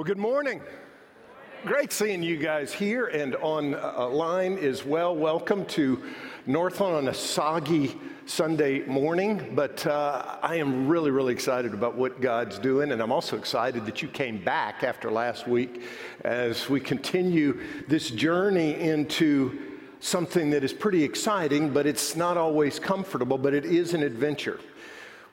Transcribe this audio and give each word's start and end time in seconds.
Well, 0.00 0.06
good 0.06 0.16
morning. 0.16 0.62
Great 1.66 1.92
seeing 1.92 2.22
you 2.22 2.38
guys 2.38 2.72
here 2.72 3.08
and 3.08 3.36
online 3.36 4.56
as 4.56 4.82
well. 4.82 5.14
Welcome 5.14 5.66
to 5.66 6.02
Northland 6.46 6.96
on 6.96 7.08
a 7.08 7.12
soggy 7.12 8.00
Sunday 8.24 8.80
morning, 8.86 9.52
but 9.54 9.86
uh, 9.86 10.38
I 10.42 10.56
am 10.56 10.88
really, 10.88 11.10
really 11.10 11.34
excited 11.34 11.74
about 11.74 11.96
what 11.96 12.22
God's 12.22 12.58
doing, 12.58 12.92
and 12.92 13.02
I'm 13.02 13.12
also 13.12 13.36
excited 13.36 13.84
that 13.84 14.00
you 14.00 14.08
came 14.08 14.42
back 14.42 14.84
after 14.84 15.10
last 15.10 15.46
week 15.46 15.82
as 16.24 16.70
we 16.70 16.80
continue 16.80 17.60
this 17.86 18.08
journey 18.08 18.80
into 18.80 19.76
something 20.00 20.48
that 20.48 20.64
is 20.64 20.72
pretty 20.72 21.04
exciting, 21.04 21.74
but 21.74 21.86
it's 21.86 22.16
not 22.16 22.38
always 22.38 22.78
comfortable, 22.78 23.36
but 23.36 23.52
it 23.52 23.66
is 23.66 23.92
an 23.92 24.02
adventure. 24.02 24.60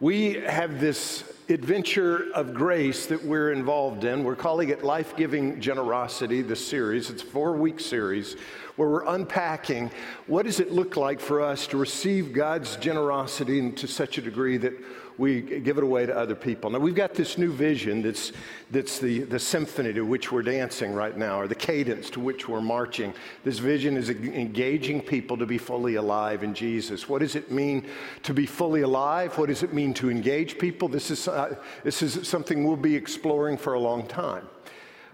We 0.02 0.34
have 0.34 0.82
this 0.82 1.24
adventure 1.50 2.26
of 2.34 2.54
grace 2.54 3.06
that 3.06 3.24
we're 3.24 3.54
involved 3.54 4.04
in. 4.04 4.26
We're 4.26 4.36
calling 4.36 4.68
it 4.68 4.84
Life 4.84 5.16
Giving 5.16 5.62
Generosity, 5.62 6.42
the 6.42 6.58
series. 6.58 7.10
It's 7.10 7.24
a 7.24 7.26
four 7.26 7.54
week 7.54 7.80
series 7.80 8.36
where 8.76 8.90
we're 8.90 9.06
unpacking 9.06 9.90
what 10.28 10.46
does 10.46 10.60
it 10.60 10.74
look 10.74 10.98
like 10.98 11.22
for 11.22 11.42
us 11.42 11.66
to 11.68 11.78
receive 11.78 12.34
God's 12.34 12.76
generosity 12.76 13.72
to 13.72 13.88
such 13.88 14.18
a 14.18 14.22
degree 14.22 14.58
that 14.58 14.74
we 15.18 15.42
give 15.42 15.78
it 15.78 15.84
away 15.84 16.06
to 16.06 16.16
other 16.16 16.36
people. 16.36 16.70
Now, 16.70 16.80
we've 16.80 16.96
got 16.96 17.14
this 17.14 17.38
new 17.38 17.52
vision 17.52 18.04
that's, 18.04 18.32
that's 18.70 19.00
the, 19.00 19.22
the 19.22 19.40
symphony 19.40 19.94
to 19.94 20.02
which 20.02 20.32
we're 20.32 20.44
dancing 20.44 20.94
right 20.94 21.18
now, 21.18 21.40
or 21.40 21.48
the 21.48 21.56
cadence 21.56 22.10
to 22.12 22.20
which 22.20 22.48
we're 22.48 22.62
marching. 22.62 23.14
This 23.44 23.58
vision 23.58 23.98
is 23.98 24.10
engaging 24.10 25.02
people 25.02 25.36
to 25.38 25.46
be 25.46 25.58
fully 25.58 25.96
alive 25.96 26.44
in 26.44 26.54
Jesus. 26.54 27.10
What 27.10 27.20
does 27.20 27.36
it 27.36 27.52
mean 27.52 27.88
to 28.24 28.34
be 28.34 28.46
fully 28.46 28.82
alive? 28.82 29.38
What 29.38 29.48
does 29.48 29.64
it 29.64 29.74
mean 29.74 29.94
to 29.96 30.12
engage 30.12 30.60
people? 30.60 30.88
This 30.88 31.10
is, 31.10 31.28
uh, 31.28 31.56
this 31.84 32.02
is 32.02 32.28
something 32.28 32.64
we'll 32.64 32.76
be 32.76 32.96
exploring 32.96 33.58
for 33.58 33.74
a 33.74 33.80
long 33.80 34.06
time. 34.08 34.48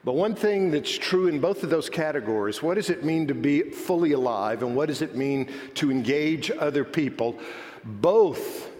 But 0.06 0.16
one 0.16 0.36
thing 0.36 0.70
that's 0.70 0.92
true 0.92 1.28
in 1.28 1.40
both 1.40 1.64
of 1.64 1.70
those 1.70 1.90
categories 1.90 2.62
what 2.62 2.74
does 2.74 2.90
it 2.90 3.06
mean 3.06 3.28
to 3.28 3.34
be 3.34 3.62
fully 3.62 4.12
alive, 4.12 4.64
and 4.64 4.76
what 4.76 4.88
does 4.88 5.02
it 5.02 5.16
mean 5.16 5.50
to 5.76 5.92
engage 5.92 6.52
other 6.52 6.84
people? 6.84 7.40
Both 7.86 8.73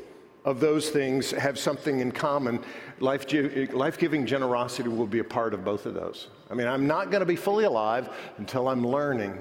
of 0.46 0.60
those 0.60 0.90
things 0.90 1.32
have 1.32 1.58
something 1.58 2.00
in 2.00 2.12
common. 2.12 2.60
Life 3.00 3.28
giving 3.28 4.26
generosity 4.26 4.90
will 4.90 5.08
be 5.08 5.20
a 5.20 5.24
part 5.24 5.54
of 5.54 5.64
both 5.64 5.86
of 5.86 5.94
those. 5.94 6.28
I 6.50 6.54
mean, 6.54 6.68
I'm 6.68 6.86
not 6.86 7.12
going 7.12 7.22
to 7.22 7.26
be 7.26 7.36
fully 7.36 7.66
alive 7.66 8.10
until 8.38 8.68
I'm 8.68 8.86
learning 8.86 9.38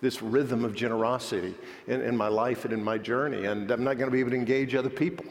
this 0.00 0.22
rhythm 0.22 0.64
of 0.64 0.74
generosity 0.74 1.54
in, 1.88 2.00
in 2.00 2.16
my 2.16 2.28
life 2.28 2.64
and 2.64 2.72
in 2.72 2.82
my 2.82 2.98
journey, 2.98 3.46
and 3.46 3.70
I'm 3.70 3.82
not 3.82 3.98
going 3.98 4.08
to 4.08 4.12
be 4.12 4.20
able 4.20 4.30
to 4.30 4.36
engage 4.36 4.74
other 4.74 4.88
people 4.88 5.26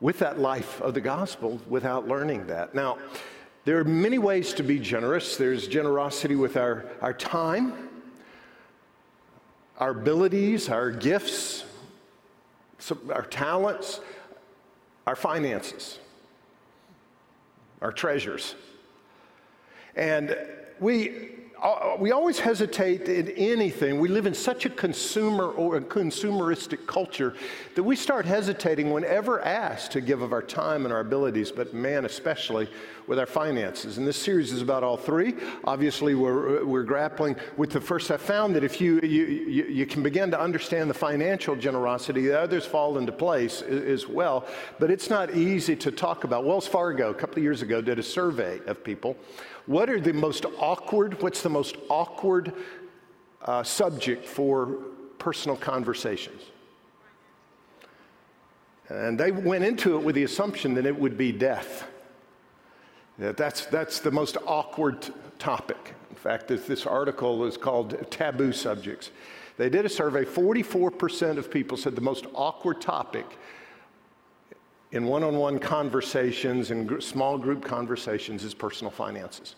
with 0.00 0.18
that 0.20 0.38
life 0.38 0.80
of 0.80 0.94
the 0.94 1.00
gospel 1.00 1.60
without 1.68 2.06
learning 2.06 2.46
that. 2.46 2.74
Now, 2.74 2.98
there 3.64 3.78
are 3.78 3.84
many 3.84 4.18
ways 4.18 4.52
to 4.54 4.62
be 4.62 4.78
generous. 4.78 5.36
There's 5.36 5.68
generosity 5.68 6.34
with 6.34 6.56
our, 6.56 6.86
our 7.00 7.12
time, 7.12 7.88
our 9.78 9.90
abilities, 9.90 10.68
our 10.68 10.90
gifts, 10.90 11.64
our 13.10 13.22
talents, 13.22 14.00
our 15.06 15.16
finances, 15.16 15.98
our 17.80 17.92
treasures. 17.92 18.54
And 19.94 20.36
we, 20.80 21.30
Uh, 21.62 21.70
uh, 21.70 21.96
we 21.96 22.10
always 22.10 22.40
hesitate 22.40 23.08
in 23.08 23.28
anything. 23.30 24.00
We 24.00 24.08
live 24.08 24.26
in 24.26 24.34
such 24.34 24.66
a 24.66 24.70
consumer 24.70 25.44
or 25.44 25.76
a 25.76 25.80
consumeristic 25.80 26.86
culture 26.86 27.34
that 27.76 27.82
we 27.84 27.94
start 27.94 28.26
hesitating 28.26 28.90
whenever 28.90 29.40
asked 29.42 29.92
to 29.92 30.00
give 30.00 30.22
of 30.22 30.32
our 30.32 30.42
time 30.42 30.84
and 30.84 30.92
our 30.92 31.00
abilities, 31.00 31.52
but 31.52 31.72
man, 31.72 32.04
especially 32.04 32.68
with 33.06 33.18
our 33.18 33.26
finances. 33.26 33.98
And 33.98 34.06
this 34.06 34.16
series 34.16 34.52
is 34.52 34.60
about 34.60 34.82
all 34.82 34.96
three. 34.96 35.34
Obviously, 35.64 36.14
we're, 36.16 36.62
uh, 36.62 36.64
we're 36.64 36.82
grappling 36.82 37.36
with 37.56 37.70
the 37.70 37.80
first. 37.80 38.10
I 38.10 38.16
found 38.16 38.56
that 38.56 38.64
if 38.64 38.80
you, 38.80 39.00
you, 39.00 39.24
you, 39.26 39.64
you 39.66 39.86
can 39.86 40.02
begin 40.02 40.32
to 40.32 40.40
understand 40.40 40.90
the 40.90 40.94
financial 40.94 41.54
generosity, 41.54 42.22
the 42.22 42.40
others 42.40 42.66
fall 42.66 42.98
into 42.98 43.12
place 43.12 43.62
as 43.62 44.08
well. 44.08 44.46
But 44.80 44.90
it's 44.90 45.10
not 45.10 45.34
easy 45.34 45.76
to 45.76 45.92
talk 45.92 46.24
about. 46.24 46.44
Wells 46.44 46.66
Fargo, 46.66 47.10
a 47.10 47.14
couple 47.14 47.38
of 47.38 47.44
years 47.44 47.62
ago, 47.62 47.80
did 47.80 48.00
a 48.00 48.02
survey 48.02 48.60
of 48.66 48.82
people. 48.82 49.16
What 49.66 49.88
are 49.88 50.00
the 50.00 50.12
most 50.12 50.44
awkward, 50.58 51.22
what's 51.22 51.42
the 51.42 51.48
most 51.48 51.76
awkward 51.88 52.52
uh, 53.42 53.62
subject 53.62 54.26
for 54.26 54.78
personal 55.18 55.56
conversations? 55.56 56.42
And 58.88 59.18
they 59.18 59.30
went 59.30 59.64
into 59.64 59.96
it 59.96 60.02
with 60.02 60.16
the 60.16 60.24
assumption 60.24 60.74
that 60.74 60.86
it 60.86 60.98
would 60.98 61.16
be 61.16 61.32
death. 61.32 61.88
That 63.18 63.36
That's, 63.36 63.66
that's 63.66 64.00
the 64.00 64.10
most 64.10 64.36
awkward 64.46 65.06
topic. 65.38 65.94
In 66.10 66.16
fact, 66.16 66.48
this, 66.48 66.66
this 66.66 66.86
article 66.86 67.44
is 67.44 67.56
called 67.56 68.10
Taboo 68.10 68.52
Subjects. 68.52 69.10
They 69.56 69.68
did 69.68 69.84
a 69.84 69.88
survey, 69.88 70.24
44% 70.24 71.36
of 71.36 71.50
people 71.50 71.76
said 71.76 71.94
the 71.94 72.00
most 72.00 72.26
awkward 72.34 72.80
topic 72.80 73.26
in 74.92 75.06
one 75.06 75.24
on 75.24 75.36
one 75.36 75.58
conversations 75.58 76.70
and 76.70 77.02
small 77.02 77.38
group 77.38 77.64
conversations 77.64 78.44
is 78.44 78.54
personal 78.54 78.90
finances. 78.90 79.56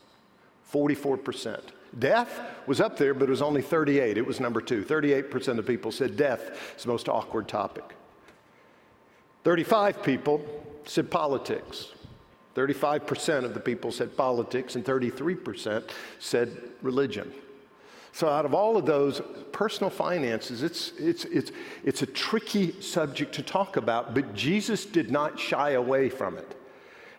44%. 0.73 1.61
Death 1.99 2.41
was 2.67 2.81
up 2.81 2.97
there, 2.97 3.15
but 3.15 3.25
it 3.25 3.31
was 3.31 3.43
only 3.43 3.63
38. 3.63 4.17
It 4.17 4.27
was 4.27 4.41
number 4.41 4.61
two. 4.61 4.85
38% 4.85 5.59
of 5.59 5.67
people 5.67 5.93
said 5.93 6.17
death 6.17 6.75
is 6.77 6.85
the 6.85 6.89
most 6.89 7.09
awkward 7.09 7.47
topic. 7.47 7.95
35 9.45 10.03
people 10.03 10.45
said 10.85 11.11
politics. 11.11 11.89
35% 12.55 13.45
of 13.45 13.53
the 13.55 13.61
people 13.61 13.91
said 13.91 14.17
politics, 14.17 14.77
and 14.77 14.85
33% 14.85 15.91
said 16.21 16.57
religion. 16.83 17.33
So, 18.15 18.29
out 18.29 18.45
of 18.45 18.55
all 18.55 18.77
of 18.77 18.87
those, 18.87 19.21
personal 19.51 19.91
finances, 19.91 20.63
it's, 20.63 20.93
it's, 20.99 21.25
it's, 21.25 21.53
it's 21.85 22.03
a 22.03 22.07
tricky 22.07 22.81
subject 22.81 23.35
to 23.35 23.43
talk 23.43 23.77
about, 23.77 24.15
but 24.15 24.35
Jesus 24.35 24.85
did 24.85 25.11
not 25.11 25.39
shy 25.39 25.71
away 25.71 26.09
from 26.09 26.37
it. 26.37 26.57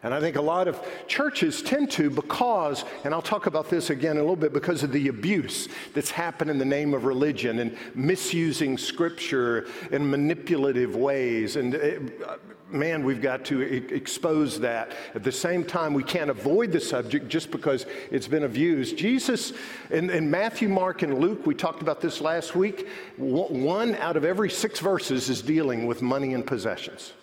And 0.03 0.13
I 0.13 0.19
think 0.19 0.35
a 0.35 0.41
lot 0.41 0.67
of 0.67 0.79
churches 1.07 1.61
tend 1.61 1.89
to 1.91 2.09
because, 2.09 2.85
and 3.03 3.13
I'll 3.13 3.21
talk 3.21 3.45
about 3.45 3.69
this 3.69 3.89
again 3.89 4.11
in 4.11 4.17
a 4.17 4.21
little 4.21 4.35
bit, 4.35 4.53
because 4.53 4.83
of 4.83 4.91
the 4.91 5.07
abuse 5.07 5.67
that's 5.93 6.11
happened 6.11 6.51
in 6.51 6.57
the 6.57 6.65
name 6.65 6.93
of 6.93 7.05
religion 7.05 7.59
and 7.59 7.75
misusing 7.95 8.77
scripture 8.77 9.67
in 9.91 10.09
manipulative 10.09 10.95
ways. 10.95 11.55
And 11.55 11.75
uh, 11.75 12.37
man, 12.71 13.03
we've 13.03 13.21
got 13.21 13.45
to 13.45 13.61
expose 13.61 14.59
that. 14.59 14.91
At 15.13 15.23
the 15.23 15.31
same 15.31 15.63
time, 15.63 15.93
we 15.93 16.03
can't 16.03 16.29
avoid 16.29 16.71
the 16.71 16.79
subject 16.79 17.27
just 17.27 17.51
because 17.51 17.85
it's 18.11 18.27
been 18.27 18.43
abused. 18.43 18.97
Jesus, 18.97 19.53
in, 19.89 20.09
in 20.09 20.29
Matthew, 20.29 20.69
Mark, 20.69 21.01
and 21.01 21.19
Luke, 21.19 21.45
we 21.45 21.55
talked 21.55 21.81
about 21.81 22.01
this 22.01 22.21
last 22.21 22.55
week, 22.55 22.87
one 23.17 23.95
out 23.95 24.17
of 24.17 24.25
every 24.25 24.49
six 24.49 24.79
verses 24.79 25.29
is 25.29 25.41
dealing 25.41 25.85
with 25.85 26.01
money 26.01 26.33
and 26.33 26.45
possessions. 26.45 27.13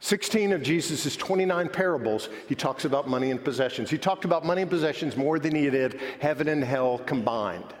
16 0.00 0.52
of 0.52 0.62
Jesus' 0.62 1.14
29 1.14 1.68
parables, 1.68 2.28
he 2.48 2.56
talks 2.56 2.84
about 2.84 3.08
money 3.08 3.30
and 3.30 3.44
possessions. 3.44 3.88
He 3.88 3.98
talked 3.98 4.24
about 4.24 4.44
money 4.44 4.62
and 4.62 4.70
possessions 4.70 5.16
more 5.16 5.38
than 5.38 5.54
he 5.54 5.70
did 5.70 6.00
heaven 6.18 6.48
and 6.48 6.64
hell 6.64 6.98
combined. 6.98 7.72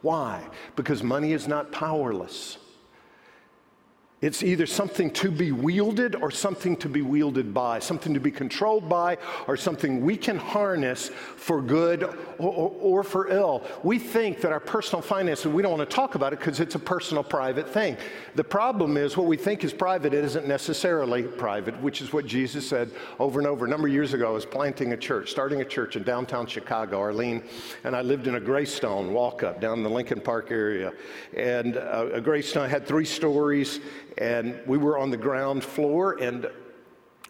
Why? 0.00 0.42
Because 0.76 1.02
money 1.02 1.32
is 1.32 1.46
not 1.46 1.70
powerless. 1.70 2.56
It's 4.20 4.42
either 4.42 4.66
something 4.66 5.12
to 5.12 5.30
be 5.30 5.52
wielded 5.52 6.16
or 6.16 6.32
something 6.32 6.76
to 6.78 6.88
be 6.88 7.02
wielded 7.02 7.54
by, 7.54 7.78
something 7.78 8.12
to 8.14 8.20
be 8.20 8.32
controlled 8.32 8.88
by, 8.88 9.16
or 9.46 9.56
something 9.56 10.04
we 10.04 10.16
can 10.16 10.36
harness 10.36 11.08
for 11.36 11.62
good 11.62 12.02
or, 12.02 12.16
or, 12.38 12.70
or, 12.80 13.02
for 13.04 13.28
ill. 13.28 13.62
We 13.84 14.00
think 14.00 14.40
that 14.40 14.50
our 14.50 14.58
personal 14.58 15.02
finances, 15.02 15.46
we 15.46 15.62
don't 15.62 15.78
want 15.78 15.88
to 15.88 15.94
talk 15.94 16.16
about 16.16 16.32
it 16.32 16.40
because 16.40 16.58
it's 16.58 16.74
a 16.74 16.80
personal, 16.80 17.22
private 17.22 17.68
thing. 17.68 17.96
The 18.34 18.42
problem 18.42 18.96
is 18.96 19.16
what 19.16 19.28
we 19.28 19.36
think 19.36 19.62
is 19.62 19.72
private, 19.72 20.12
it 20.12 20.24
isn't 20.24 20.48
necessarily 20.48 21.22
private, 21.22 21.80
which 21.80 22.02
is 22.02 22.12
what 22.12 22.26
Jesus 22.26 22.68
said 22.68 22.90
over 23.20 23.38
and 23.38 23.46
over. 23.46 23.66
A 23.66 23.68
number 23.68 23.86
of 23.86 23.94
years 23.94 24.14
ago, 24.14 24.26
I 24.26 24.32
was 24.32 24.46
planting 24.46 24.94
a 24.94 24.96
church, 24.96 25.30
starting 25.30 25.60
a 25.60 25.64
church 25.64 25.94
in 25.94 26.02
downtown 26.02 26.48
Chicago, 26.48 26.98
Arlene, 26.98 27.40
and 27.84 27.94
I 27.94 28.02
lived 28.02 28.26
in 28.26 28.34
a 28.34 28.40
Greystone 28.40 29.12
walk 29.12 29.44
up 29.44 29.60
down 29.60 29.84
the 29.84 29.88
Lincoln 29.88 30.20
Park 30.20 30.50
area. 30.50 30.92
And 31.36 31.76
a, 31.76 32.14
a 32.14 32.20
Greystone 32.20 32.68
had 32.68 32.84
three 32.84 33.04
stories 33.04 33.78
and 34.18 34.60
we 34.66 34.78
were 34.78 34.98
on 34.98 35.10
the 35.10 35.16
ground 35.16 35.64
floor, 35.64 36.18
and 36.20 36.48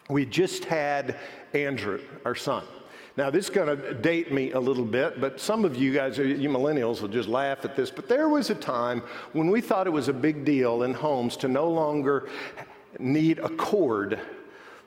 we 0.09 0.25
just 0.25 0.65
had 0.65 1.17
Andrew, 1.53 2.01
our 2.25 2.35
son. 2.35 2.63
Now, 3.17 3.29
this 3.29 3.45
is 3.45 3.49
going 3.49 3.75
to 3.75 3.93
date 3.93 4.31
me 4.31 4.51
a 4.51 4.59
little 4.59 4.85
bit, 4.85 5.19
but 5.19 5.39
some 5.39 5.65
of 5.65 5.75
you 5.75 5.93
guys, 5.93 6.17
you 6.17 6.49
millennials, 6.49 7.01
will 7.01 7.09
just 7.09 7.27
laugh 7.27 7.65
at 7.65 7.75
this. 7.75 7.91
But 7.91 8.07
there 8.07 8.29
was 8.29 8.49
a 8.49 8.55
time 8.55 9.01
when 9.33 9.49
we 9.49 9.61
thought 9.61 9.87
it 9.87 9.89
was 9.91 10.07
a 10.07 10.13
big 10.13 10.45
deal 10.45 10.83
in 10.83 10.93
homes 10.93 11.35
to 11.37 11.47
no 11.47 11.69
longer 11.69 12.29
need 12.97 13.39
a 13.39 13.49
cord 13.49 14.19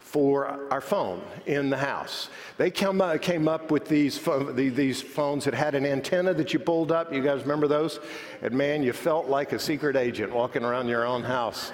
for 0.03 0.69
our 0.71 0.81
phone 0.83 1.23
in 1.47 1.71
the 1.71 1.77
house. 1.77 2.29
They 2.59 2.71
uh, 2.71 3.19
came 3.19 3.49
up 3.49 3.71
with 3.71 3.89
these, 3.89 4.21
these 4.53 5.01
phones 5.01 5.45
that 5.47 5.55
had 5.55 5.75
an 5.75 5.87
antenna 5.87 6.35
that 6.35 6.53
you 6.53 6.59
pulled 6.59 6.93
up. 6.93 7.15
You 7.15 7.23
guys 7.23 7.43
remember 7.43 7.67
those? 7.67 7.99
And 8.43 8.53
man, 8.53 8.83
you 8.83 8.93
felt 8.93 9.29
like 9.29 9.53
a 9.53 9.59
secret 9.59 9.97
agent 9.97 10.31
walking 10.31 10.65
around 10.65 10.89
your 10.89 11.07
own 11.07 11.23
house. 11.23 11.73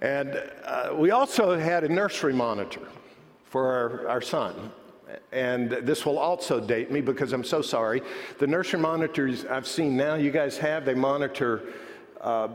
And 0.00 0.42
uh, 0.64 0.94
we 0.96 1.10
also 1.10 1.58
had 1.58 1.84
a 1.84 1.88
nursery 1.88 2.32
monitor 2.32 2.88
for 3.44 3.66
our, 3.66 4.08
our 4.08 4.22
son. 4.22 4.72
and 5.32 5.70
this 5.70 6.06
will 6.06 6.18
also 6.18 6.60
date 6.60 6.90
me 6.90 7.00
because 7.02 7.32
I'm 7.32 7.44
so 7.44 7.60
sorry. 7.60 8.00
The 8.38 8.46
nursery 8.46 8.80
monitors 8.80 9.44
I've 9.44 9.66
seen 9.66 9.96
now, 9.96 10.14
you 10.14 10.30
guys 10.30 10.56
have, 10.58 10.84
they 10.84 10.94
monitor 10.94 11.64
uh, 12.20 12.48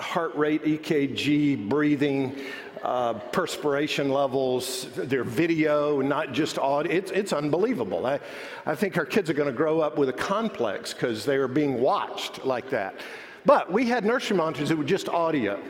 heart 0.00 0.34
rate, 0.34 0.64
EKG, 0.64 1.68
breathing, 1.68 2.36
uh, 2.82 3.14
perspiration 3.14 4.10
levels, 4.10 4.86
their 4.94 5.24
video, 5.24 6.00
not 6.00 6.32
just 6.32 6.58
audio. 6.58 6.92
It's, 6.92 7.10
it's 7.10 7.32
unbelievable. 7.32 8.06
I, 8.06 8.20
I 8.66 8.74
think 8.74 8.96
our 8.96 9.06
kids 9.06 9.28
are 9.30 9.34
going 9.34 9.50
to 9.50 9.56
grow 9.56 9.80
up 9.80 9.98
with 9.98 10.08
a 10.08 10.14
complex 10.14 10.94
because 10.94 11.24
they 11.24 11.36
are 11.36 11.48
being 11.48 11.80
watched 11.80 12.44
like 12.44 12.70
that. 12.70 12.94
But 13.44 13.72
we 13.72 13.86
had 13.86 14.04
nursery 14.04 14.36
monitors 14.36 14.68
that 14.68 14.76
were 14.76 14.84
just 14.84 15.08
audio. 15.08 15.60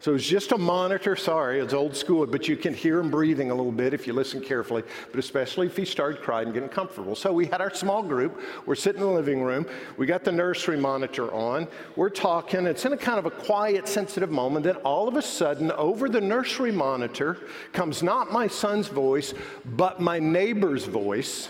So 0.00 0.14
it's 0.14 0.26
just 0.26 0.52
a 0.52 0.58
monitor. 0.58 1.16
Sorry, 1.16 1.58
it's 1.60 1.72
old 1.72 1.96
school, 1.96 2.26
but 2.26 2.48
you 2.48 2.56
can 2.56 2.74
hear 2.74 2.98
him 2.98 3.10
breathing 3.10 3.50
a 3.50 3.54
little 3.54 3.72
bit 3.72 3.94
if 3.94 4.06
you 4.06 4.12
listen 4.12 4.40
carefully, 4.40 4.82
but 5.10 5.18
especially 5.18 5.66
if 5.66 5.76
he 5.76 5.84
started 5.84 6.22
crying 6.22 6.46
and 6.46 6.54
getting 6.54 6.68
comfortable. 6.68 7.16
So 7.16 7.32
we 7.32 7.46
had 7.46 7.60
our 7.60 7.74
small 7.74 8.02
group. 8.02 8.40
We're 8.66 8.74
sitting 8.74 9.00
in 9.00 9.06
the 9.06 9.12
living 9.12 9.42
room. 9.42 9.66
We 9.96 10.06
got 10.06 10.22
the 10.22 10.32
nursery 10.32 10.76
monitor 10.76 11.32
on. 11.32 11.66
We're 11.96 12.10
talking. 12.10 12.66
It's 12.66 12.84
in 12.84 12.92
a 12.92 12.96
kind 12.96 13.18
of 13.18 13.26
a 13.26 13.30
quiet, 13.30 13.88
sensitive 13.88 14.30
moment. 14.30 14.64
Then 14.64 14.76
all 14.76 15.08
of 15.08 15.16
a 15.16 15.22
sudden, 15.22 15.72
over 15.72 16.08
the 16.08 16.20
nursery 16.20 16.72
monitor 16.72 17.38
comes 17.72 18.02
not 18.02 18.32
my 18.32 18.46
son's 18.46 18.88
voice, 18.88 19.32
but 19.64 20.00
my 20.00 20.18
neighbor's 20.18 20.84
voice. 20.84 21.48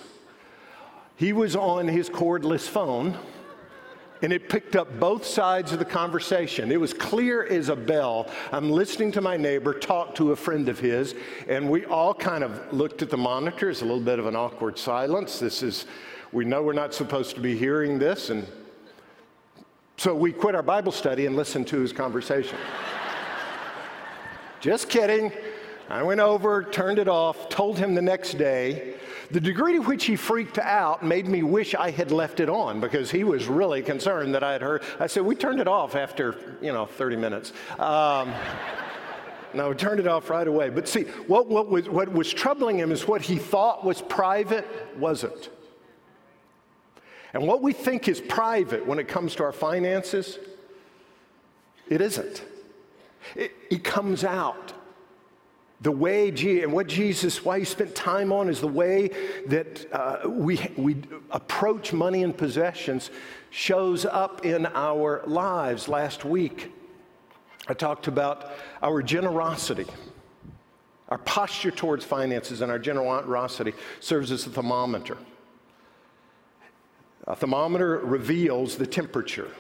He 1.17 1.33
was 1.33 1.57
on 1.57 1.89
his 1.89 2.09
cordless 2.09 2.69
phone 2.69 3.19
and 4.23 4.33
it 4.33 4.49
picked 4.49 4.77
up 4.77 4.99
both 4.99 5.25
sides 5.25 5.73
of 5.73 5.79
the 5.79 5.85
conversation. 5.85 6.73
It 6.73 6.81
was 6.81 6.95
clear 6.95 7.45
as 7.45 7.69
a 7.69 7.77
bell. 7.77 8.31
I'm 8.53 8.71
listening 8.71 9.13
to 9.13 9.21
my 9.21 9.37
neighbor 9.37 9.75
talk 9.75 10.15
to 10.17 10.33
a 10.33 10.37
friend 10.37 10.69
of 10.69 10.79
his, 10.79 11.15
and 11.49 11.69
we 11.69 11.85
all 11.85 12.15
kind 12.15 12.43
of 12.43 12.73
looked 12.73 13.03
at 13.03 13.11
the 13.11 13.17
monitors, 13.17 13.83
a 13.83 13.85
little 13.85 14.01
bit 14.01 14.19
of 14.19 14.27
an 14.27 14.37
awkward 14.37 14.79
silence. 14.79 15.39
This 15.39 15.63
is, 15.63 15.87
we 16.33 16.45
know 16.45 16.63
we're 16.63 16.73
not 16.73 16.95
supposed 16.95 17.35
to 17.35 17.41
be 17.41 17.57
hearing 17.57 17.99
this, 17.99 18.31
and 18.31 18.47
so 19.99 20.15
we 20.15 20.33
quit 20.33 20.55
our 20.55 20.63
Bible 20.63 20.93
study 20.93 21.27
and 21.27 21.37
listened 21.37 21.67
to 21.69 21.81
his 21.81 21.93
conversation. 21.93 22.59
Just 24.61 24.89
kidding. 24.89 25.33
I 25.89 26.03
went 26.03 26.21
over, 26.21 26.65
turned 26.65 26.99
it 26.99 27.09
off, 27.09 27.49
told 27.49 27.79
him 27.79 27.95
the 27.95 28.03
next 28.03 28.35
day. 28.35 28.95
The 29.31 29.41
degree 29.41 29.73
to 29.75 29.81
which 29.81 30.05
he 30.05 30.17
freaked 30.17 30.59
out 30.59 31.05
made 31.05 31.27
me 31.27 31.43
wish 31.43 31.75
I 31.75 31.91
had 31.91 32.13
left 32.13 32.41
it 32.41 32.49
on 32.49 32.81
because 32.81 33.11
he 33.11 33.25
was 33.25 33.47
really 33.47 33.83
concerned 33.83 34.35
that 34.35 34.45
I 34.45 34.53
had 34.53 34.63
heard. 34.63 34.83
I 35.01 35.07
said, 35.07 35.25
We 35.25 35.35
turned 35.35 35.61
it 35.61 35.69
off 35.69 35.97
after, 35.97 36.57
you 36.61 36.73
know, 36.73 36.87
30 36.87 37.17
minutes. 37.17 37.53
Um, 37.79 38.33
we 39.55 39.75
turned 39.75 40.01
it 40.01 40.07
off 40.07 40.29
right 40.31 40.47
away. 40.47 40.69
But 40.69 40.87
see, 40.87 41.05
what, 41.27 41.49
what, 41.49 41.69
was, 41.69 41.89
what 41.89 42.13
was 42.13 42.33
troubling 42.33 42.79
him 42.79 42.93
is 42.93 43.09
what 43.09 43.23
he 43.23 43.37
thought 43.37 43.85
was 43.85 44.03
private 44.03 44.67
wasn't. 44.99 45.49
And 47.33 47.47
what 47.47 47.63
we 47.63 47.73
think 47.73 48.09
is 48.09 48.21
private 48.21 48.87
when 48.87 48.99
it 48.99 49.09
comes 49.09 49.35
to 49.37 49.45
our 49.45 49.53
finances, 49.53 50.39
it 51.89 52.01
isn't. 52.01 52.45
It, 53.35 53.53
it 53.71 53.85
comes 53.85 54.25
out. 54.25 54.73
The 55.83 55.93
way, 55.93 56.31
and 56.63 56.73
what 56.73 56.87
Jesus, 56.87 57.45
why 57.45 57.59
he 57.59 57.65
spent 57.65 57.95
time 57.95 58.33
on 58.33 58.49
is 58.49 58.61
the 58.61 58.67
way 58.69 59.11
that 59.47 59.87
uh, 59.93 60.29
we, 60.29 60.59
we 60.77 60.97
approach 61.31 61.93
money 61.93 62.23
and 62.23 62.37
possessions 62.37 63.11
shows 63.51 64.07
up 64.07 64.47
in 64.47 64.67
our 64.67 65.23
lives. 65.27 65.87
Last 65.87 66.25
week, 66.25 66.73
I 67.69 67.75
talked 67.75 68.07
about 68.07 68.53
our 68.83 69.03
generosity. 69.03 69.87
Our 71.09 71.19
posture 71.19 71.71
towards 71.71 72.05
finances 72.05 72.63
and 72.63 72.73
our 72.73 72.79
generosity 72.79 73.75
serves 74.01 74.33
as 74.33 74.47
a 74.47 74.51
thermometer. 74.51 75.19
A 77.27 77.37
thermometer 77.37 77.99
reveals 77.99 78.77
the 78.77 78.87
temperature. 78.87 79.51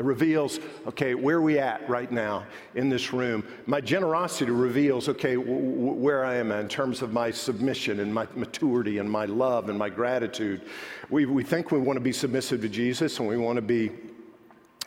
It 0.00 0.04
reveals, 0.04 0.60
okay, 0.86 1.14
where 1.14 1.42
we 1.42 1.58
at 1.58 1.86
right 1.86 2.10
now 2.10 2.46
in 2.74 2.88
this 2.88 3.12
room? 3.12 3.46
My 3.66 3.82
generosity 3.82 4.50
reveals, 4.50 5.10
okay, 5.10 5.34
w- 5.34 5.60
w- 5.60 5.92
where 5.92 6.24
I 6.24 6.36
am 6.36 6.52
in 6.52 6.68
terms 6.68 7.02
of 7.02 7.12
my 7.12 7.30
submission 7.30 8.00
and 8.00 8.14
my 8.14 8.26
maturity 8.34 8.96
and 8.96 9.10
my 9.10 9.26
love 9.26 9.68
and 9.68 9.78
my 9.78 9.90
gratitude. 9.90 10.62
We, 11.10 11.26
we 11.26 11.44
think 11.44 11.70
we 11.70 11.80
want 11.80 11.98
to 11.98 12.00
be 12.00 12.14
submissive 12.14 12.62
to 12.62 12.68
Jesus 12.70 13.18
and 13.18 13.28
we 13.28 13.36
want 13.36 13.56
to 13.56 13.62
be 13.62 13.90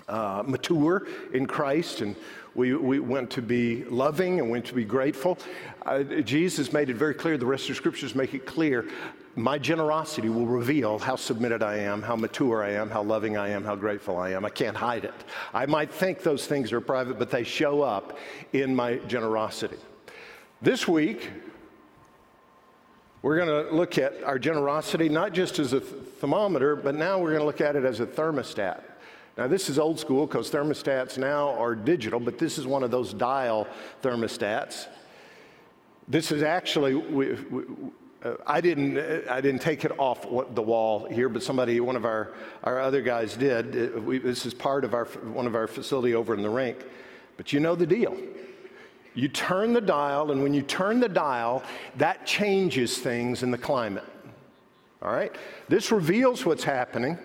uh, 0.08 0.42
mature 0.48 1.06
in 1.32 1.46
Christ 1.46 2.02
and 2.02 2.16
we, 2.56 2.74
we 2.74 3.00
want 3.00 3.30
to 3.34 3.44
be 3.44 3.84
loving 3.84 4.40
and 4.40 4.48
we 4.48 4.54
want 4.54 4.66
to 4.66 4.74
be 4.74 4.84
grateful. 4.84 5.38
Uh, 5.86 6.02
Jesus 6.02 6.74
made 6.74 6.90
it 6.90 6.96
very 6.96 7.14
clear, 7.14 7.38
the 7.38 7.46
rest 7.46 7.66
of 7.66 7.70
the 7.70 7.76
scriptures 7.76 8.16
make 8.16 8.34
it 8.34 8.48
clear 8.48 8.88
my 9.36 9.58
generosity 9.58 10.30
will 10.30 10.46
reveal 10.46 11.00
how 11.00 11.16
submitted 11.16 11.64
I 11.64 11.78
am, 11.78 12.02
how 12.02 12.16
mature 12.16 12.64
I 12.64 12.72
am, 12.72 12.90
how 12.90 13.02
loving 13.02 13.36
I 13.36 13.50
am, 13.50 13.64
how 13.64 13.76
grateful 13.76 14.18
I 14.18 14.32
am. 14.32 14.46
I 14.46 14.50
can't 14.50 14.78
hide 14.78 15.06
it. 15.06 15.14
I 15.54 15.66
might 15.66 15.92
think 15.92 16.22
those 16.22 16.46
things 16.46 16.72
are 16.72 16.82
private, 16.82 17.18
but 17.18 17.32
they 17.32 17.44
show 17.44 17.82
up 17.82 18.18
in 18.54 18.76
my 18.76 18.98
generosity. 19.08 19.78
This 20.62 20.88
week, 20.88 21.32
we're 23.24 23.38
going 23.38 23.66
to 23.66 23.76
look 23.76 23.98
at 23.98 24.24
our 24.24 24.38
generosity 24.38 25.10
not 25.10 25.34
just 25.34 25.58
as 25.58 25.74
a 25.74 25.80
thermometer, 25.80 26.76
but 26.76 26.94
now 26.94 27.18
we're 27.18 27.30
going 27.30 27.42
to 27.42 27.46
look 27.46 27.62
at 27.62 27.76
it 27.76 27.86
as 27.86 28.02
a 28.02 28.06
thermostat. 28.06 28.82
Now, 29.36 29.48
this 29.48 29.68
is 29.68 29.80
old 29.80 30.00
school 30.00 30.28
because 30.28 30.52
thermostats 30.52 31.18
now 31.18 31.50
are 31.58 31.74
digital, 31.74 32.20
but 32.20 32.38
this 32.38 32.60
is 32.60 32.68
one 32.68 32.84
of 32.84 32.92
those 32.92 33.14
dial 33.14 33.68
thermostats. 34.04 34.88
This 36.08 36.32
is 36.32 36.44
actually, 36.44 36.94
we, 36.94 37.34
we, 37.34 37.64
I 38.48 38.62
didn't, 38.62 38.98
I 39.28 39.42
didn't 39.42 39.62
take 39.62 39.84
it 39.84 39.92
off 40.00 40.22
the 40.56 40.62
wall 40.62 41.06
here, 41.06 41.28
but 41.28 41.44
somebody, 41.44 41.80
one 41.82 41.98
of 41.98 42.06
our, 42.06 42.34
our 42.64 42.80
other 42.80 43.02
guys 43.02 43.36
did. 43.36 44.02
We, 44.06 44.20
this 44.20 44.46
is 44.46 44.54
part 44.54 44.86
of 44.86 44.94
our, 44.94 45.06
one 45.06 45.46
of 45.46 45.56
our 45.56 45.68
facility 45.68 46.16
over 46.16 46.34
in 46.34 46.42
the 46.42 46.50
rink. 46.50 46.78
But 47.36 47.52
you 47.52 47.60
know 47.60 47.76
the 47.76 47.86
deal. 47.86 48.18
You 49.14 49.28
turn 49.28 49.74
the 49.74 49.82
dial, 49.82 50.32
and 50.32 50.42
when 50.42 50.54
you 50.54 50.62
turn 50.62 51.00
the 51.00 51.10
dial, 51.10 51.64
that 51.98 52.26
changes 52.26 52.98
things 52.98 53.44
in 53.44 53.52
the 53.52 53.58
climate. 53.58 54.06
All 55.02 55.12
right? 55.12 55.36
This 55.68 55.92
reveals 55.92 56.46
what's 56.46 56.64
happening. 56.64 57.18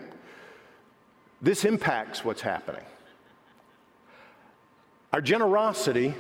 This 1.41 1.65
impacts 1.65 2.25
what's 2.25 2.41
happening. 2.41 2.83
Our 5.13 5.21
generosity 5.21 6.15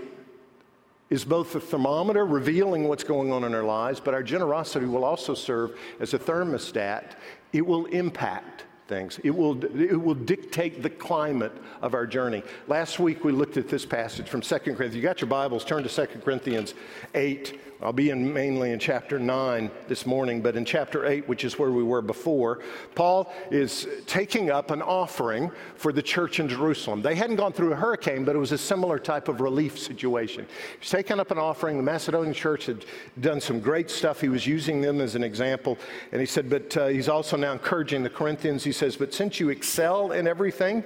is 1.10 1.24
both 1.24 1.54
a 1.54 1.60
thermometer 1.60 2.26
revealing 2.26 2.88
what's 2.88 3.04
going 3.04 3.32
on 3.32 3.44
in 3.44 3.54
our 3.54 3.62
lives, 3.62 4.00
but 4.00 4.14
our 4.14 4.22
generosity 4.22 4.86
will 4.86 5.04
also 5.04 5.34
serve 5.34 5.78
as 6.00 6.14
a 6.14 6.18
thermostat. 6.18 7.12
It 7.52 7.66
will 7.66 7.86
impact 7.86 8.64
things. 8.88 9.18
It 9.22 9.30
will, 9.30 9.62
it 9.78 10.00
will 10.00 10.14
dictate 10.14 10.82
the 10.82 10.90
climate 10.90 11.52
of 11.82 11.94
our 11.94 12.06
journey. 12.06 12.42
Last 12.66 12.98
week 12.98 13.24
we 13.24 13.32
looked 13.32 13.56
at 13.56 13.68
this 13.68 13.86
passage 13.86 14.28
from 14.28 14.40
2 14.40 14.58
Corinthians. 14.58 14.94
You 14.94 15.02
got 15.02 15.20
your 15.20 15.28
Bibles, 15.28 15.64
turn 15.64 15.82
to 15.82 15.88
2 15.88 16.20
Corinthians 16.20 16.74
8. 17.14 17.60
I'll 17.80 17.92
be 17.92 18.10
in 18.10 18.32
mainly 18.32 18.72
in 18.72 18.80
chapter 18.80 19.20
9 19.20 19.70
this 19.86 20.04
morning, 20.04 20.42
but 20.42 20.56
in 20.56 20.64
chapter 20.64 21.06
8, 21.06 21.28
which 21.28 21.44
is 21.44 21.60
where 21.60 21.70
we 21.70 21.84
were 21.84 22.02
before, 22.02 22.58
Paul 22.96 23.32
is 23.52 23.86
taking 24.04 24.50
up 24.50 24.72
an 24.72 24.82
offering 24.82 25.52
for 25.76 25.92
the 25.92 26.02
church 26.02 26.40
in 26.40 26.48
Jerusalem. 26.48 27.02
They 27.02 27.14
hadn't 27.14 27.36
gone 27.36 27.52
through 27.52 27.72
a 27.72 27.76
hurricane, 27.76 28.24
but 28.24 28.34
it 28.34 28.38
was 28.40 28.50
a 28.50 28.58
similar 28.58 28.98
type 28.98 29.28
of 29.28 29.40
relief 29.40 29.78
situation. 29.78 30.44
He's 30.80 30.90
taking 30.90 31.20
up 31.20 31.30
an 31.30 31.38
offering. 31.38 31.76
The 31.76 31.84
Macedonian 31.84 32.34
church 32.34 32.66
had 32.66 32.84
done 33.20 33.40
some 33.40 33.60
great 33.60 33.90
stuff. 33.90 34.20
He 34.20 34.28
was 34.28 34.44
using 34.44 34.80
them 34.80 35.00
as 35.00 35.14
an 35.14 35.22
example. 35.22 35.78
And 36.10 36.20
he 36.20 36.26
said, 36.26 36.50
but 36.50 36.76
uh, 36.76 36.88
he's 36.88 37.08
also 37.08 37.36
now 37.36 37.52
encouraging 37.52 38.02
the 38.02 38.10
Corinthians. 38.10 38.64
He 38.64 38.72
says, 38.72 38.96
but 38.96 39.14
since 39.14 39.38
you 39.38 39.50
excel 39.50 40.10
in 40.10 40.26
everything, 40.26 40.82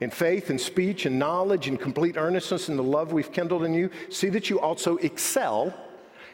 in 0.00 0.08
faith 0.08 0.48
and 0.48 0.58
speech 0.58 1.04
and 1.04 1.18
knowledge 1.18 1.68
and 1.68 1.78
complete 1.78 2.16
earnestness 2.16 2.70
in 2.70 2.78
the 2.78 2.82
love 2.82 3.12
we've 3.12 3.32
kindled 3.32 3.64
in 3.64 3.74
you, 3.74 3.90
see 4.08 4.30
that 4.30 4.48
you 4.48 4.58
also 4.58 4.96
excel 4.96 5.74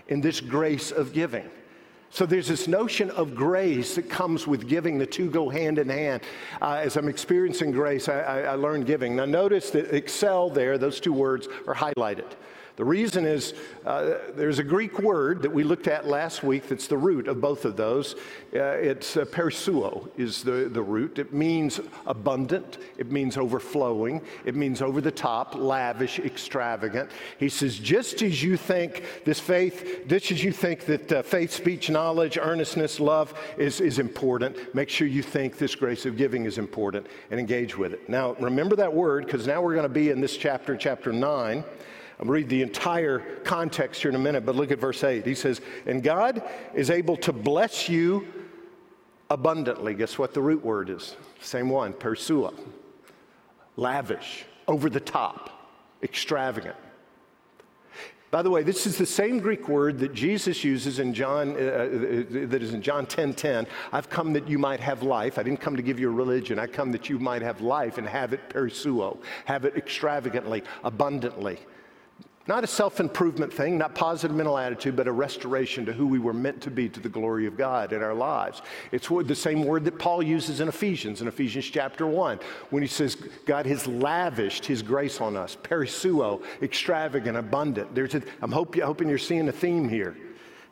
in 0.09 0.21
this 0.21 0.41
grace 0.41 0.91
of 0.91 1.13
giving. 1.13 1.49
So 2.11 2.25
there's 2.25 2.49
this 2.49 2.69
notion 2.69 3.11
of 3.11 3.35
grace 3.35 3.97
that 3.97 4.09
comes 4.09 4.47
with 4.47 4.69
giving. 4.69 4.97
The 4.99 5.07
two 5.07 5.29
go 5.29 5.49
hand 5.49 5.79
in 5.79 5.89
hand. 5.89 6.23
Uh, 6.63 6.81
as 6.83 6.97
I'm 6.97 7.09
experiencing 7.09 7.73
grace, 7.73 8.09
I, 8.09 8.21
I, 8.21 8.41
I 8.43 8.55
learned 8.55 8.87
giving. 8.87 9.17
Now 9.17 9.25
notice 9.25 9.71
that 9.71 9.95
excel 9.95 10.49
there, 10.49 10.79
those 10.79 11.01
two 11.01 11.13
words 11.13 11.49
are 11.67 11.75
highlighted. 11.75 12.33
The 12.77 12.85
reason 12.85 13.25
is 13.25 13.55
uh, 13.87 14.17
there's 14.35 14.59
a 14.59 14.65
Greek 14.65 14.99
word 14.99 15.41
that 15.43 15.51
we 15.51 15.65
looked 15.65 15.89
at 15.89 16.07
last 16.07 16.43
week 16.43 16.69
that's 16.69 16.87
the 16.87 16.99
root 16.99 17.27
of 17.27 17.41
both 17.41 17.65
of 17.65 17.75
those. 17.75 18.17
Uh, 18.55 18.77
it's 18.77 19.17
uh, 19.17 19.25
perisseuo 19.25 20.11
is 20.19 20.43
the, 20.43 20.69
the 20.71 20.83
root. 20.83 21.19
It 21.19 21.33
means 21.33 21.81
abundant. 22.07 22.77
It 22.99 23.11
means 23.11 23.39
overflowing. 23.39 24.21
It 24.45 24.55
means 24.57 24.83
over 24.83 25.01
the 25.01 25.11
top, 25.11 25.55
lavish, 25.55 26.19
extravagant. 26.19 27.11
He 27.39 27.49
says, 27.49 27.79
just 27.79 28.21
as 28.21 28.43
you 28.43 28.59
think 28.59 29.05
this 29.25 29.41
faith, 29.41 30.05
just 30.07 30.31
as 30.31 30.45
you 30.45 30.53
think 30.53 30.85
that 30.85 31.13
uh, 31.13 31.23
faith, 31.23 31.53
speech, 31.53 31.89
knowledge, 31.89 32.37
earnestness, 32.37 33.01
love 33.01 33.33
is, 33.57 33.81
is 33.81 33.99
important, 33.99 34.75
make 34.75 34.91
sure 34.91 35.07
you 35.09 35.23
think 35.23 35.57
this 35.57 35.75
grace 35.75 36.05
of 36.05 36.19
giving 36.19 36.45
is 36.45 36.59
important 36.59 37.07
and 37.31 37.41
engage 37.41 37.79
with 37.79 37.95
it. 37.95 38.07
Now, 38.07 38.35
remember 38.35 38.77
that 38.77 38.93
word 38.93 39.25
because 39.25 39.47
now 39.47 39.63
we're 39.63 39.75
going 39.75 39.85
to 39.85 39.89
be 39.89 40.11
in 40.11 40.21
this 40.21 40.37
chapter, 40.37 40.77
chapter 40.77 41.11
9. 41.11 41.65
I'm 42.19 42.27
gonna 42.27 42.33
read 42.33 42.49
the 42.49 42.63
entire 42.63 43.19
context 43.45 44.01
here 44.01 44.09
in 44.09 44.15
a 44.15 44.19
minute, 44.19 44.47
but 44.47 44.57
look 44.57 44.71
at 44.71 44.79
verse 44.79 45.05
8. 45.05 45.27
He 45.27 45.35
says, 45.35 45.61
And 45.85 46.03
God 46.03 46.43
is 46.75 46.91
able 46.91 47.17
to 47.19 47.33
bless 47.33 47.91
you 47.91 48.27
abundantly. 49.29 49.93
Guess 49.93 50.19
what 50.19 50.33
the 50.33 50.41
root 50.41 50.65
word 50.65 50.89
is? 50.89 51.15
Same 51.41 51.69
one, 51.69 51.93
persua. 51.93 52.55
Lavish, 53.77 54.47
over 54.67 54.89
the 54.89 55.01
top, 55.01 55.51
extravagant. 56.03 56.77
By 58.31 58.43
the 58.43 58.51
way, 58.51 58.63
this 58.63 58.87
is 58.87 58.99
the 58.99 59.07
same 59.07 59.39
Greek 59.39 59.69
word 59.69 59.99
that 60.01 60.13
Jesus 60.13 60.65
uses 60.65 60.99
in 60.99 61.15
John, 61.15 61.53
uh, 61.53 61.61
uh 61.61 62.47
that 62.49 62.63
is 62.63 62.75
in 62.75 62.83
John 62.83 63.07
10 63.07 63.35
10. 63.35 63.67
I've 63.93 64.09
come 64.09 64.33
that 64.33 64.49
you 64.49 64.59
might 64.59 64.81
have 64.81 65.03
life. 65.03 65.39
I 65.39 65.43
didn't 65.43 65.61
come 65.61 65.77
to 65.77 65.83
give 65.83 66.01
you 66.01 66.09
a 66.09 66.13
religion. 66.13 66.59
I 66.59 66.67
come 66.67 66.93
that 66.93 67.09
you 67.09 67.19
might 67.19 67.43
have 67.43 67.61
life 67.61 67.99
and 67.99 68.09
have 68.09 68.33
it 68.33 68.49
persuo, 68.49 69.19
have 69.45 69.65
it 69.65 69.77
extravagantly, 69.77 70.65
abundantly. 70.83 71.59
Not 72.49 72.63
a 72.63 72.67
self 72.69 73.01
improvement 73.01 73.53
thing, 73.53 73.77
not 73.77 73.95
positive 73.95 74.37
mental 74.37 74.57
attitude, 74.57 74.95
but 74.95 75.09
a 75.09 75.13
restoration 75.13 75.85
to 75.87 75.93
who 75.93 76.07
we 76.07 76.21
were 76.21 76.33
meant 76.33 76.61
to 76.63 76.71
be 76.71 76.89
to 76.89 77.01
the 77.01 77.09
glory 77.09 77.47
of 77.47 77.57
God 77.57 77.93
in 77.93 78.03
our 78.03 78.15
lives. 78.15 78.63
It's 78.93 79.09
the 79.09 79.35
same 79.35 79.65
word 79.65 79.85
that 79.87 79.99
Paul 79.99 80.23
uses 80.23 80.61
in 80.61 80.69
Ephesians, 80.69 81.21
in 81.21 81.29
Ephesians 81.29 81.65
chapter 81.67 82.07
1, 82.07 82.39
when 82.71 82.83
he 82.83 82.89
says, 82.89 83.17
God 83.47 83.67
has 83.67 83.87
lavished 83.87 84.65
his 84.65 84.83
grace 84.83 85.21
on 85.21 85.37
us, 85.37 85.57
perisseuo, 85.63 86.43
extravagant, 86.63 87.37
abundant. 87.37 87.95
There's 87.95 88.15
a, 88.15 88.23
I'm 88.41 88.53
hoping 88.53 89.09
you're 89.09 89.19
seeing 89.19 89.49
a 89.49 89.53
theme 89.53 89.89
here. 89.89 90.17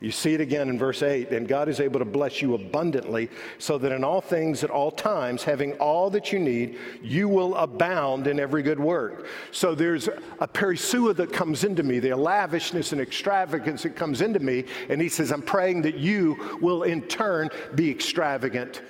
You 0.00 0.10
see 0.10 0.34
it 0.34 0.40
again 0.40 0.68
in 0.68 0.78
verse 0.78 1.02
8, 1.02 1.30
and 1.30 1.48
God 1.48 1.68
is 1.68 1.80
able 1.80 1.98
to 1.98 2.04
bless 2.04 2.42
you 2.42 2.54
abundantly, 2.54 3.30
so 3.58 3.78
that 3.78 3.92
in 3.92 4.04
all 4.04 4.20
things 4.20 4.64
at 4.64 4.70
all 4.70 4.90
times, 4.90 5.44
having 5.44 5.72
all 5.74 6.10
that 6.10 6.32
you 6.32 6.38
need, 6.38 6.78
you 7.02 7.28
will 7.28 7.54
abound 7.54 8.26
in 8.26 8.38
every 8.38 8.62
good 8.62 8.80
work. 8.80 9.26
So 9.50 9.74
there's 9.74 10.08
a 10.40 10.48
perisseuo 10.48 11.14
that 11.16 11.32
comes 11.32 11.64
into 11.64 11.82
me, 11.82 12.00
the 12.00 12.10
lavishness 12.16 12.92
and 12.92 13.00
extravagance 13.00 13.84
that 13.84 13.96
comes 13.96 14.20
into 14.20 14.40
me, 14.40 14.64
and 14.88 15.00
he 15.00 15.08
says, 15.08 15.32
I'm 15.32 15.42
praying 15.42 15.82
that 15.82 15.96
you 15.96 16.58
will 16.60 16.82
in 16.82 17.02
turn 17.02 17.48
be 17.74 17.90
extravagant 17.90 18.82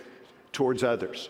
towards 0.53 0.83
others. 0.83 1.29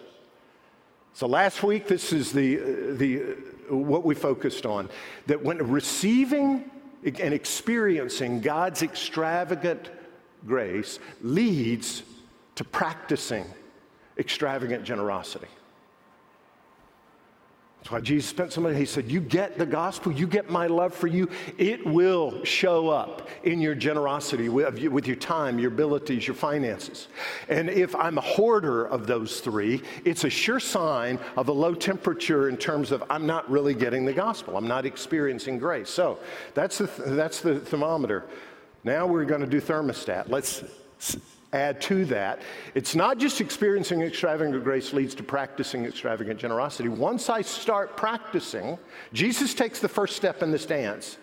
So 1.15 1.27
last 1.27 1.63
week, 1.63 1.87
this 1.87 2.13
is 2.13 2.33
the, 2.33 2.57
the 2.97 3.37
what 3.69 4.05
we 4.05 4.15
focused 4.15 4.67
on 4.67 4.91
that 5.27 5.43
when 5.43 5.59
receiving 5.59 6.71
and 7.05 7.35
experiencing 7.35 8.41
God's 8.41 8.83
extravagant 8.83 9.91
grace 10.47 10.99
leads 11.23 12.03
to 12.55 12.65
practicing 12.65 13.45
extravagant 14.19 14.85
generosity. 14.85 15.49
That's 17.85 17.93
why 17.93 18.01
Jesus 18.01 18.31
spent 18.31 18.51
so 18.51 18.63
much. 18.63 18.77
He 18.77 18.87
said, 18.87 19.11
You 19.11 19.21
get 19.21 19.59
the 19.59 19.67
gospel, 19.67 20.11
you 20.11 20.27
get 20.27 20.49
my 20.49 20.67
love 20.69 20.95
for 20.95 21.07
you. 21.07 21.29
It 21.59 21.85
will 21.85 22.43
show 22.43 22.89
up 22.89 23.29
in 23.43 23.61
your 23.61 23.75
generosity, 23.75 24.49
with, 24.49 25.07
your 25.07 25.17
time, 25.17 25.59
your 25.59 25.71
abilities, 25.71 26.27
your 26.27 26.35
finances. 26.35 27.09
And 27.51 27.69
if 27.69 27.95
I'm 27.95 28.17
a 28.17 28.23
hoarder 28.23 28.87
of 28.87 29.07
those 29.07 29.41
three, 29.41 29.83
it's 30.07 30.25
a 30.25 30.31
sure 30.31 30.61
sign 30.61 31.19
of 31.37 31.49
a 31.49 31.53
low 31.53 31.75
temperature 31.75 32.49
in 32.49 32.57
terms 32.57 32.91
of 32.91 33.05
I'm 33.11 33.27
not 33.27 33.51
really 33.51 33.75
getting 33.75 34.07
the 34.07 34.15
gospel. 34.15 34.57
I'm 34.57 34.67
not 34.67 34.87
experiencing 34.87 35.59
grace. 35.59 35.91
So 35.91 36.21
that's 36.55 36.79
the, 36.79 36.87
that's 36.87 37.43
the 37.43 37.61
thermometer. 37.61 38.25
Now 38.83 39.07
we're 39.07 39.27
going 39.27 39.43
to 39.43 39.47
do 39.47 39.61
thermostat. 39.61 40.31
Let's 40.31 40.65
add 41.55 41.81
to 41.83 42.05
that. 42.07 42.43
It's 42.75 42.95
not 42.95 43.19
just 43.19 43.41
experiencing 43.41 44.03
extravagant 44.03 44.63
grace 44.65 44.93
leads 44.93 45.15
to 45.15 45.23
practicing 45.23 45.87
extravagant 45.87 46.41
generosity. 46.41 46.89
Once 46.89 47.31
I 47.31 47.43
start 47.43 47.97
practicing, 47.97 48.79
Jesus 49.13 49.55
takes 49.55 49.81
the 49.81 49.89
first 49.89 50.17
step 50.17 50.43
in 50.43 50.51
this 50.51 50.67
dance. 50.67 51.17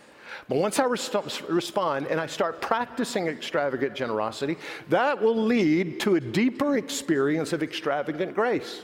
But 0.47 0.57
once 0.57 0.79
I 0.79 0.85
respond 0.85 2.07
and 2.07 2.19
I 2.19 2.25
start 2.25 2.61
practicing 2.61 3.27
extravagant 3.27 3.93
generosity, 3.93 4.57
that 4.89 5.21
will 5.21 5.35
lead 5.35 5.99
to 6.01 6.15
a 6.15 6.19
deeper 6.19 6.77
experience 6.77 7.53
of 7.53 7.61
extravagant 7.61 8.33
grace. 8.33 8.83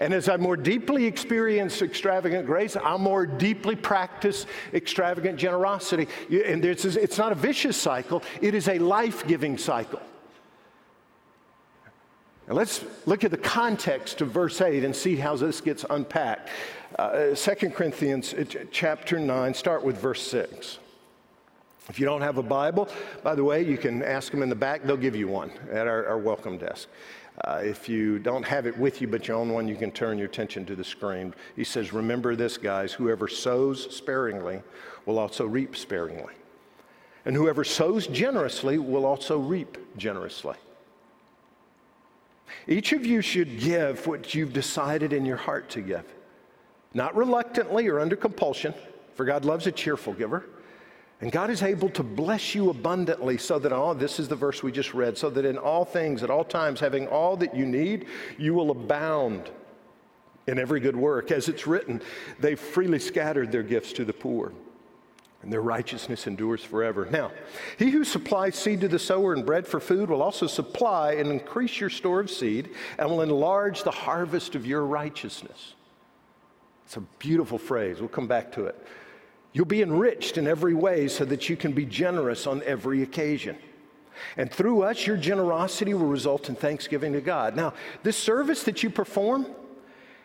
And 0.00 0.12
as 0.12 0.28
I 0.28 0.36
more 0.36 0.56
deeply 0.56 1.06
experience 1.06 1.82
extravagant 1.82 2.46
grace, 2.46 2.76
I'll 2.76 2.98
more 2.98 3.26
deeply 3.26 3.74
practice 3.74 4.46
extravagant 4.74 5.38
generosity. 5.38 6.08
And 6.30 6.64
it's 6.64 7.18
not 7.18 7.32
a 7.32 7.36
vicious 7.36 7.76
cycle, 7.76 8.22
it 8.42 8.54
is 8.54 8.68
a 8.68 8.78
life 8.78 9.26
giving 9.26 9.56
cycle. 9.56 10.00
Now 12.48 12.54
let's 12.54 12.82
look 13.04 13.24
at 13.24 13.30
the 13.30 13.36
context 13.36 14.22
of 14.22 14.30
verse 14.30 14.62
8 14.62 14.82
and 14.82 14.96
see 14.96 15.16
how 15.16 15.36
this 15.36 15.60
gets 15.60 15.84
unpacked. 15.90 16.48
Uh, 16.98 17.34
2 17.34 17.70
Corinthians 17.70 18.32
uh, 18.32 18.44
chapter 18.72 19.18
9, 19.18 19.52
start 19.52 19.84
with 19.84 19.98
verse 19.98 20.22
6. 20.22 20.78
If 21.90 22.00
you 22.00 22.06
don't 22.06 22.22
have 22.22 22.38
a 22.38 22.42
Bible, 22.42 22.88
by 23.22 23.34
the 23.34 23.44
way, 23.44 23.62
you 23.62 23.76
can 23.76 24.02
ask 24.02 24.30
them 24.30 24.42
in 24.42 24.48
the 24.48 24.54
back. 24.54 24.82
They'll 24.82 24.96
give 24.96 25.14
you 25.14 25.28
one 25.28 25.50
at 25.70 25.86
our, 25.86 26.06
our 26.06 26.16
welcome 26.16 26.56
desk. 26.56 26.88
Uh, 27.44 27.60
if 27.62 27.86
you 27.86 28.18
don't 28.18 28.44
have 28.44 28.66
it 28.66 28.76
with 28.78 29.02
you, 29.02 29.08
but 29.08 29.28
you 29.28 29.34
own 29.34 29.50
one, 29.52 29.68
you 29.68 29.76
can 29.76 29.90
turn 29.90 30.16
your 30.16 30.26
attention 30.26 30.64
to 30.66 30.74
the 30.74 30.84
screen. 30.84 31.34
He 31.54 31.64
says, 31.64 31.92
Remember 31.92 32.34
this, 32.34 32.56
guys 32.56 32.94
whoever 32.94 33.28
sows 33.28 33.94
sparingly 33.94 34.62
will 35.04 35.18
also 35.18 35.46
reap 35.46 35.76
sparingly. 35.76 36.34
And 37.26 37.36
whoever 37.36 37.62
sows 37.62 38.06
generously 38.06 38.78
will 38.78 39.04
also 39.04 39.38
reap 39.38 39.76
generously. 39.98 40.56
Each 42.66 42.92
of 42.92 43.04
you 43.04 43.20
should 43.20 43.58
give 43.58 44.06
what 44.06 44.34
you've 44.34 44.52
decided 44.52 45.12
in 45.12 45.24
your 45.24 45.36
heart 45.36 45.70
to 45.70 45.80
give, 45.80 46.04
not 46.94 47.16
reluctantly 47.16 47.88
or 47.88 48.00
under 48.00 48.16
compulsion, 48.16 48.74
for 49.14 49.24
God 49.24 49.44
loves 49.44 49.66
a 49.66 49.72
cheerful 49.72 50.12
giver. 50.12 50.44
And 51.20 51.32
God 51.32 51.50
is 51.50 51.62
able 51.62 51.88
to 51.90 52.04
bless 52.04 52.54
you 52.54 52.70
abundantly 52.70 53.38
so 53.38 53.58
that 53.58 53.72
all, 53.72 53.92
this 53.92 54.20
is 54.20 54.28
the 54.28 54.36
verse 54.36 54.62
we 54.62 54.70
just 54.70 54.94
read, 54.94 55.18
so 55.18 55.28
that 55.30 55.44
in 55.44 55.58
all 55.58 55.84
things, 55.84 56.22
at 56.22 56.30
all 56.30 56.44
times, 56.44 56.78
having 56.78 57.08
all 57.08 57.36
that 57.38 57.56
you 57.56 57.66
need, 57.66 58.06
you 58.38 58.54
will 58.54 58.70
abound 58.70 59.50
in 60.46 60.60
every 60.60 60.78
good 60.78 60.94
work. 60.94 61.32
As 61.32 61.48
it's 61.48 61.66
written, 61.66 62.00
they 62.38 62.54
freely 62.54 63.00
scattered 63.00 63.50
their 63.50 63.64
gifts 63.64 63.92
to 63.94 64.04
the 64.04 64.12
poor 64.12 64.52
and 65.48 65.52
their 65.54 65.62
righteousness 65.62 66.26
endures 66.26 66.62
forever. 66.62 67.08
Now, 67.10 67.32
he 67.78 67.88
who 67.88 68.04
supplies 68.04 68.54
seed 68.54 68.82
to 68.82 68.88
the 68.88 68.98
sower 68.98 69.32
and 69.32 69.46
bread 69.46 69.66
for 69.66 69.80
food 69.80 70.10
will 70.10 70.20
also 70.20 70.46
supply 70.46 71.12
and 71.12 71.30
increase 71.30 71.80
your 71.80 71.88
store 71.88 72.20
of 72.20 72.30
seed 72.30 72.68
and 72.98 73.08
will 73.08 73.22
enlarge 73.22 73.82
the 73.82 73.90
harvest 73.90 74.54
of 74.54 74.66
your 74.66 74.84
righteousness. 74.84 75.72
It's 76.84 76.98
a 76.98 77.00
beautiful 77.18 77.56
phrase. 77.56 77.98
We'll 77.98 78.10
come 78.10 78.26
back 78.26 78.52
to 78.52 78.66
it. 78.66 78.86
You'll 79.54 79.64
be 79.64 79.80
enriched 79.80 80.36
in 80.36 80.46
every 80.46 80.74
way 80.74 81.08
so 81.08 81.24
that 81.24 81.48
you 81.48 81.56
can 81.56 81.72
be 81.72 81.86
generous 81.86 82.46
on 82.46 82.62
every 82.64 83.02
occasion. 83.02 83.56
And 84.36 84.52
through 84.52 84.82
us, 84.82 85.06
your 85.06 85.16
generosity 85.16 85.94
will 85.94 86.08
result 86.08 86.50
in 86.50 86.56
thanksgiving 86.56 87.14
to 87.14 87.22
God. 87.22 87.56
Now, 87.56 87.72
this 88.02 88.18
service 88.18 88.64
that 88.64 88.82
you 88.82 88.90
perform, 88.90 89.46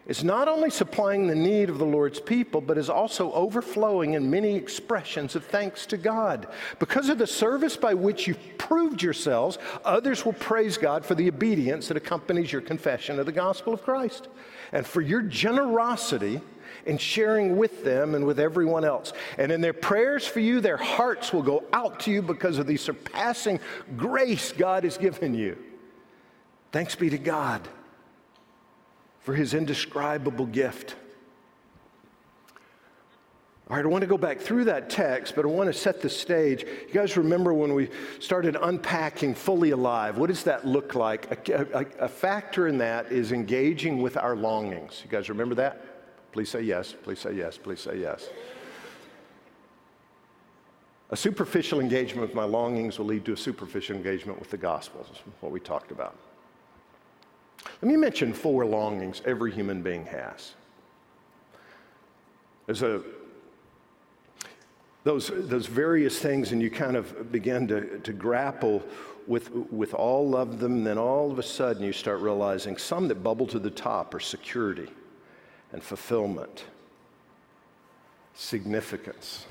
is 0.05 0.23
not 0.23 0.49
only 0.49 0.69
supplying 0.69 1.27
the 1.27 1.35
need 1.35 1.69
of 1.69 1.77
the 1.77 1.85
Lord's 1.85 2.19
people, 2.19 2.59
but 2.59 2.77
is 2.77 2.89
also 2.89 3.31
overflowing 3.31 4.13
in 4.13 4.29
many 4.29 4.55
expressions 4.55 5.35
of 5.35 5.45
thanks 5.45 5.85
to 5.85 5.97
God. 5.97 6.47
Because 6.79 7.07
of 7.07 7.17
the 7.17 7.27
service 7.27 7.77
by 7.77 7.93
which 7.93 8.27
you've 8.27 8.57
proved 8.57 9.01
yourselves, 9.01 9.57
others 9.85 10.25
will 10.25 10.33
praise 10.33 10.77
God 10.77 11.05
for 11.05 11.15
the 11.15 11.29
obedience 11.29 11.87
that 11.87 11.95
accompanies 11.95 12.51
your 12.51 12.61
confession 12.61 13.17
of 13.17 13.25
the 13.25 13.31
gospel 13.31 13.73
of 13.73 13.83
Christ 13.83 14.27
and 14.73 14.85
for 14.85 15.01
your 15.01 15.21
generosity 15.21 16.41
in 16.85 16.97
sharing 16.97 17.55
with 17.55 17.85
them 17.85 18.13
and 18.13 18.25
with 18.25 18.39
everyone 18.39 18.83
else. 18.83 19.13
And 19.37 19.53
in 19.53 19.61
their 19.61 19.73
prayers 19.73 20.27
for 20.27 20.41
you, 20.41 20.59
their 20.59 20.75
hearts 20.75 21.31
will 21.31 21.43
go 21.43 21.63
out 21.71 22.01
to 22.01 22.11
you 22.11 22.21
because 22.21 22.57
of 22.57 22.67
the 22.67 22.75
surpassing 22.75 23.61
grace 23.95 24.51
God 24.51 24.83
has 24.83 24.97
given 24.97 25.33
you. 25.33 25.57
Thanks 26.73 26.95
be 26.95 27.09
to 27.09 27.17
God 27.17 27.61
for 29.23 29.33
his 29.33 29.53
indescribable 29.53 30.45
gift. 30.45 30.95
All 33.69 33.77
right, 33.77 33.85
I 33.85 33.87
want 33.87 34.01
to 34.01 34.07
go 34.07 34.17
back 34.17 34.39
through 34.39 34.65
that 34.65 34.89
text, 34.89 35.35
but 35.35 35.45
I 35.45 35.47
want 35.47 35.67
to 35.67 35.73
set 35.73 36.01
the 36.01 36.09
stage. 36.09 36.63
You 36.63 36.93
guys 36.93 37.15
remember 37.15 37.53
when 37.53 37.73
we 37.73 37.89
started 38.19 38.57
unpacking 38.61 39.33
fully 39.33 39.71
alive? 39.71 40.17
What 40.17 40.27
does 40.27 40.43
that 40.43 40.67
look 40.67 40.95
like? 40.95 41.49
A, 41.49 41.61
a, 41.73 42.05
a, 42.05 42.07
factor 42.09 42.67
in 42.67 42.77
that 42.79 43.11
is 43.11 43.31
engaging 43.31 44.01
with 44.01 44.17
our 44.17 44.35
longings. 44.35 45.01
You 45.03 45.09
guys 45.09 45.29
remember 45.29 45.55
that? 45.55 46.33
Please 46.33 46.49
say 46.49 46.61
yes, 46.61 46.93
please 47.03 47.19
say 47.19 47.33
yes, 47.33 47.57
please 47.57 47.79
say 47.79 47.99
yes. 47.99 48.27
A 51.11 51.15
superficial 51.15 51.79
engagement 51.79 52.27
with 52.27 52.35
my 52.35 52.43
longings 52.43 52.99
will 52.99 53.05
lead 53.05 53.23
to 53.25 53.33
a 53.33 53.37
superficial 53.37 53.95
engagement 53.95 54.39
with 54.39 54.49
the 54.49 54.57
gospel, 54.57 55.05
is 55.09 55.19
what 55.39 55.51
we 55.51 55.59
talked 55.59 55.91
about. 55.91 56.17
Let 57.81 57.89
me 57.89 57.97
mention 57.97 58.33
four 58.33 58.65
longings 58.65 59.21
every 59.25 59.51
human 59.51 59.81
being 59.81 60.05
has. 60.05 60.53
There's 62.65 62.81
a 62.81 63.01
those, 65.03 65.31
those 65.33 65.67
various 65.67 66.19
things, 66.19 66.53
and 66.53 66.61
you 66.61 66.71
kind 66.71 66.95
of 66.95 67.31
begin 67.31 67.67
to, 67.67 67.99
to 67.99 68.13
grapple 68.13 68.81
with, 69.27 69.51
with 69.51 69.93
all 69.93 70.35
of 70.35 70.59
them, 70.59 70.83
then 70.83 70.97
all 70.97 71.29
of 71.29 71.39
a 71.39 71.43
sudden 71.43 71.83
you 71.83 71.91
start 71.91 72.21
realizing 72.21 72.77
some 72.77 73.07
that 73.09 73.23
bubble 73.23 73.47
to 73.47 73.59
the 73.59 73.69
top 73.69 74.13
are 74.13 74.19
security 74.19 74.89
and 75.73 75.83
fulfillment, 75.83 76.65
significance, 78.33 79.45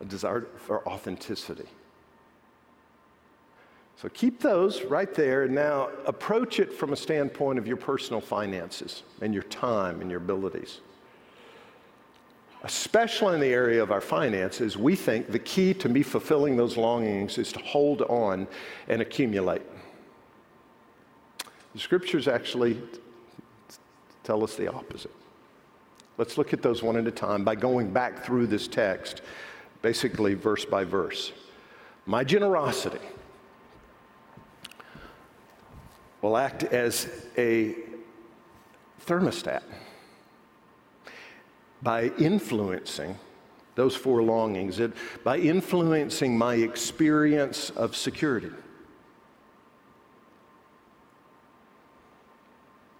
a 0.00 0.04
desire 0.06 0.46
for 0.56 0.86
authenticity. 0.88 1.68
So 4.00 4.08
keep 4.08 4.40
those 4.40 4.82
right 4.84 5.12
there. 5.14 5.44
And 5.44 5.54
Now 5.54 5.90
approach 6.06 6.58
it 6.58 6.72
from 6.72 6.92
a 6.92 6.96
standpoint 6.96 7.58
of 7.58 7.66
your 7.66 7.76
personal 7.76 8.20
finances 8.20 9.02
and 9.20 9.34
your 9.34 9.42
time 9.44 10.00
and 10.00 10.10
your 10.10 10.20
abilities. 10.20 10.80
Especially 12.62 13.34
in 13.34 13.40
the 13.40 13.52
area 13.52 13.82
of 13.82 13.90
our 13.90 14.00
finances, 14.00 14.76
we 14.76 14.94
think 14.94 15.30
the 15.30 15.38
key 15.38 15.74
to 15.74 15.88
me 15.88 16.02
fulfilling 16.02 16.56
those 16.56 16.76
longings 16.76 17.36
is 17.38 17.52
to 17.52 17.58
hold 17.60 18.02
on 18.02 18.46
and 18.88 19.02
accumulate. 19.02 19.62
The 21.74 21.80
scriptures 21.80 22.26
actually 22.26 22.80
tell 24.24 24.42
us 24.42 24.56
the 24.56 24.72
opposite. 24.72 25.14
Let's 26.18 26.36
look 26.36 26.52
at 26.52 26.62
those 26.62 26.82
one 26.82 26.96
at 26.96 27.06
a 27.06 27.10
time 27.10 27.44
by 27.44 27.54
going 27.54 27.92
back 27.92 28.24
through 28.24 28.46
this 28.46 28.68
text, 28.68 29.22
basically 29.80 30.34
verse 30.34 30.64
by 30.64 30.84
verse. 30.84 31.32
My 32.04 32.24
generosity 32.24 33.00
will 36.22 36.36
act 36.36 36.64
as 36.64 37.08
a 37.36 37.74
thermostat 39.06 39.62
by 41.82 42.04
influencing 42.18 43.16
those 43.74 43.96
four 43.96 44.22
longings, 44.22 44.78
it, 44.78 44.92
by 45.24 45.38
influencing 45.38 46.36
my 46.36 46.56
experience 46.56 47.70
of 47.70 47.96
security. 47.96 48.50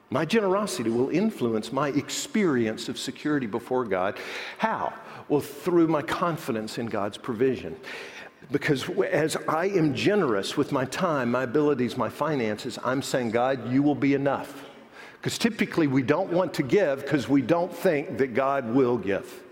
My 0.09 0.25
generosity 0.25 0.91
will 0.91 1.11
influence 1.11 1.73
my 1.73 1.89
experience 1.91 2.89
of 2.89 2.99
security 2.99 3.47
before 3.47 3.85
God. 3.85 4.19
How? 4.59 4.93
Well, 5.29 5.41
through 5.41 5.87
my 5.87 6.03
confidence 6.03 6.79
in 6.79 6.87
God's 6.87 7.17
provision. 7.17 7.77
Because 8.51 8.89
as 9.13 9.37
I 9.49 9.67
am 9.67 9.95
generous 9.95 10.57
with 10.57 10.73
my 10.73 10.85
time, 10.87 11.31
my 11.31 11.45
abilities, 11.45 11.97
my 11.97 12.09
finances, 12.09 12.79
I'm 12.85 13.03
saying, 13.03 13.31
God, 13.31 13.71
you 13.71 13.83
will 13.83 13.95
be 13.95 14.15
enough. 14.15 14.65
Because 15.21 15.39
typically 15.39 15.87
we 15.87 16.03
don't 16.03 16.33
want 16.33 16.55
to 16.55 16.63
give 16.63 17.03
because 17.03 17.29
we 17.29 17.43
don't 17.43 17.73
think 17.73 18.19
that 18.19 18.35
God 18.35 18.75
will 18.75 18.97
give. 18.97 19.43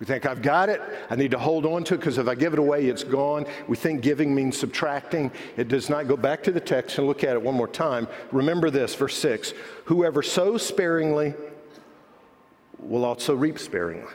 We 0.00 0.06
think, 0.06 0.24
I've 0.24 0.40
got 0.40 0.70
it. 0.70 0.80
I 1.10 1.14
need 1.14 1.30
to 1.32 1.38
hold 1.38 1.66
on 1.66 1.84
to 1.84 1.94
it 1.94 1.98
because 1.98 2.16
if 2.16 2.26
I 2.26 2.34
give 2.34 2.54
it 2.54 2.58
away, 2.58 2.86
it's 2.86 3.04
gone. 3.04 3.44
We 3.68 3.76
think 3.76 4.00
giving 4.00 4.34
means 4.34 4.58
subtracting. 4.58 5.30
It 5.58 5.68
does 5.68 5.90
not. 5.90 6.08
Go 6.08 6.16
back 6.16 6.42
to 6.44 6.50
the 6.50 6.60
text 6.60 6.96
and 6.96 7.06
look 7.06 7.22
at 7.22 7.34
it 7.34 7.42
one 7.42 7.54
more 7.54 7.68
time. 7.68 8.08
Remember 8.32 8.70
this, 8.70 8.94
verse 8.94 9.16
6 9.18 9.52
Whoever 9.84 10.22
sows 10.22 10.66
sparingly 10.66 11.34
will 12.78 13.04
also 13.04 13.34
reap 13.34 13.58
sparingly. 13.58 14.12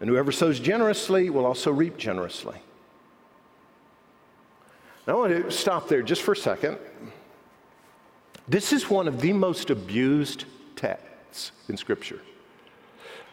And 0.00 0.08
whoever 0.08 0.30
sows 0.30 0.60
generously 0.60 1.30
will 1.30 1.44
also 1.44 1.72
reap 1.72 1.96
generously. 1.96 2.56
Now, 5.06 5.14
I 5.14 5.16
want 5.16 5.44
to 5.44 5.50
stop 5.50 5.88
there 5.88 6.02
just 6.02 6.22
for 6.22 6.32
a 6.32 6.36
second. 6.36 6.78
This 8.46 8.72
is 8.72 8.88
one 8.88 9.08
of 9.08 9.20
the 9.20 9.32
most 9.32 9.70
abused 9.70 10.44
texts 10.76 11.52
in 11.68 11.76
Scripture. 11.76 12.20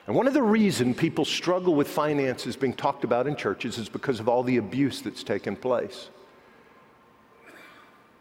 And 0.07 0.15
one 0.15 0.27
of 0.27 0.33
the 0.33 0.43
reasons 0.43 0.97
people 0.97 1.25
struggle 1.25 1.73
with 1.73 1.87
finances 1.87 2.55
being 2.55 2.73
talked 2.73 3.03
about 3.03 3.27
in 3.27 3.35
churches 3.35 3.77
is 3.77 3.89
because 3.89 4.19
of 4.19 4.29
all 4.29 4.43
the 4.43 4.57
abuse 4.57 5.01
that's 5.01 5.23
taken 5.23 5.55
place. 5.55 6.09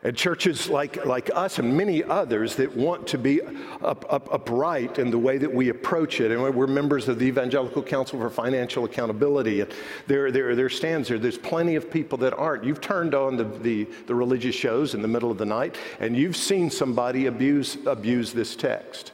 And 0.04 0.14
churches 0.14 0.68
like, 0.68 1.06
like 1.06 1.30
us 1.34 1.58
and 1.58 1.75
many 1.75 2.04
others 2.04 2.56
that 2.56 2.76
want 2.76 3.06
to 3.08 3.18
be 3.18 3.40
up, 3.82 4.04
up, 4.12 4.28
upright 4.30 4.99
in 4.99 5.11
the 5.11 5.18
way 5.18 5.38
that 5.38 5.52
we 5.52 5.70
approach 5.70 6.20
it. 6.20 6.30
And 6.30 6.54
we're 6.54 6.66
members 6.66 7.08
of 7.08 7.19
the 7.19 7.25
Evangelical 7.25 7.82
Council 7.82 8.21
for 8.21 8.28
Financial 8.28 8.84
Accountability. 8.84 9.64
There, 10.06 10.30
there, 10.30 10.54
there 10.54 10.69
stands 10.69 11.08
there, 11.08 11.19
there's 11.19 11.38
plenty 11.38 11.75
of 11.75 11.90
people 11.90 12.19
that 12.19 12.34
aren't. 12.34 12.64
You've 12.64 12.82
turned 12.82 13.14
on 13.14 13.38
the, 13.38 13.45
the, 13.45 13.84
the 14.06 14.14
religious 14.14 14.54
shows 14.54 14.95
in 14.95 15.00
the 15.00 15.08
middle 15.08 15.30
of 15.30 15.38
the 15.38 15.47
night, 15.47 15.76
and 16.00 16.14
you've 16.14 16.36
seen 16.36 16.69
somebody 16.69 17.25
abuse, 17.25 17.78
abuse 17.86 18.34
this 18.34 18.54
text 18.54 19.12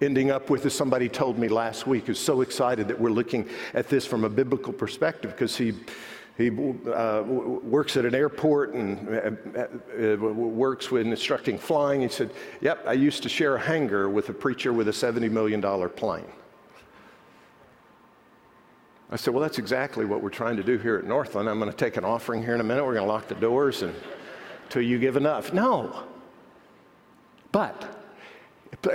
ending 0.00 0.30
up 0.30 0.50
with, 0.50 0.66
as 0.66 0.74
somebody 0.74 1.08
told 1.08 1.38
me 1.38 1.48
last 1.48 1.86
week, 1.86 2.06
who's 2.06 2.18
so 2.18 2.40
excited 2.40 2.88
that 2.88 3.00
we're 3.00 3.10
looking 3.10 3.48
at 3.74 3.88
this 3.88 4.04
from 4.04 4.24
a 4.24 4.28
biblical 4.28 4.72
perspective 4.72 5.30
because 5.30 5.56
he, 5.56 5.72
he 6.38 6.48
uh, 6.48 7.22
works 7.22 7.96
at 7.96 8.06
an 8.06 8.14
airport 8.14 8.72
and 8.72 9.08
uh, 9.56 9.66
uh, 10.02 10.16
works 10.16 10.90
with 10.90 11.06
instructing 11.06 11.58
flying. 11.58 12.00
He 12.00 12.08
said, 12.08 12.30
Yep, 12.62 12.84
I 12.86 12.94
used 12.94 13.22
to 13.24 13.28
share 13.28 13.56
a 13.56 13.60
hangar 13.60 14.08
with 14.08 14.30
a 14.30 14.32
preacher 14.32 14.72
with 14.72 14.88
a 14.88 14.92
$70 14.92 15.30
million 15.30 15.60
plane. 15.90 16.24
I 19.10 19.16
said, 19.16 19.34
Well, 19.34 19.42
that's 19.42 19.58
exactly 19.58 20.06
what 20.06 20.22
we're 20.22 20.30
trying 20.30 20.56
to 20.56 20.62
do 20.62 20.78
here 20.78 20.96
at 20.96 21.04
Northland. 21.04 21.50
I'm 21.50 21.58
going 21.58 21.70
to 21.70 21.76
take 21.76 21.98
an 21.98 22.04
offering 22.04 22.42
here 22.42 22.54
in 22.54 22.60
a 22.60 22.64
minute. 22.64 22.82
We're 22.84 22.94
going 22.94 23.06
to 23.06 23.12
lock 23.12 23.28
the 23.28 23.34
doors 23.34 23.82
and, 23.82 23.94
until 24.64 24.82
you 24.82 24.98
give 24.98 25.18
enough. 25.18 25.52
No. 25.52 26.04
But 27.52 27.98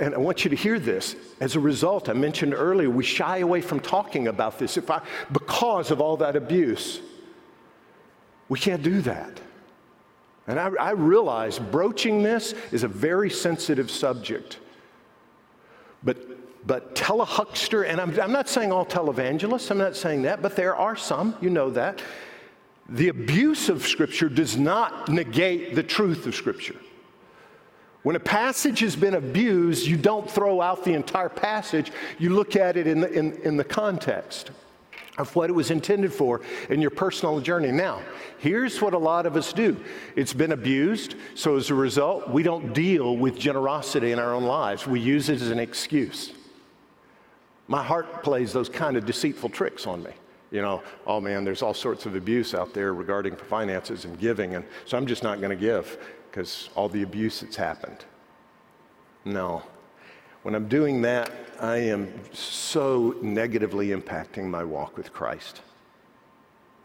and 0.00 0.14
I 0.14 0.18
want 0.18 0.44
you 0.44 0.50
to 0.50 0.56
hear 0.56 0.78
this. 0.78 1.14
As 1.40 1.54
a 1.54 1.60
result, 1.60 2.08
I 2.08 2.12
mentioned 2.12 2.52
earlier, 2.52 2.90
we 2.90 3.04
shy 3.04 3.38
away 3.38 3.60
from 3.60 3.78
talking 3.80 4.26
about 4.26 4.58
this 4.58 4.76
I, 4.76 5.00
because 5.32 5.92
of 5.92 6.00
all 6.00 6.16
that 6.18 6.34
abuse. 6.34 7.00
We 8.48 8.58
can't 8.58 8.82
do 8.82 9.00
that. 9.02 9.40
And 10.46 10.58
I, 10.58 10.68
I 10.80 10.90
realize 10.92 11.58
broaching 11.58 12.22
this 12.22 12.54
is 12.72 12.82
a 12.82 12.88
very 12.88 13.28
sensitive 13.28 13.90
subject. 13.90 14.58
But, 16.02 16.66
but 16.66 16.94
telehuckster, 16.94 17.86
and 17.86 18.00
I'm, 18.00 18.18
I'm 18.18 18.32
not 18.32 18.48
saying 18.48 18.72
all 18.72 18.86
televangelists, 18.86 19.70
I'm 19.70 19.78
not 19.78 19.94
saying 19.94 20.22
that, 20.22 20.40
but 20.40 20.56
there 20.56 20.74
are 20.74 20.96
some, 20.96 21.36
you 21.42 21.50
know 21.50 21.70
that. 21.70 22.00
The 22.88 23.08
abuse 23.08 23.68
of 23.68 23.86
Scripture 23.86 24.30
does 24.30 24.56
not 24.56 25.10
negate 25.10 25.74
the 25.74 25.82
truth 25.82 26.26
of 26.26 26.34
Scripture. 26.34 26.76
When 28.02 28.16
a 28.16 28.20
passage 28.20 28.80
has 28.80 28.96
been 28.96 29.14
abused, 29.14 29.86
you 29.86 29.98
don't 29.98 30.30
throw 30.30 30.62
out 30.62 30.84
the 30.84 30.94
entire 30.94 31.28
passage, 31.28 31.92
you 32.18 32.30
look 32.30 32.56
at 32.56 32.78
it 32.78 32.86
in 32.86 33.00
the, 33.00 33.12
in, 33.12 33.34
in 33.42 33.58
the 33.58 33.64
context 33.64 34.50
of 35.18 35.34
what 35.34 35.50
it 35.50 35.52
was 35.52 35.70
intended 35.70 36.12
for 36.12 36.40
in 36.70 36.80
your 36.80 36.90
personal 36.90 37.40
journey. 37.40 37.72
Now, 37.72 38.00
here's 38.38 38.80
what 38.80 38.94
a 38.94 38.98
lot 38.98 39.26
of 39.26 39.36
us 39.36 39.52
do 39.52 39.76
it's 40.16 40.32
been 40.32 40.52
abused, 40.52 41.16
so 41.34 41.56
as 41.56 41.70
a 41.70 41.74
result, 41.74 42.30
we 42.30 42.42
don't 42.42 42.72
deal 42.72 43.16
with 43.16 43.38
generosity 43.38 44.12
in 44.12 44.18
our 44.18 44.32
own 44.32 44.44
lives, 44.44 44.86
we 44.86 45.00
use 45.00 45.28
it 45.28 45.42
as 45.42 45.50
an 45.50 45.58
excuse. 45.58 46.32
My 47.66 47.82
heart 47.82 48.22
plays 48.22 48.52
those 48.52 48.70
kind 48.70 48.96
of 48.96 49.04
deceitful 49.04 49.50
tricks 49.50 49.86
on 49.86 50.02
me. 50.02 50.12
You 50.50 50.62
know, 50.62 50.82
oh 51.06 51.20
man, 51.20 51.44
there's 51.44 51.60
all 51.60 51.74
sorts 51.74 52.06
of 52.06 52.16
abuse 52.16 52.54
out 52.54 52.72
there 52.72 52.94
regarding 52.94 53.36
finances 53.36 54.06
and 54.06 54.18
giving, 54.18 54.54
and 54.54 54.64
so 54.86 54.96
I'm 54.96 55.06
just 55.06 55.22
not 55.22 55.40
going 55.40 55.50
to 55.50 55.56
give 55.56 55.98
because 56.30 56.70
all 56.74 56.88
the 56.88 57.02
abuse 57.02 57.40
that's 57.40 57.56
happened. 57.56 58.04
No. 59.26 59.62
When 60.48 60.54
I'm 60.54 60.66
doing 60.66 61.02
that, 61.02 61.30
I 61.60 61.76
am 61.76 62.10
so 62.32 63.14
negatively 63.20 63.88
impacting 63.88 64.44
my 64.44 64.64
walk 64.64 64.96
with 64.96 65.12
Christ 65.12 65.60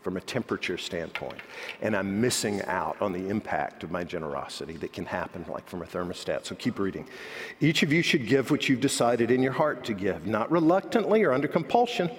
from 0.01 0.17
a 0.17 0.19
temperature 0.19 0.77
standpoint. 0.77 1.39
And 1.81 1.95
I'm 1.95 2.19
missing 2.19 2.61
out 2.63 3.01
on 3.01 3.13
the 3.13 3.29
impact 3.29 3.85
of 3.85 3.89
my 3.89 4.03
generosity 4.03 4.75
that 4.75 4.91
can 4.91 5.05
happen 5.05 5.45
like 5.47 5.65
from 5.69 5.81
a 5.81 5.85
thermostat. 5.85 6.45
So 6.45 6.55
keep 6.55 6.77
reading. 6.77 7.07
Each 7.61 7.83
of 7.83 7.93
you 7.93 8.01
should 8.01 8.27
give 8.27 8.51
what 8.51 8.67
you've 8.67 8.81
decided 8.81 9.31
in 9.31 9.41
your 9.41 9.53
heart 9.53 9.85
to 9.85 9.93
give, 9.93 10.27
not 10.27 10.51
reluctantly 10.51 11.23
or 11.23 11.31
under 11.31 11.47
compulsion. 11.47 12.11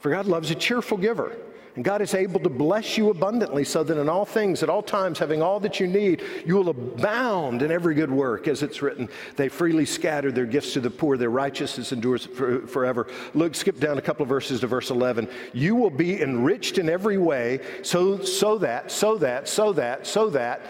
For 0.00 0.10
God 0.10 0.24
loves 0.24 0.50
a 0.50 0.54
cheerful 0.54 0.96
giver. 0.96 1.36
And 1.76 1.84
God 1.84 2.02
is 2.02 2.14
able 2.14 2.38
to 2.40 2.48
bless 2.48 2.96
you 2.96 3.10
abundantly 3.10 3.64
so 3.64 3.82
that 3.82 3.98
in 3.98 4.08
all 4.08 4.24
things, 4.24 4.62
at 4.62 4.68
all 4.68 4.82
times, 4.82 5.18
having 5.18 5.42
all 5.42 5.58
that 5.60 5.80
you 5.80 5.88
need, 5.88 6.22
you 6.46 6.54
will 6.54 6.68
abound 6.68 7.62
in 7.62 7.72
every 7.72 7.96
good 7.96 8.12
work. 8.12 8.46
As 8.46 8.62
it's 8.62 8.80
written, 8.80 9.08
they 9.34 9.48
freely 9.48 9.84
scatter 9.84 10.30
their 10.30 10.46
gifts 10.46 10.72
to 10.74 10.80
the 10.80 10.90
poor, 10.90 11.16
their 11.16 11.30
righteousness 11.30 11.90
endures 11.90 12.26
for, 12.26 12.64
forever. 12.68 13.08
Look, 13.34 13.56
skip 13.56 13.80
down 13.80 13.98
a 13.98 14.02
couple 14.02 14.22
of 14.22 14.28
verses 14.28 14.60
to 14.60 14.68
verse 14.68 14.90
11. 14.90 15.28
You 15.52 15.74
will 15.74 15.90
be 15.90 16.22
enriched 16.22 16.78
in 16.78 16.88
every 16.88 17.18
way, 17.18 17.60
so, 17.82 18.22
so 18.22 18.56
that, 18.58 18.92
so 18.92 19.18
that, 19.18 19.48
so 19.48 19.72
that, 19.72 20.06
so 20.06 20.30
that, 20.30 20.60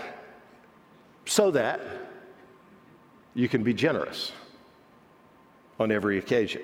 so 1.27 1.51
that 1.51 1.83
you 3.35 3.49
can 3.49 3.63
be 3.63 3.75
generous 3.75 4.33
on 5.79 5.93
every 5.93 6.17
occasion. 6.17 6.63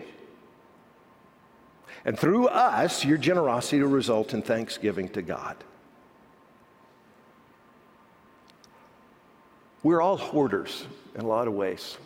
And 2.04 2.18
through 2.18 2.48
us, 2.48 3.04
your 3.04 3.18
generosity 3.18 3.82
will 3.82 3.90
result 3.90 4.32
in 4.32 4.42
thanksgiving 4.42 5.08
to 5.10 5.22
God. 5.22 5.56
We're 9.82 10.00
all 10.00 10.16
hoarders 10.16 10.86
in 11.14 11.22
a 11.22 11.26
lot 11.26 11.46
of 11.46 11.54
ways. 11.54 11.96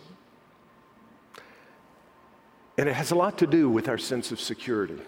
And 2.76 2.88
it 2.88 2.92
has 2.94 3.12
a 3.12 3.14
lot 3.14 3.38
to 3.38 3.46
do 3.46 3.68
with 3.70 3.88
our 3.88 3.98
sense 3.98 4.32
of 4.32 4.40
security. 4.40 4.98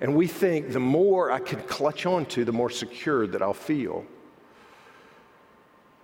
And 0.00 0.14
we 0.14 0.26
think 0.26 0.72
the 0.72 0.80
more 0.80 1.30
I 1.30 1.38
can 1.38 1.60
clutch 1.62 2.04
onto, 2.04 2.44
the 2.44 2.52
more 2.52 2.68
secure 2.68 3.26
that 3.26 3.40
I'll 3.40 3.54
feel. 3.54 4.04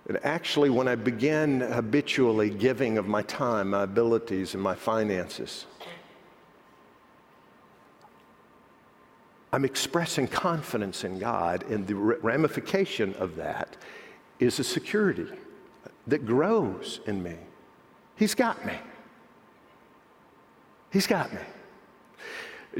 And 0.07 0.19
actually, 0.23 0.69
when 0.69 0.87
I 0.87 0.95
begin 0.95 1.61
habitually 1.61 2.49
giving 2.49 2.97
of 2.97 3.07
my 3.07 3.21
time, 3.21 3.69
my 3.69 3.83
abilities, 3.83 4.53
and 4.53 4.61
my 4.61 4.75
finances, 4.75 5.65
I'm 9.53 9.65
expressing 9.65 10.27
confidence 10.27 11.03
in 11.03 11.19
God, 11.19 11.63
and 11.69 11.85
the 11.85 11.93
ramification 11.93 13.13
of 13.19 13.35
that 13.35 13.77
is 14.39 14.57
a 14.57 14.63
security 14.63 15.27
that 16.07 16.25
grows 16.25 17.01
in 17.05 17.21
me. 17.21 17.35
He's 18.15 18.33
got 18.33 18.65
me. 18.65 18.73
He's 20.91 21.05
got 21.05 21.31
me. 21.31 21.39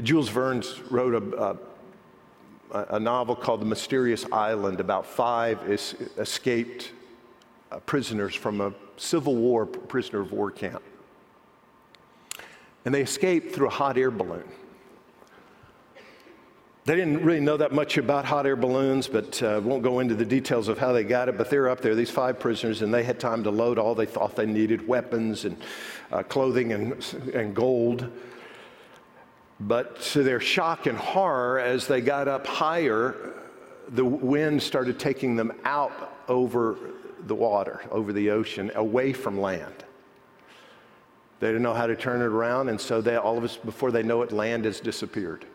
Jules 0.02 0.28
Verne 0.28 0.64
wrote 0.90 1.14
a, 1.14 1.58
a, 2.72 2.96
a, 2.96 2.98
novel 2.98 3.36
called 3.36 3.60
The 3.60 3.66
Mysterious 3.66 4.26
Island 4.32 4.80
about 4.80 5.06
five 5.06 5.70
es- 5.70 5.94
escaped 6.18 6.90
uh, 7.70 7.78
prisoners 7.80 8.34
from 8.34 8.60
a 8.60 8.74
Civil 8.96 9.36
War 9.36 9.64
prisoner 9.64 10.22
of 10.22 10.32
war 10.32 10.50
camp. 10.50 10.82
And 12.84 12.92
they 12.92 13.02
escaped 13.02 13.54
through 13.54 13.68
a 13.68 13.70
hot 13.70 13.96
air 13.96 14.10
balloon. 14.10 14.48
They 16.86 16.96
didn't 16.96 17.24
really 17.24 17.40
know 17.40 17.56
that 17.56 17.72
much 17.72 17.96
about 17.96 18.26
hot 18.26 18.44
air 18.44 18.56
balloons, 18.56 19.08
but 19.08 19.42
uh, 19.42 19.58
won't 19.64 19.82
go 19.82 20.00
into 20.00 20.14
the 20.14 20.24
details 20.24 20.68
of 20.68 20.76
how 20.76 20.92
they 20.92 21.02
got 21.02 21.30
it. 21.30 21.38
But 21.38 21.48
they're 21.48 21.70
up 21.70 21.80
there, 21.80 21.94
these 21.94 22.10
five 22.10 22.38
prisoners, 22.38 22.82
and 22.82 22.92
they 22.92 23.02
had 23.02 23.18
time 23.18 23.42
to 23.44 23.50
load 23.50 23.78
all 23.78 23.94
they 23.94 24.04
thought 24.04 24.36
they 24.36 24.44
needed 24.44 24.86
weapons 24.86 25.46
and 25.46 25.56
uh, 26.12 26.22
clothing 26.22 26.74
and, 26.74 27.02
and 27.32 27.54
gold. 27.54 28.10
But 29.60 29.98
to 30.12 30.22
their 30.22 30.40
shock 30.40 30.84
and 30.84 30.98
horror, 30.98 31.58
as 31.58 31.86
they 31.86 32.02
got 32.02 32.28
up 32.28 32.46
higher, 32.46 33.32
the 33.88 34.04
wind 34.04 34.62
started 34.62 34.98
taking 34.98 35.36
them 35.36 35.52
out 35.64 36.12
over 36.28 36.76
the 37.26 37.34
water, 37.34 37.80
over 37.90 38.12
the 38.12 38.28
ocean, 38.28 38.70
away 38.74 39.14
from 39.14 39.40
land. 39.40 39.84
They 41.40 41.46
didn't 41.46 41.62
know 41.62 41.72
how 41.72 41.86
to 41.86 41.96
turn 41.96 42.20
it 42.20 42.26
around, 42.26 42.68
and 42.68 42.78
so 42.78 43.00
they, 43.00 43.16
all 43.16 43.38
of 43.38 43.44
us, 43.44 43.56
before 43.56 43.90
they 43.90 44.02
know 44.02 44.20
it, 44.20 44.32
land 44.32 44.66
has 44.66 44.80
disappeared. 44.80 45.46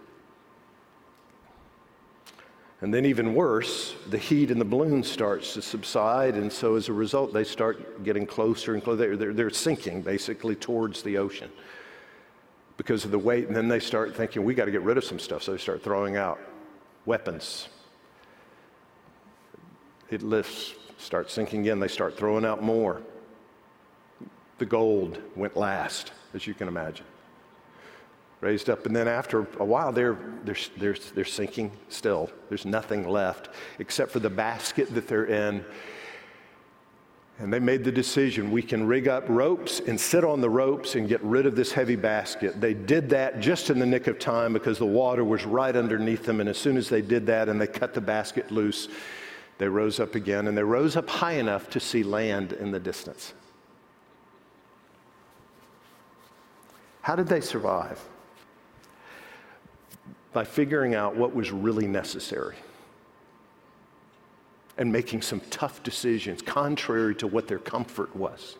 And 2.82 2.94
then, 2.94 3.06
even 3.06 3.34
worse, 3.36 3.94
the 4.10 4.18
heat 4.18 4.52
in 4.52 4.58
the 4.58 4.66
balloon 4.66 5.04
starts 5.04 5.54
to 5.56 5.62
subside. 5.62 6.36
And 6.36 6.52
so, 6.52 6.76
as 6.76 6.88
a 6.88 6.94
result, 6.94 7.34
they 7.34 7.44
start 7.44 8.06
getting 8.06 8.26
closer 8.26 8.74
and 8.74 8.82
closer. 8.82 9.18
They're, 9.18 9.34
they're 9.34 9.50
sinking 9.50 10.02
basically 10.02 10.56
towards 10.56 11.04
the 11.04 11.18
ocean 11.18 11.52
because 12.78 13.04
of 13.04 13.12
the 13.12 13.20
weight. 13.20 13.48
And 13.48 13.56
then 13.56 13.68
they 13.68 13.82
start 13.82 14.16
thinking, 14.16 14.46
we 14.46 14.54
got 14.54 14.66
to 14.66 14.72
get 14.72 14.82
rid 14.82 14.98
of 14.98 15.04
some 15.04 15.20
stuff. 15.20 15.44
So, 15.44 15.52
they 15.52 15.58
start 15.58 15.84
throwing 15.84 16.16
out 16.16 16.40
weapons. 17.06 17.68
It 20.10 20.22
lifts, 20.22 20.74
starts 20.98 21.34
sinking 21.34 21.66
in. 21.66 21.82
They 21.82 21.90
start 21.90 22.18
throwing 22.18 22.46
out 22.46 22.64
more. 22.64 23.02
The 24.58 24.66
gold 24.66 25.22
went 25.36 25.58
last, 25.58 26.14
as 26.34 26.48
you 26.48 26.54
can 26.54 26.70
imagine 26.70 27.06
raised 28.42 28.70
up. 28.70 28.86
And 28.86 28.96
then 28.96 29.08
after 29.08 29.48
a 29.60 29.66
while, 29.66 29.92
they're, 29.92 30.18
they're, 30.46 30.56
they're, 30.78 30.96
they're 31.14 31.26
sinking 31.26 31.72
still. 31.90 32.30
There's 32.48 32.66
nothing 32.66 33.08
left 33.08 33.50
except 33.80 34.12
for 34.12 34.20
the 34.20 34.30
basket 34.30 34.94
that 34.96 35.08
they're 35.08 35.26
in. 35.26 35.66
And 37.40 37.54
they 37.54 37.60
made 37.60 37.86
the 37.86 37.92
decision 37.92 38.52
we 38.52 38.62
can 38.62 38.86
rig 38.86 39.08
up 39.08 39.24
ropes 39.30 39.80
and 39.80 40.00
sit 40.00 40.26
on 40.26 40.42
the 40.42 40.50
ropes 40.50 40.96
and 40.96 41.08
get 41.08 41.22
rid 41.24 41.46
of 41.46 41.56
this 41.56 41.72
heavy 41.72 41.96
basket. 41.96 42.60
They 42.60 42.74
did 42.74 43.10
that 43.10 43.40
just 43.40 43.70
in 43.70 43.80
the 43.80 43.86
nick 43.86 44.08
of 44.08 44.20
time 44.20 44.52
because 44.52 44.78
the 44.78 44.86
water 44.86 45.24
was 45.24 45.46
right 45.46 45.74
underneath 45.74 46.26
them. 46.26 46.42
And 46.42 46.50
as 46.50 46.58
soon 46.58 46.76
as 46.76 46.90
they 46.90 47.02
did 47.02 47.26
that 47.28 47.48
and 47.48 47.60
they 47.60 47.68
cut 47.68 47.94
the 47.94 48.02
basket 48.02 48.52
loose, 48.52 48.90
they 49.58 49.70
rose 49.70 50.02
up 50.02 50.16
again. 50.16 50.48
And 50.48 50.58
they 50.58 50.64
rose 50.64 50.98
up 50.98 51.10
high 51.10 51.34
enough 51.34 51.70
to 51.70 51.80
see 51.80 52.04
land 52.04 52.54
in 52.54 52.72
the 52.72 52.80
distance. 52.80 53.34
How 57.02 57.16
did 57.16 57.28
they 57.28 57.42
survive? 57.42 58.00
By 60.34 60.44
figuring 60.44 60.96
out 60.96 61.16
what 61.16 61.34
was 61.34 61.52
really 61.52 61.88
necessary 61.88 62.56
and 64.78 64.92
making 64.92 65.22
some 65.22 65.42
tough 65.50 65.84
decisions 65.84 66.42
contrary 66.42 67.14
to 67.16 67.28
what 67.28 67.48
their 67.48 67.60
comfort 67.60 68.16
was. 68.16 68.56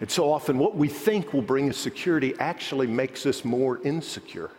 And 0.00 0.10
so 0.10 0.30
often, 0.30 0.58
what 0.58 0.76
we 0.76 0.88
think 0.88 1.32
will 1.32 1.42
bring 1.42 1.68
us 1.68 1.76
security 1.76 2.34
actually 2.38 2.86
makes 2.86 3.26
us 3.26 3.44
more 3.44 3.80
insecure. 3.82 4.50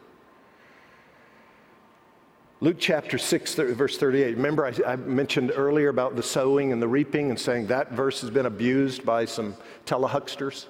Luke 2.62 2.76
chapter 2.78 3.18
6, 3.18 3.56
verse 3.56 3.98
38. 3.98 4.36
Remember, 4.36 4.66
I, 4.66 4.74
I, 4.86 4.96
mentioned 4.98 5.54
earlier 5.56 5.88
about 5.88 6.18
the 6.18 6.24
sowing 6.24 6.74
and 6.74 6.82
the 6.82 6.90
reaping 6.90 7.30
and 7.30 7.40
saying 7.40 7.68
that 7.68 7.94
verse 7.94 8.20
has 8.20 8.30
been 8.30 8.48
abused 8.48 9.06
by 9.06 9.24
some 9.24 9.56
telehucksters? 9.86 10.66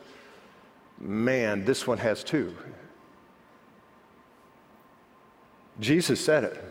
Man, 0.99 1.65
this 1.65 1.87
one 1.87 1.97
has 1.97 2.23
too. 2.23 2.55
Jesus 5.79 6.23
said 6.23 6.43
it 6.43 6.63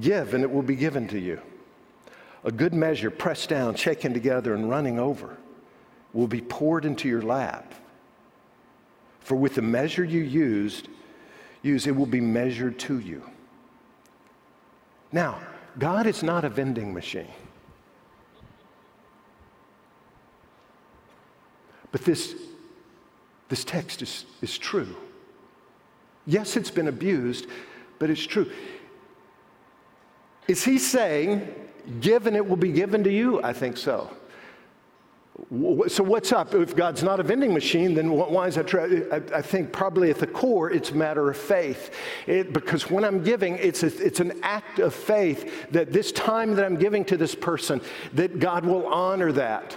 Give, 0.00 0.34
and 0.34 0.42
it 0.42 0.50
will 0.50 0.62
be 0.62 0.76
given 0.76 1.06
to 1.08 1.18
you. 1.18 1.40
A 2.44 2.52
good 2.52 2.74
measure, 2.74 3.10
pressed 3.10 3.48
down, 3.48 3.74
shaken 3.74 4.12
together, 4.12 4.54
and 4.54 4.68
running 4.68 4.98
over, 4.98 5.36
will 6.12 6.26
be 6.26 6.40
poured 6.40 6.84
into 6.84 7.08
your 7.08 7.22
lap. 7.22 7.74
For 9.20 9.34
with 9.34 9.54
the 9.54 9.62
measure 9.62 10.04
you 10.04 10.22
used, 10.22 10.88
use, 11.62 11.86
it 11.86 11.96
will 11.96 12.06
be 12.06 12.20
measured 12.20 12.78
to 12.80 12.98
you. 12.98 13.22
Now, 15.12 15.40
God 15.78 16.06
is 16.06 16.22
not 16.22 16.44
a 16.44 16.48
vending 16.48 16.94
machine. 16.94 17.32
But 21.92 22.04
this, 22.04 22.34
this 23.48 23.64
text 23.64 24.02
is, 24.02 24.24
is 24.42 24.58
true. 24.58 24.96
Yes, 26.26 26.56
it's 26.56 26.70
been 26.70 26.88
abused, 26.88 27.46
but 27.98 28.10
it's 28.10 28.24
true. 28.24 28.50
Is 30.48 30.64
he 30.64 30.78
saying, 30.78 31.54
give 32.00 32.26
and 32.26 32.36
it 32.36 32.46
will 32.46 32.56
be 32.56 32.72
given 32.72 33.04
to 33.04 33.10
you? 33.10 33.42
I 33.42 33.52
think 33.52 33.76
so. 33.76 34.10
So, 35.88 36.02
what's 36.02 36.32
up? 36.32 36.54
If 36.54 36.74
God's 36.74 37.02
not 37.02 37.20
a 37.20 37.22
vending 37.22 37.52
machine, 37.52 37.94
then 37.94 38.10
why 38.10 38.46
is 38.46 38.54
that 38.54 38.66
true? 38.66 39.06
I 39.12 39.42
think 39.42 39.70
probably 39.70 40.08
at 40.08 40.18
the 40.18 40.26
core, 40.26 40.70
it's 40.70 40.92
a 40.92 40.94
matter 40.94 41.28
of 41.28 41.36
faith. 41.36 41.94
It, 42.26 42.54
because 42.54 42.90
when 42.90 43.04
I'm 43.04 43.22
giving, 43.22 43.56
it's, 43.56 43.82
a, 43.82 43.86
it's 44.04 44.20
an 44.20 44.40
act 44.42 44.78
of 44.78 44.94
faith 44.94 45.70
that 45.72 45.92
this 45.92 46.10
time 46.10 46.54
that 46.54 46.64
I'm 46.64 46.76
giving 46.76 47.04
to 47.06 47.18
this 47.18 47.34
person, 47.34 47.82
that 48.14 48.40
God 48.40 48.64
will 48.64 48.86
honor 48.86 49.30
that. 49.32 49.76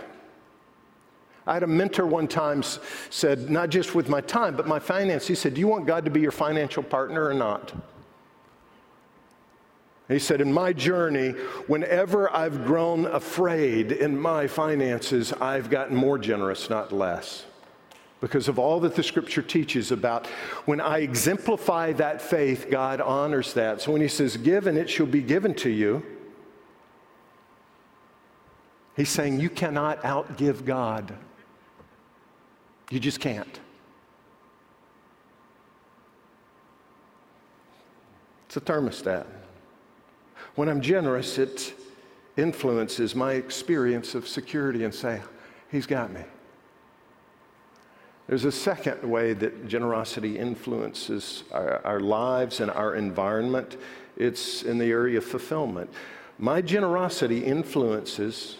I 1.49 1.53
had 1.55 1.63
a 1.63 1.67
mentor 1.67 2.05
one 2.05 2.27
time 2.27 2.62
said, 3.09 3.49
not 3.49 3.69
just 3.69 3.95
with 3.95 4.07
my 4.07 4.21
time, 4.21 4.55
but 4.55 4.67
my 4.67 4.77
finance. 4.77 5.27
He 5.27 5.33
said, 5.33 5.55
Do 5.55 5.59
you 5.59 5.67
want 5.67 5.88
God 5.88 6.05
to 6.05 6.12
be 6.12 6.21
your 6.21 6.31
financial 6.31 6.83
partner 6.83 7.25
or 7.25 7.33
not? 7.33 7.73
he 10.07 10.19
said, 10.19 10.41
In 10.41 10.53
my 10.53 10.73
journey, 10.73 11.31
whenever 11.65 12.31
I've 12.31 12.65
grown 12.65 13.07
afraid 13.07 13.91
in 13.91 14.19
my 14.19 14.45
finances, 14.45 15.33
I've 15.33 15.71
gotten 15.71 15.95
more 15.95 16.19
generous, 16.19 16.69
not 16.69 16.91
less. 16.91 17.45
Because 18.21 18.47
of 18.47 18.59
all 18.59 18.79
that 18.81 18.93
the 18.93 19.01
scripture 19.01 19.41
teaches 19.41 19.91
about 19.91 20.27
when 20.65 20.79
I 20.79 20.99
exemplify 20.99 21.93
that 21.93 22.21
faith, 22.21 22.67
God 22.69 23.01
honors 23.01 23.55
that. 23.55 23.81
So 23.81 23.91
when 23.91 24.01
he 24.01 24.07
says, 24.07 24.38
Give 24.38 24.67
and 24.67 24.77
it 24.77 24.88
shall 24.88 25.07
be 25.07 25.23
given 25.23 25.55
to 25.55 25.69
you, 25.71 26.05
he's 28.95 29.09
saying, 29.09 29.39
You 29.39 29.49
cannot 29.49 30.03
outgive 30.03 30.63
God. 30.63 31.15
You 32.89 32.99
just 32.99 33.19
can't. 33.19 33.60
It's 38.47 38.58
a 38.58 38.62
thermostat. 38.62 39.28
When 40.56 40.69
I'm 40.69 40.82
generous, 40.82 41.38
it 41.38 41.73
influences 42.36 43.13
my 43.13 43.34
experience 43.34 44.15
of 44.15 44.28
security 44.28 44.84
and 44.84 44.93
say, 44.93 45.21
He's 45.71 45.86
got 45.86 46.12
me. 46.12 46.21
There's 48.28 48.45
a 48.45 48.52
second 48.52 49.04
way 49.08 49.34
that 49.34 49.67
generosity 49.67 50.38
influences 50.38 51.43
our, 51.52 51.86
our, 51.86 51.99
lives 51.99 52.60
and 52.60 52.69
our 52.71 52.95
environment. 52.95 53.78
It's 54.17 54.63
in 54.63 54.78
the 54.78 54.86
area 54.86 55.17
of 55.19 55.25
fulfillment. 55.25 55.91
My 56.38 56.62
generosity 56.62 57.43
influences 57.43 58.58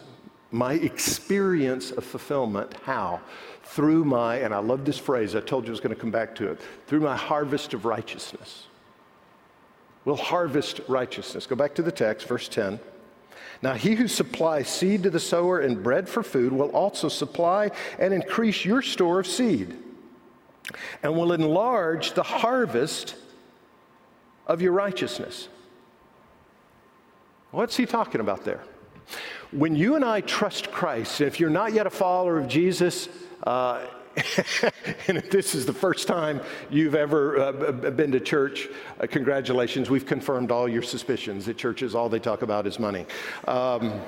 my 0.51 0.73
experience 0.73 1.91
of 1.91 2.03
fulfillment. 2.03 2.73
How? 2.83 3.21
through 3.69 4.03
my, 4.03 4.38
and 4.38 4.51
I 4.51 4.57
love 4.57 4.83
this 4.83 4.97
phrase, 4.97 5.35
I 5.35 5.41
told 5.41 5.65
you 5.65 5.69
I 5.69 5.73
was 5.73 5.79
going 5.79 5.93
to 5.93 6.01
come 6.01 6.09
back 6.09 6.33
to 6.35 6.51
it, 6.51 6.59
through 6.88 7.01
my 7.01 7.15
harvest 7.15 7.75
of 7.75 7.85
righteousness. 7.85 8.65
We'll 10.05 10.15
harvest 10.15 10.81
righteousness. 10.88 11.45
Go 11.45 11.55
back 11.55 11.75
to 11.75 11.83
the 11.83 11.91
text, 11.91 12.27
verse 12.27 12.49
10. 12.49 12.79
Now, 13.62 13.73
he 13.73 13.93
who 13.93 14.07
supplies 14.07 14.69
seed 14.69 15.03
to 15.03 15.12
the 15.12 15.19
sower 15.19 15.59
and 15.59 15.83
bread 15.83 16.09
for 16.09 16.23
food 16.23 16.51
will 16.51 16.69
also 16.69 17.09
supply 17.09 17.69
and 17.99 18.12
increase 18.12 18.65
your 18.65 18.81
store 18.81 19.19
of 19.19 19.27
seed 19.27 19.75
and 21.03 21.13
will 21.15 21.31
enlarge 21.31 22.13
the 22.13 22.23
harvest 22.23 23.13
of 24.47 24.63
your 24.63 24.71
righteousness. 24.71 25.47
What's 27.51 27.77
he 27.77 27.85
talking 27.85 28.19
about 28.19 28.45
there? 28.45 28.63
When 29.51 29.75
you 29.75 29.95
and 29.95 30.05
I 30.05 30.21
trust 30.21 30.71
Christ, 30.71 31.21
if 31.21 31.39
you're 31.39 31.49
not 31.49 31.73
yet 31.73 31.88
a 31.88 31.89
follower 31.89 32.38
of 32.38 32.47
Jesus, 32.47 33.09
uh, 33.47 33.83
and 35.07 35.17
if 35.17 35.31
this 35.31 35.55
is 35.55 35.65
the 35.65 35.73
first 35.73 36.07
time 36.07 36.39
you've 36.69 36.93
ever 36.93 37.39
uh, 37.39 37.51
been 37.89 38.12
to 38.12 38.19
church, 38.19 38.67
uh, 38.99 39.07
congratulations. 39.07 39.89
We've 39.89 40.05
confirmed 40.05 40.51
all 40.51 40.69
your 40.69 40.83
suspicions 40.83 41.47
that 41.47 41.57
churches, 41.57 41.95
all 41.95 42.09
they 42.09 42.19
talk 42.19 42.43
about 42.43 42.67
is 42.67 42.77
money. 42.77 43.07
Um, 43.47 43.99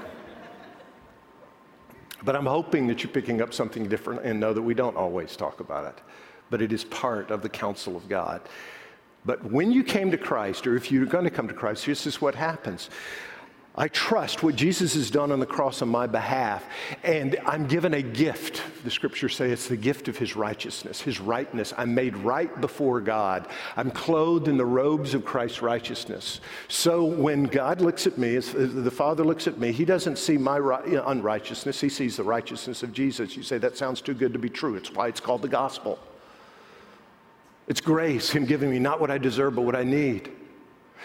but 2.23 2.35
I'm 2.35 2.45
hoping 2.45 2.85
that 2.87 3.03
you're 3.03 3.11
picking 3.11 3.41
up 3.41 3.51
something 3.51 3.89
different 3.89 4.21
and 4.23 4.39
know 4.39 4.53
that 4.53 4.61
we 4.61 4.75
don't 4.75 4.95
always 4.95 5.35
talk 5.35 5.59
about 5.59 5.85
it, 5.85 6.03
but 6.51 6.61
it 6.61 6.71
is 6.71 6.83
part 6.83 7.31
of 7.31 7.41
the 7.41 7.49
counsel 7.49 7.97
of 7.97 8.07
God. 8.07 8.41
But 9.25 9.43
when 9.51 9.71
you 9.71 9.83
came 9.83 10.11
to 10.11 10.17
Christ, 10.17 10.67
or 10.67 10.75
if 10.75 10.91
you're 10.91 11.05
going 11.05 11.23
to 11.23 11.31
come 11.31 11.47
to 11.47 11.53
Christ, 11.53 11.87
this 11.87 12.05
is 12.05 12.21
what 12.21 12.35
happens. 12.35 12.91
I 13.73 13.87
trust 13.87 14.43
what 14.43 14.57
Jesus 14.57 14.95
has 14.95 15.09
done 15.09 15.31
on 15.31 15.39
the 15.39 15.45
cross 15.45 15.81
on 15.81 15.87
my 15.87 16.05
behalf, 16.05 16.65
and 17.03 17.37
I'm 17.45 17.67
given 17.67 17.93
a 17.93 18.01
gift. 18.01 18.61
The 18.83 18.91
scriptures 18.91 19.33
say 19.33 19.49
it's 19.49 19.69
the 19.69 19.77
gift 19.77 20.09
of 20.09 20.17
his 20.17 20.35
righteousness, 20.35 20.99
his 20.99 21.21
rightness. 21.21 21.73
I'm 21.77 21.95
made 21.95 22.17
right 22.17 22.59
before 22.59 22.99
God. 22.99 23.47
I'm 23.77 23.89
clothed 23.89 24.49
in 24.49 24.57
the 24.57 24.65
robes 24.65 25.13
of 25.13 25.23
Christ's 25.23 25.61
righteousness. 25.61 26.41
So 26.67 27.05
when 27.05 27.45
God 27.45 27.79
looks 27.79 28.07
at 28.07 28.17
me, 28.17 28.37
the 28.39 28.91
Father 28.91 29.23
looks 29.23 29.47
at 29.47 29.57
me, 29.57 29.71
he 29.71 29.85
doesn't 29.85 30.17
see 30.17 30.37
my 30.37 30.57
unrighteousness, 30.57 31.79
he 31.79 31.87
sees 31.87 32.17
the 32.17 32.23
righteousness 32.23 32.83
of 32.83 32.91
Jesus. 32.91 33.37
You 33.37 33.43
say, 33.43 33.57
that 33.57 33.77
sounds 33.77 34.01
too 34.01 34.13
good 34.13 34.33
to 34.33 34.39
be 34.39 34.49
true. 34.49 34.75
It's 34.75 34.91
why 34.91 35.07
it's 35.07 35.21
called 35.21 35.43
the 35.43 35.47
gospel. 35.47 35.97
It's 37.69 37.79
grace, 37.79 38.29
him 38.29 38.45
giving 38.45 38.69
me 38.69 38.79
not 38.79 38.99
what 38.99 39.09
I 39.09 39.17
deserve, 39.17 39.55
but 39.55 39.61
what 39.61 39.77
I 39.77 39.85
need. 39.85 40.29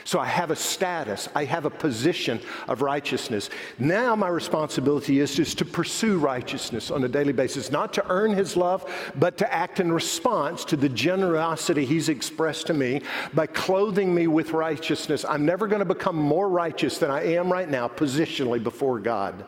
So 0.04 0.18
I 0.18 0.26
have 0.26 0.50
a 0.50 0.56
status, 0.56 1.28
I 1.34 1.44
have 1.44 1.64
a 1.64 1.70
position 1.70 2.40
of 2.68 2.82
righteousness. 2.82 3.50
Now 3.78 4.14
my 4.14 4.28
responsibility 4.28 5.20
is 5.20 5.34
just 5.34 5.58
to 5.58 5.64
pursue 5.64 6.18
righteousness 6.18 6.90
on 6.90 7.02
a 7.04 7.08
daily 7.08 7.32
basis, 7.32 7.70
not 7.70 7.92
to 7.94 8.08
earn 8.08 8.32
his 8.32 8.56
love, 8.56 8.88
but 9.16 9.36
to 9.38 9.52
act 9.52 9.80
in 9.80 9.90
response 9.90 10.64
to 10.66 10.76
the 10.76 10.88
generosity 10.88 11.84
he's 11.84 12.08
expressed 12.08 12.66
to 12.68 12.74
me 12.74 13.02
by 13.34 13.46
clothing 13.46 14.14
me 14.14 14.26
with 14.26 14.52
righteousness. 14.52 15.24
I'm 15.28 15.44
never 15.44 15.66
going 15.66 15.80
to 15.80 15.84
become 15.84 16.16
more 16.16 16.48
righteous 16.48 16.98
than 16.98 17.10
I 17.10 17.34
am 17.34 17.52
right 17.52 17.68
now 17.68 17.88
positionally 17.88 18.62
before 18.62 19.00
God. 19.00 19.44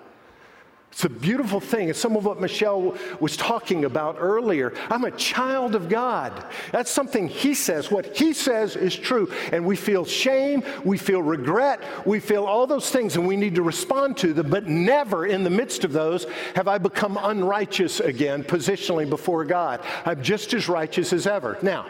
It's 0.91 1.05
a 1.05 1.09
beautiful 1.09 1.61
thing. 1.61 1.91
It's 1.91 1.99
some 2.01 2.17
of 2.17 2.25
what 2.25 2.41
Michelle 2.41 2.97
was 3.21 3.37
talking 3.37 3.85
about 3.85 4.17
earlier. 4.19 4.75
I'm 4.91 5.05
a 5.05 5.11
child 5.13 5.75
of 5.75 5.89
God. 5.89 6.45
That's 6.73 6.91
something 6.91 7.29
He 7.29 7.55
says. 7.55 7.91
What 7.91 8.17
He 8.17 8.33
says 8.33 8.75
is 8.75 8.97
true. 8.97 9.31
And 9.53 9.65
we 9.65 9.77
feel 9.77 10.05
shame, 10.05 10.65
we 10.85 10.99
feel 10.99 11.23
regret, 11.23 11.83
we 12.05 12.19
feel 12.21 12.45
all 12.45 12.67
those 12.67 12.91
things, 12.91 13.17
and 13.17 13.29
we 13.29 13.37
need 13.37 13.55
to 13.55 13.63
respond 13.63 14.17
to 14.19 14.33
them. 14.33 14.51
But 14.51 14.67
never 14.67 15.27
in 15.27 15.45
the 15.45 15.51
midst 15.51 15.85
of 15.85 15.93
those 15.93 16.27
have 16.57 16.67
I 16.67 16.79
become 16.79 17.19
unrighteous 17.21 18.01
again, 18.01 18.43
positionally 18.43 19.09
before 19.09 19.45
God. 19.45 19.81
I'm 20.05 20.23
just 20.23 20.53
as 20.55 20.69
righteous 20.69 21.13
as 21.13 21.27
ever. 21.27 21.59
Now, 21.63 21.87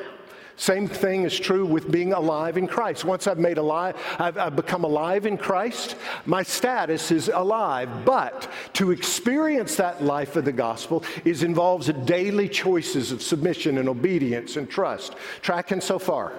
same 0.58 0.88
thing 0.88 1.22
is 1.22 1.38
true 1.38 1.64
with 1.64 1.88
being 1.88 2.12
alive 2.12 2.58
in 2.58 2.66
Christ. 2.66 3.04
Once 3.04 3.28
I've 3.28 3.38
made 3.38 3.58
alive, 3.58 3.94
I've, 4.18 4.36
I've, 4.36 4.56
become 4.56 4.82
alive 4.82 5.24
in 5.24 5.38
Christ, 5.38 5.94
my 6.26 6.42
status 6.42 7.12
is 7.12 7.28
alive. 7.32 8.04
But 8.04 8.50
to 8.72 8.90
experience 8.90 9.76
that 9.76 10.02
life 10.02 10.34
of 10.34 10.44
the 10.44 10.52
gospel 10.52 11.04
is 11.24 11.44
involves 11.44 11.86
daily 12.04 12.48
choices 12.48 13.12
of 13.12 13.22
submission 13.22 13.78
and 13.78 13.88
obedience 13.88 14.56
and 14.56 14.68
trust. 14.68 15.14
Tracking 15.42 15.80
so 15.80 15.96
far? 15.96 16.32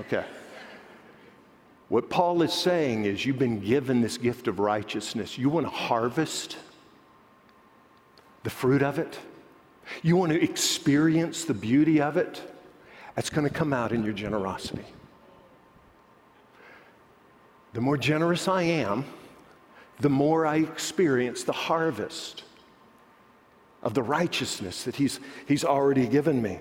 Okay. 0.00 0.24
What 1.90 2.08
Paul 2.08 2.40
is 2.40 2.54
saying 2.54 3.04
is 3.04 3.26
you've 3.26 3.38
been 3.38 3.60
given 3.60 4.00
this 4.00 4.16
gift 4.16 4.48
of 4.48 4.58
righteousness. 4.58 5.36
You 5.36 5.50
want 5.50 5.66
to 5.66 5.70
harvest 5.70 6.56
the 8.44 8.50
fruit 8.50 8.82
of 8.82 8.98
it? 8.98 9.18
You 10.02 10.16
want 10.16 10.32
to 10.32 10.42
experience 10.42 11.44
the 11.44 11.54
beauty 11.54 12.00
of 12.00 12.16
it? 12.16 12.42
That's 13.14 13.30
going 13.30 13.46
to 13.46 13.52
come 13.52 13.72
out 13.72 13.92
in 13.92 14.04
your 14.04 14.12
generosity. 14.12 14.84
The 17.72 17.80
more 17.80 17.96
generous 17.96 18.48
I 18.48 18.62
am, 18.62 19.04
the 20.00 20.08
more 20.08 20.46
I 20.46 20.56
experience 20.56 21.44
the 21.44 21.52
harvest 21.52 22.44
of 23.82 23.94
the 23.94 24.02
righteousness 24.02 24.84
that 24.84 24.96
he's, 24.96 25.20
he's 25.46 25.64
already 25.64 26.06
given 26.06 26.40
me. 26.40 26.58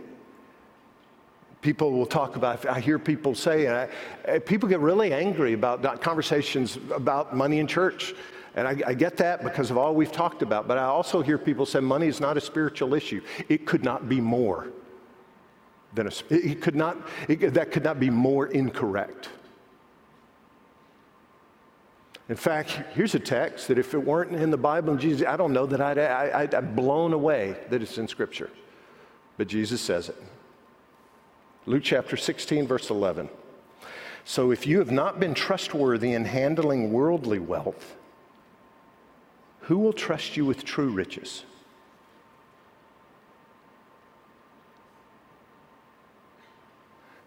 People 1.62 1.92
will 1.92 2.06
talk 2.06 2.36
about, 2.36 2.66
I 2.66 2.82
hear 2.82 3.00
people 3.00 3.36
say, 3.36 3.70
I, 3.70 3.88
eh, 4.26 4.40
people 4.40 4.68
get 4.68 4.80
really 4.80 5.14
angry 5.14 5.54
about 5.54 6.02
conversations 6.02 6.78
about 6.94 7.36
money 7.36 7.60
in 7.60 7.68
church. 7.68 8.14
And 8.56 8.68
I, 8.68 8.78
I, 8.86 8.94
get 8.94 9.18
that 9.18 9.44
because 9.44 9.72
of 9.72 9.78
all 9.78 9.96
we've 9.96 10.12
talked 10.12 10.44
about. 10.44 10.68
But 10.68 10.78
I 10.78 10.84
also 10.84 11.22
hear 11.22 11.40
people 11.40 11.66
say 11.66 11.80
money 11.80 12.08
is 12.08 12.22
not 12.22 12.38
a 12.38 12.42
spiritual 12.42 12.94
issue. 12.94 13.22
It 13.50 13.66
could 13.66 13.84
not 13.84 14.08
be 14.08 14.22
more 14.22 14.68
than 15.96 16.08
a, 16.08 16.12
it 16.30 16.62
could 16.62 16.76
not, 16.76 16.98
it, 17.28 17.54
that 17.56 17.72
could 17.72 17.84
not 17.84 18.00
be 18.00 18.12
more 18.12 18.48
incorrect. 18.48 19.30
In 22.30 22.36
fact, 22.36 22.70
here's 22.94 23.16
a 23.16 23.20
text 23.20 23.68
that 23.68 23.78
if 23.78 23.94
it 23.94 23.98
weren't 23.98 24.32
in 24.34 24.50
the 24.50 24.58
Bible 24.58 24.92
and 24.92 25.00
Jesus, 25.00 25.28
I 25.28 25.36
don't 25.36 25.52
know 25.52 25.66
that 25.66 25.82
I'd, 25.82 25.98
I, 25.98 26.42
would 26.44 26.56
i 26.56 26.62
blown 26.62 27.14
away 27.14 27.56
that 27.70 27.82
it's 27.82 27.98
in 27.98 28.08
Scripture. 28.08 28.50
But 29.38 29.48
Jesus 29.48 29.82
says 29.82 30.10
it. 30.10 30.22
Luke 31.66 31.84
chapter 31.84 32.18
16, 32.18 32.68
verse 32.68 32.90
11. 32.90 33.30
So 34.26 34.52
if 34.52 34.66
you 34.68 34.80
have 34.80 34.92
not 34.92 35.20
been 35.20 35.34
trustworthy 35.34 36.14
in 36.14 36.26
handling 36.26 36.94
worldly 36.94 37.40
wealth, 37.40 37.96
who 39.64 39.78
will 39.78 39.94
trust 39.94 40.36
you 40.36 40.46
with 40.46 40.66
true 40.66 40.90
riches? 40.90 41.44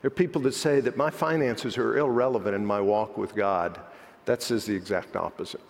There 0.02 0.08
are 0.08 0.10
people 0.10 0.42
that 0.42 0.52
say 0.52 0.80
that 0.80 0.96
my 0.96 1.10
finances 1.10 1.78
are 1.78 1.96
irrelevant 1.96 2.54
in 2.54 2.64
my 2.64 2.80
walk 2.80 3.16
with 3.16 3.34
God. 3.34 3.80
That 4.26 4.42
says 4.42 4.66
the 4.66 4.74
exact 4.74 5.16
opposite. 5.16 5.62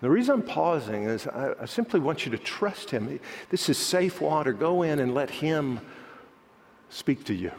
The 0.00 0.10
reason 0.10 0.34
I'm 0.34 0.42
pausing 0.42 1.04
is 1.04 1.26
I, 1.26 1.54
I, 1.60 1.64
simply 1.66 2.00
want 2.00 2.26
you 2.26 2.32
to 2.32 2.38
trust 2.38 2.90
Him. 2.90 3.18
This 3.50 3.68
is 3.68 3.78
safe 3.78 4.20
water. 4.20 4.52
Go 4.52 4.82
in 4.82 4.98
and 4.98 5.14
let 5.14 5.30
Him 5.30 5.80
speak 6.90 7.24
to 7.24 7.34
you. 7.34 7.50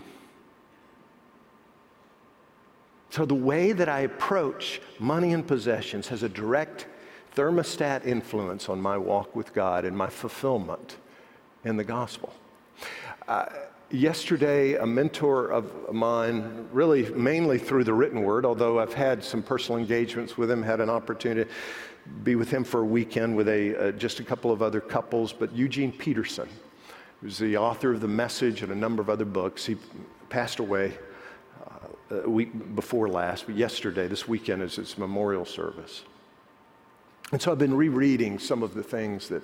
So, 3.18 3.26
the 3.26 3.34
way 3.34 3.72
that 3.72 3.90
I 3.90 4.02
approach 4.02 4.80
money 5.00 5.34
and 5.34 5.48
possessions 5.48 6.08
has 6.10 6.22
a 6.22 6.30
direct 6.30 6.86
thermostat 7.36 8.06
influence 8.06 8.70
on 8.70 8.80
my 8.80 8.96
walk 8.96 9.36
with 9.36 9.56
God 9.56 9.86
and 9.86 9.98
my 9.98 10.08
fulfillment 10.08 10.98
in 11.64 11.78
the 11.78 11.84
gospel. 11.84 12.32
Uh, 13.28 13.48
yesterday, 13.90 14.76
a 14.76 14.86
mentor 14.86 15.48
of 15.48 15.92
mine, 15.92 16.68
really 16.72 17.10
mainly 17.10 17.58
through 17.58 17.86
the 17.86 17.94
written 17.96 18.22
word, 18.22 18.46
although 18.46 18.78
I've 18.78 18.94
had 18.94 19.24
some 19.24 19.42
personal 19.42 19.80
engagements 19.80 20.38
with 20.38 20.52
him, 20.52 20.62
had 20.62 20.80
an 20.80 20.92
opportunity 20.92 21.50
to 21.50 22.10
be 22.24 22.36
with 22.36 22.52
him 22.52 22.64
for 22.64 22.82
a 22.82 22.86
weekend 22.86 23.36
with 23.36 23.48
a, 23.48 23.88
uh, 23.88 23.92
just 23.94 24.20
a 24.20 24.24
couple 24.24 24.52
of 24.52 24.62
other 24.62 24.80
couples, 24.80 25.34
but 25.34 25.52
Eugene 25.56 25.92
Peterson, 25.92 26.48
who's 27.22 27.40
the 27.40 27.58
author 27.58 27.94
of 27.94 28.00
The 28.00 28.08
Message 28.08 28.62
and 28.62 28.72
a 28.72 28.76
number 28.76 29.02
of 29.02 29.10
other 29.10 29.26
books, 29.26 29.66
he 29.66 29.76
passed 30.30 30.60
away 30.60 30.94
uh, 32.12 32.30
week 32.30 32.76
before 32.76 33.10
last, 33.10 33.46
but 33.46 33.56
yesterday, 33.56 34.08
this 34.08 34.28
weekend 34.28 34.62
is 34.62 34.78
its 34.78 34.98
memorial 34.98 35.46
service. 35.46 36.04
And 37.32 37.42
so 37.42 37.52
I've 37.52 37.60
been 37.60 37.76
rereading 37.76 38.40
some 38.40 38.64
of 38.64 38.74
the 38.74 38.84
things 38.84 39.28
that 39.30 39.44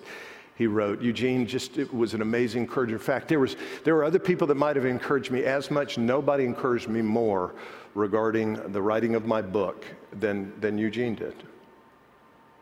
he 0.56 0.68
wrote. 0.68 1.02
Eugene 1.02 1.48
just 1.48 1.78
it 1.78 1.94
was 1.94 2.14
an 2.14 2.22
amazing 2.22 2.62
encourager. 2.62 2.94
In 2.94 3.00
fact, 3.00 3.28
there 3.28 3.40
was 3.40 3.56
there 3.84 3.96
were 3.96 4.04
other 4.04 4.20
people 4.20 4.48
that 4.48 4.56
might 4.56 4.76
have 4.76 4.86
encouraged 4.86 5.32
me 5.32 5.44
as 5.44 5.72
much. 5.72 5.98
Nobody 5.98 6.46
encouraged 6.46 6.88
me 6.88 7.02
more 7.02 7.54
regarding 7.96 8.72
the 8.72 8.82
writing 8.82 9.16
of 9.16 9.26
my 9.26 9.42
book 9.42 9.86
than 10.12 10.54
than 10.62 10.78
Eugene 10.78 11.16
did. 11.16 11.36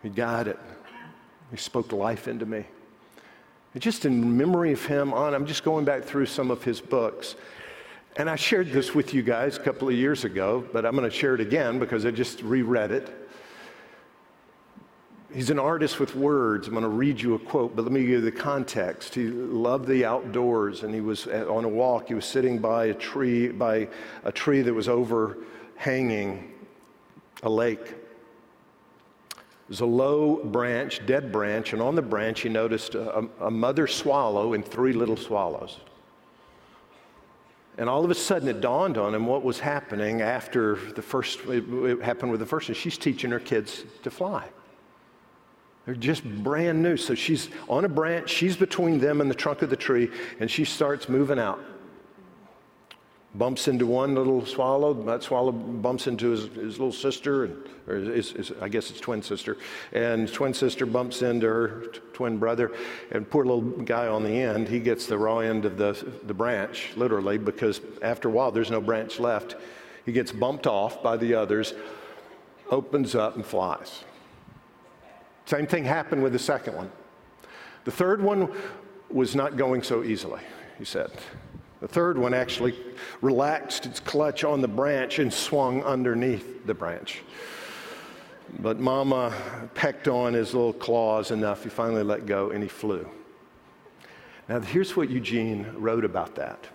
He 0.02 0.10
got 0.10 0.48
it. 0.48 0.60
He 1.52 1.58
spoke 1.58 1.92
life 1.92 2.28
into 2.28 2.46
me. 2.46 2.66
And 3.74 3.84
just 3.84 4.06
in 4.06 4.38
memory 4.38 4.74
of 4.74 4.86
him 4.86 5.14
on, 5.14 5.34
I'm 5.34 5.46
just 5.46 5.64
going 5.64 5.86
back 5.86 6.04
through 6.04 6.26
some 6.26 6.50
of 6.50 6.64
his 6.64 6.82
books. 6.82 7.36
And 8.18 8.30
I 8.30 8.36
shared 8.36 8.72
this 8.72 8.94
with 8.94 9.14
you 9.14 9.22
guys 9.24 9.58
a 9.58 9.62
couple 9.62 9.88
of 9.88 9.96
years 9.96 10.26
ago, 10.26 10.66
but 10.74 10.86
I'm 10.86 10.96
going 10.96 11.10
to 11.10 11.16
share 11.16 11.34
it 11.34 11.42
again 11.42 11.80
because 11.80 12.06
I 12.06 12.12
just 12.12 12.42
reread 12.42 12.92
it. 12.92 13.10
He's 15.34 15.50
an 15.50 15.60
artist 15.60 15.98
with 15.98 16.14
words. 16.14 16.68
I'm 16.68 16.74
going 16.74 16.84
to 16.84 16.90
read 16.90 17.22
you 17.22 17.36
a 17.36 17.40
quote, 17.40 17.74
but 17.74 17.84
let 17.84 17.92
me 17.94 18.02
give 18.02 18.10
you 18.10 18.22
the 18.22 18.34
context. 18.34 19.16
He 19.16 19.28
loved 19.28 19.88
the 19.88 20.04
outdoors, 20.04 20.84
and 20.84 20.94
he 20.94 21.00
was 21.00 21.26
on 21.28 21.64
a 21.64 21.70
walk. 21.70 22.10
He 22.10 22.14
was 22.14 22.26
sitting 22.26 22.60
by 22.60 22.88
a 22.88 22.94
tree, 22.94 23.48
by 23.48 23.88
a 24.26 24.32
tree 24.32 24.62
that 24.62 24.74
was 24.74 24.90
overhanging 24.90 26.52
a 27.44 27.50
lake. 27.50 27.96
There's 29.70 29.80
a 29.80 29.86
low 29.86 30.44
branch, 30.44 31.06
dead 31.06 31.32
branch, 31.32 31.72
and 31.72 31.82
on 31.82 31.96
the 31.96 32.02
branch 32.02 32.42
he 32.42 32.50
noticed 32.50 32.96
a, 32.96 33.26
a 33.40 33.50
mother 33.50 33.88
swallow 33.88 34.54
and 34.54 34.66
three 34.66 34.92
little 34.92 35.16
swallows. 35.16 35.80
And 37.78 37.90
all 37.90 38.04
of 38.04 38.12
a 38.12 38.16
sudden, 38.16 38.48
it 38.48 38.62
dawned 38.62 38.98
on 38.98 39.16
him 39.16 39.26
what 39.26 39.44
was 39.44 39.60
happening 39.60 40.22
after 40.22 40.76
the 40.92 41.02
first, 41.02 41.40
it 41.48 42.02
happened 42.02 42.32
with 42.32 42.40
the 42.40 42.46
first 42.46 42.70
one. 42.70 42.76
She's 42.76 42.98
teaching 42.98 43.32
her 43.32 43.40
kids 43.40 43.86
to 44.04 44.12
fly. 44.12 44.50
They're 45.86 45.96
just 45.96 46.24
brand 46.24 46.84
new. 46.84 46.98
So 46.98 47.16
she's 47.16 47.50
on 47.68 47.86
a 47.86 47.90
branch, 47.90 48.30
she's 48.30 48.56
between 48.56 49.00
them 49.00 49.22
and 49.22 49.30
the 49.30 49.36
trunk 49.36 49.62
of 49.62 49.70
the 49.70 49.76
tree, 49.76 50.12
and 50.40 50.52
she 50.52 50.66
starts 50.66 51.10
moving 51.10 51.40
out. 51.40 51.60
Bumps 53.34 53.70
into 53.70 53.86
one 53.86 54.14
little 54.14 54.46
swallow, 54.46 54.94
that 54.94 55.24
swallow 55.24 55.54
bumps 55.54 56.08
into 56.08 56.32
his, 56.32 56.44
his 56.50 56.80
little 56.80 56.92
sister, 56.92 57.46
and, 57.46 57.66
or 57.88 57.96
his, 57.96 58.32
his, 58.32 58.52
I 58.60 58.68
guess 58.68 58.90
it's 58.90 59.00
twin 59.00 59.22
sister, 59.24 59.58
and 59.94 60.32
twin 60.32 60.54
sister 60.54 60.86
bumps 60.86 61.22
into 61.22 61.48
her 61.48 61.86
t- 61.94 62.00
twin 62.12 62.40
brother, 62.40 62.74
and 63.10 63.30
poor 63.30 63.46
little 63.46 63.62
guy 63.62 64.08
on 64.08 64.24
the 64.24 64.32
end, 64.32 64.68
he 64.68 64.82
gets 64.82 65.06
the 65.06 65.18
raw 65.18 65.40
end 65.40 65.64
of 65.64 65.78
the, 65.78 65.94
the 66.24 66.34
branch, 66.34 66.92
literally, 66.98 67.38
because 67.38 67.80
after 68.02 68.28
a 68.28 68.32
while 68.32 68.52
there's 68.52 68.70
no 68.70 68.82
branch 68.82 69.18
left. 69.18 69.56
He 70.06 70.12
gets 70.12 70.34
bumped 70.34 70.68
off 70.68 71.02
by 71.02 71.16
the 71.16 71.34
others, 71.34 71.74
opens 72.70 73.16
up, 73.16 73.38
and 73.38 73.46
flies. 73.46 74.04
Same 75.46 75.68
thing 75.68 75.86
happened 75.86 76.22
with 76.22 76.34
the 76.34 76.40
second 76.40 76.76
one. 76.76 76.92
The 77.86 77.92
third 77.92 78.22
one 78.22 78.52
was 79.10 79.36
not 79.36 79.58
going 79.58 79.84
so 79.84 80.04
easily, 80.04 80.42
he 80.78 80.86
said. 80.86 81.12
The 81.82 81.88
third 81.88 82.18
one 82.18 82.34
actually 82.34 82.76
relaxed 83.22 83.88
its 83.88 84.00
clutch 84.00 84.44
on 84.44 84.62
the 84.62 84.68
branch 84.68 85.18
and 85.18 85.34
swung 85.34 85.82
underneath 85.84 86.66
the 86.66 86.76
branch. 86.76 87.24
But 88.60 88.80
Mama 88.80 89.34
pecked 89.74 90.08
on 90.08 90.34
his 90.34 90.54
little 90.54 90.74
claws 90.74 91.32
enough, 91.32 91.64
he 91.64 91.70
finally 91.70 92.04
let 92.04 92.26
go 92.26 92.52
and 92.52 92.62
he 92.62 92.70
flew. 92.70 93.10
Now, 94.48 94.60
here's 94.60 94.96
what 94.96 95.10
Eugene 95.10 95.66
wrote 95.76 96.06
about 96.06 96.36
that. 96.36 96.68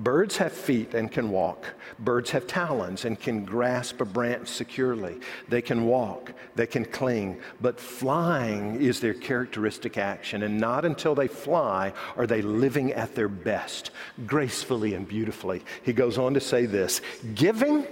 Birds 0.00 0.38
have 0.38 0.52
feet 0.52 0.94
and 0.94 1.12
can 1.12 1.30
walk. 1.30 1.74
Birds 1.98 2.30
have 2.30 2.46
talons 2.46 3.04
and 3.04 3.20
can 3.20 3.44
grasp 3.44 4.00
a 4.00 4.06
branch 4.06 4.48
securely. 4.48 5.20
They 5.46 5.60
can 5.60 5.84
walk, 5.84 6.32
they 6.54 6.66
can 6.66 6.86
cling, 6.86 7.38
but 7.60 7.78
flying 7.78 8.80
is 8.80 9.00
their 9.00 9.12
characteristic 9.12 9.98
action. 9.98 10.42
And 10.42 10.58
not 10.58 10.86
until 10.86 11.14
they 11.14 11.28
fly 11.28 11.92
are 12.16 12.26
they 12.26 12.40
living 12.40 12.94
at 12.94 13.14
their 13.14 13.28
best, 13.28 13.90
gracefully 14.26 14.94
and 14.94 15.06
beautifully. 15.06 15.62
He 15.82 15.92
goes 15.92 16.16
on 16.16 16.32
to 16.32 16.40
say 16.40 16.64
this 16.64 17.02
giving, 17.34 17.86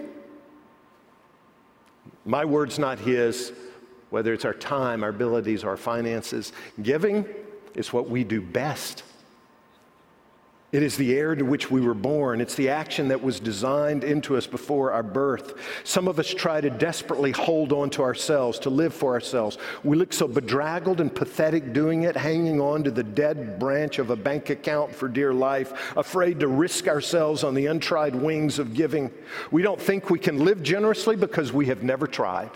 my 2.25 2.47
word's 2.47 2.79
not 2.79 2.99
his, 2.99 3.53
whether 4.09 4.33
it's 4.33 4.47
our 4.47 4.55
time, 4.55 5.03
our 5.03 5.11
abilities, 5.11 5.63
our 5.63 5.77
finances, 5.77 6.55
giving 6.81 7.27
is 7.75 7.93
what 7.93 8.09
we 8.09 8.25
do 8.25 8.41
best. 8.41 9.03
It 10.71 10.83
is 10.83 10.99
the 10.99 11.17
air 11.17 11.35
to 11.35 11.47
which 11.47 11.71
we 11.71 11.81
were 11.81 11.95
born. 11.95 12.43
It's 12.43 12.55
the 12.55 12.69
action 12.69 13.09
that 13.09 13.23
was 13.23 13.41
designed 13.41 14.05
into 14.05 14.37
us 14.37 14.47
before 14.47 14.93
our 14.93 15.03
birth. 15.03 15.55
Some 15.83 16.07
of 16.09 16.19
us 16.19 16.29
try 16.29 16.61
to 16.61 16.69
desperately 16.69 17.31
hold 17.31 17.73
on 17.73 17.89
to 17.91 18.03
ourselves, 18.03 18.59
to 18.61 18.71
live 18.71 18.93
for 18.93 19.15
ourselves. 19.15 19.57
We 19.83 19.97
look 19.97 20.13
so 20.13 20.29
bedraggled 20.29 21.01
and 21.01 21.15
pathetic 21.15 21.73
doing 21.73 22.03
it, 22.03 22.19
hanging 22.19 22.61
on 22.61 22.85
to 22.85 22.91
the 22.91 23.03
dead 23.03 23.59
branch 23.59 23.99
of 23.99 24.11
a 24.11 24.17
bank 24.17 24.51
account 24.51 24.95
for 24.95 25.09
dear 25.09 25.33
life, 25.33 25.97
afraid 25.97 26.41
to 26.41 26.49
risk 26.49 26.87
ourselves 26.87 27.45
on 27.45 27.55
the 27.55 27.65
untried 27.65 28.15
wings 28.15 28.59
of 28.59 28.75
giving. 28.75 29.11
We 29.51 29.63
don't 29.63 29.81
think 29.81 30.11
we 30.11 30.19
can 30.19 30.45
live 30.45 30.63
generously 30.63 31.17
because 31.17 31.51
we 31.51 31.65
have 31.67 31.83
never 31.83 32.07
tried. 32.07 32.51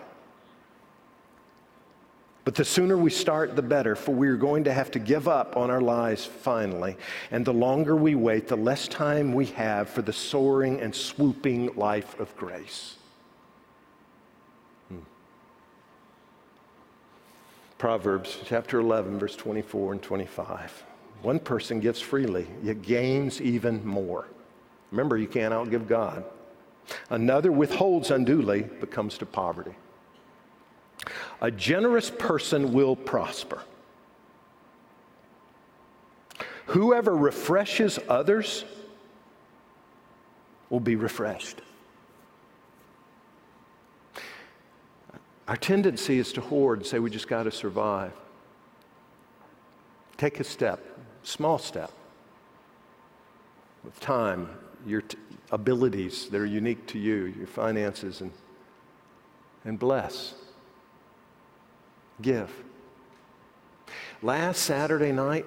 But 2.44 2.57
the 2.57 2.64
sooner 2.64 2.96
we 2.96 3.11
start, 3.11 3.55
the 3.55 3.62
better, 3.62 3.94
for 3.94 4.12
we're 4.12 4.37
going 4.37 4.64
to 4.64 4.72
have 4.72 4.90
to 4.92 4.98
give 4.98 5.28
up 5.28 5.57
on 5.57 5.70
our 5.70 5.81
lives 5.81 6.24
finally. 6.24 6.96
And 7.31 7.44
the 7.44 7.52
longer 7.52 7.94
we 7.94 8.16
wait, 8.16 8.48
the 8.48 8.57
less 8.57 8.88
time 8.88 9.33
we 9.33 9.46
have 9.46 9.88
for 9.88 10.02
the 10.02 10.12
soaring 10.12 10.81
and 10.81 10.92
swooping 10.92 11.76
life 11.76 12.18
of 12.18 12.37
grace. 12.37 12.96
Hmm. 14.88 14.98
Proverbs 17.78 18.38
chapter 18.44 18.81
11, 18.81 19.20
verse 19.20 19.37
24 19.37 19.92
and 19.92 20.02
25. 20.02 20.85
One 21.22 21.38
person 21.38 21.78
gives 21.78 22.00
freely, 22.00 22.48
yet 22.61 22.83
gains 22.83 23.40
even 23.40 23.87
more. 23.87 24.26
Remember, 24.90 25.16
you 25.16 25.28
can't 25.28 25.55
outgive 25.55 25.87
God. 25.87 26.24
Another 27.11 27.52
withholds 27.52 28.11
unduly, 28.11 28.62
but 28.81 28.90
comes 28.90 29.16
to 29.18 29.26
poverty. 29.26 29.76
A 31.42 31.50
generous 31.50 32.09
person 32.09 32.72
will 32.72 32.94
prosper. 32.94 33.61
Whoever 36.66 37.16
refreshes 37.16 37.98
others 38.09 38.64
will 40.70 40.78
be 40.78 40.94
refreshed. 40.94 41.61
Our 45.48 45.57
tendency 45.57 46.20
is 46.20 46.33
to 46.35 46.40
hoard 46.40 46.78
and 46.78 46.87
say 46.87 47.00
we 47.00 47.11
just 47.11 47.26
got 47.26 47.42
to 47.42 47.50
survive. 47.50 48.12
Take 50.16 50.38
a 50.38 50.44
step, 50.44 50.81
small 51.24 51.59
step, 51.59 51.90
with 53.83 53.98
time, 53.98 54.48
your 54.87 55.00
t- 55.00 55.18
abilities 55.50 56.28
that 56.28 56.40
are 56.40 56.46
unique 56.46 56.87
to 56.87 57.00
you, 57.00 57.24
your 57.24 57.48
finances, 57.48 58.20
and, 58.20 58.31
and 59.64 59.76
bless 59.76 60.35
give. 62.22 62.50
Last 64.22 64.62
Saturday 64.62 65.12
night, 65.12 65.46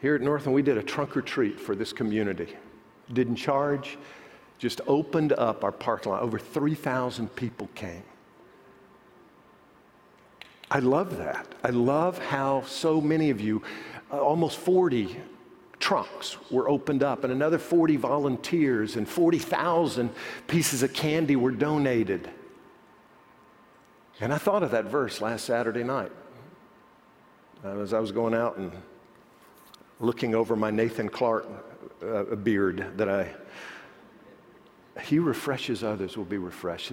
here 0.00 0.14
at 0.14 0.20
Northland, 0.20 0.54
we 0.54 0.62
did 0.62 0.78
a 0.78 0.82
trunk 0.82 1.16
or 1.16 1.22
treat 1.22 1.58
for 1.58 1.74
this 1.74 1.92
community. 1.92 2.54
Didn't 3.12 3.36
charge, 3.36 3.98
just 4.58 4.80
opened 4.86 5.32
up 5.32 5.64
our 5.64 5.72
parking 5.72 6.12
lot. 6.12 6.22
Over 6.22 6.38
3,000 6.38 7.34
people 7.34 7.68
came. 7.74 8.04
I 10.70 10.80
love 10.80 11.16
that. 11.16 11.46
I 11.64 11.70
love 11.70 12.18
how 12.18 12.62
so 12.62 13.00
many 13.00 13.30
of 13.30 13.40
you, 13.40 13.62
uh, 14.12 14.20
almost 14.20 14.58
40 14.58 15.16
trunks 15.80 16.36
were 16.50 16.68
opened 16.68 17.02
up, 17.02 17.24
and 17.24 17.32
another 17.32 17.58
40 17.58 17.96
volunteers 17.96 18.96
and 18.96 19.08
40,000 19.08 20.10
pieces 20.46 20.82
of 20.82 20.92
candy 20.92 21.36
were 21.36 21.52
donated. 21.52 22.28
And 24.20 24.32
I 24.32 24.38
thought 24.38 24.62
of 24.62 24.72
that 24.72 24.86
verse 24.86 25.20
last 25.20 25.44
Saturday 25.44 25.84
night 25.84 26.10
as 27.64 27.92
I 27.92 28.00
was 28.00 28.12
going 28.12 28.34
out 28.34 28.56
and 28.56 28.72
looking 30.00 30.34
over 30.34 30.56
my 30.56 30.70
Nathan 30.70 31.08
Clark 31.08 31.46
uh, 32.02 32.22
beard 32.36 32.92
that 32.96 33.08
I, 33.08 33.34
he 35.02 35.18
refreshes 35.18 35.82
others 35.82 36.16
will 36.16 36.24
be 36.24 36.38
refreshed. 36.38 36.92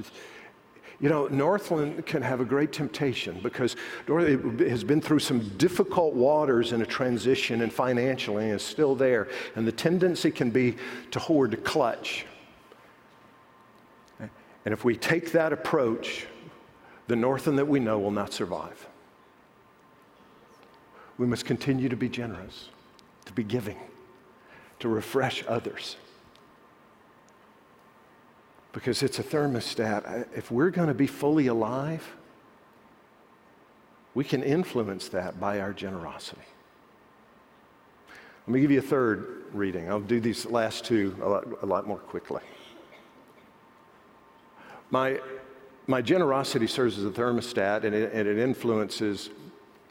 You 0.99 1.09
know, 1.09 1.27
Northland 1.27 2.05
can 2.05 2.21
have 2.21 2.39
a 2.39 2.45
great 2.45 2.71
temptation 2.71 3.39
because 3.43 3.75
Northland 4.07 4.59
has 4.61 4.83
been 4.83 5.01
through 5.01 5.19
some 5.19 5.49
difficult 5.57 6.13
waters 6.13 6.71
in 6.71 6.81
a 6.81 6.85
transition 6.85 7.61
and 7.61 7.71
financially 7.71 8.45
and 8.45 8.53
is 8.53 8.63
still 8.63 8.95
there. 8.95 9.27
And 9.55 9.67
the 9.67 9.71
tendency 9.71 10.31
can 10.31 10.51
be 10.51 10.77
to 11.11 11.19
hoard, 11.19 11.51
to 11.51 11.57
clutch. 11.57 12.25
And 14.19 14.73
if 14.73 14.83
we 14.83 14.95
take 14.95 15.31
that 15.33 15.53
approach, 15.53 16.25
the 17.07 17.15
Northland 17.15 17.59
that 17.59 17.67
we 17.67 17.79
know 17.79 17.99
will 17.99 18.11
not 18.11 18.33
survive. 18.33 18.87
We 21.17 21.27
must 21.27 21.45
continue 21.45 21.87
to 21.89 21.95
be 21.95 22.09
generous, 22.09 22.69
to 23.25 23.33
be 23.33 23.43
giving, 23.43 23.77
to 24.79 24.89
refresh 24.89 25.43
others. 25.47 25.95
Because 28.73 29.01
it's 29.01 29.19
a 29.19 29.23
thermostat. 29.23 30.27
If 30.35 30.51
we're 30.51 30.71
going 30.71 30.89
to 30.89 30.93
be 30.93 31.07
fully 31.07 31.47
alive, 31.47 32.05
we 34.13 34.23
can 34.23 34.43
influence 34.43 35.07
that 35.09 35.39
by 35.39 35.59
our 35.59 35.73
generosity. 35.73 36.41
Let 38.47 38.53
me 38.53 38.61
give 38.61 38.71
you 38.71 38.80
a 38.80 38.84
third 38.84 39.43
reading. 39.53 39.89
I'll 39.89 39.99
do 39.99 40.19
these 40.19 40.45
last 40.45 40.86
two 40.86 41.15
a 41.21 41.27
lot, 41.27 41.45
a 41.61 41.65
lot 41.65 41.88
more 41.88 41.97
quickly. 41.97 42.41
My 44.91 45.19
my 45.88 46.01
generosity 46.01 46.67
serves 46.67 46.97
as 46.97 47.05
a 47.05 47.09
thermostat 47.09 47.83
and 47.83 47.93
it, 47.93 48.11
and 48.13 48.27
it, 48.27 48.38
influences 48.38 49.29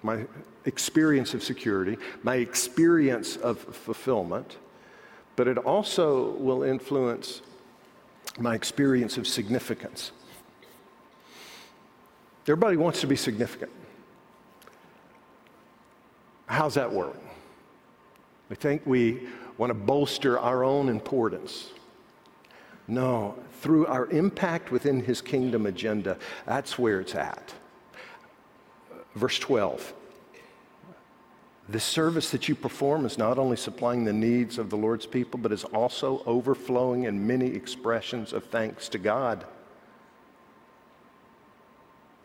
my 0.02 0.24
experience 0.64 1.34
of 1.34 1.42
security, 1.42 1.96
my 2.22 2.36
experience 2.36 3.36
of 3.36 3.58
fulfillment, 3.58 4.56
but 5.36 5.48
it 5.48 5.58
also 5.58 6.30
will 6.32 6.62
influence 6.62 7.42
my 8.38 8.54
experience 8.54 9.16
of 9.16 9.26
significance. 9.26 10.12
Everybody 12.42 12.76
wants 12.76 13.00
to 13.00 13.06
be 13.06 13.16
significant. 13.16 13.70
How's 16.46 16.74
that 16.74 16.92
work? 16.92 17.16
We 18.50 18.56
think 18.56 18.82
we 18.84 19.28
want 19.56 19.70
to 19.70 19.74
bolster 19.74 20.38
our 20.38 20.64
own 20.64 20.88
importance. 20.88 21.70
No, 22.86 23.36
through 23.60 23.86
our 23.86 24.06
impact 24.10 24.70
within 24.70 25.02
his 25.02 25.22
kingdom 25.22 25.66
agenda, 25.66 26.18
that's 26.46 26.78
where 26.78 27.00
it's 27.00 27.14
at. 27.14 27.54
Verse 29.14 29.38
12. 29.38 29.94
The 31.70 31.80
service 31.80 32.30
that 32.30 32.46
you 32.46 32.54
perform 32.54 33.06
is 33.06 33.16
not 33.16 33.38
only 33.38 33.56
supplying 33.56 34.04
the 34.04 34.12
needs 34.12 34.58
of 34.58 34.68
the 34.68 34.76
Lord's 34.76 35.06
people, 35.06 35.40
but 35.40 35.50
is 35.50 35.64
also 35.64 36.22
overflowing 36.26 37.04
in 37.04 37.26
many 37.26 37.46
expressions 37.46 38.34
of 38.34 38.44
thanks 38.44 38.88
to 38.90 38.98
God. 38.98 39.46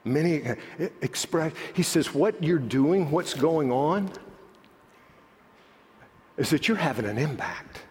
Many 0.04 0.46
uh, 0.46 0.56
express, 1.02 1.54
he 1.74 1.84
says, 1.84 2.14
what 2.14 2.44
you're 2.44 2.58
doing, 2.58 3.12
what's 3.12 3.34
going 3.34 3.72
on, 3.72 4.12
is 6.36 6.50
that 6.50 6.68
you're 6.68 6.78
having 6.78 7.06
an 7.06 7.18
impact 7.18 7.84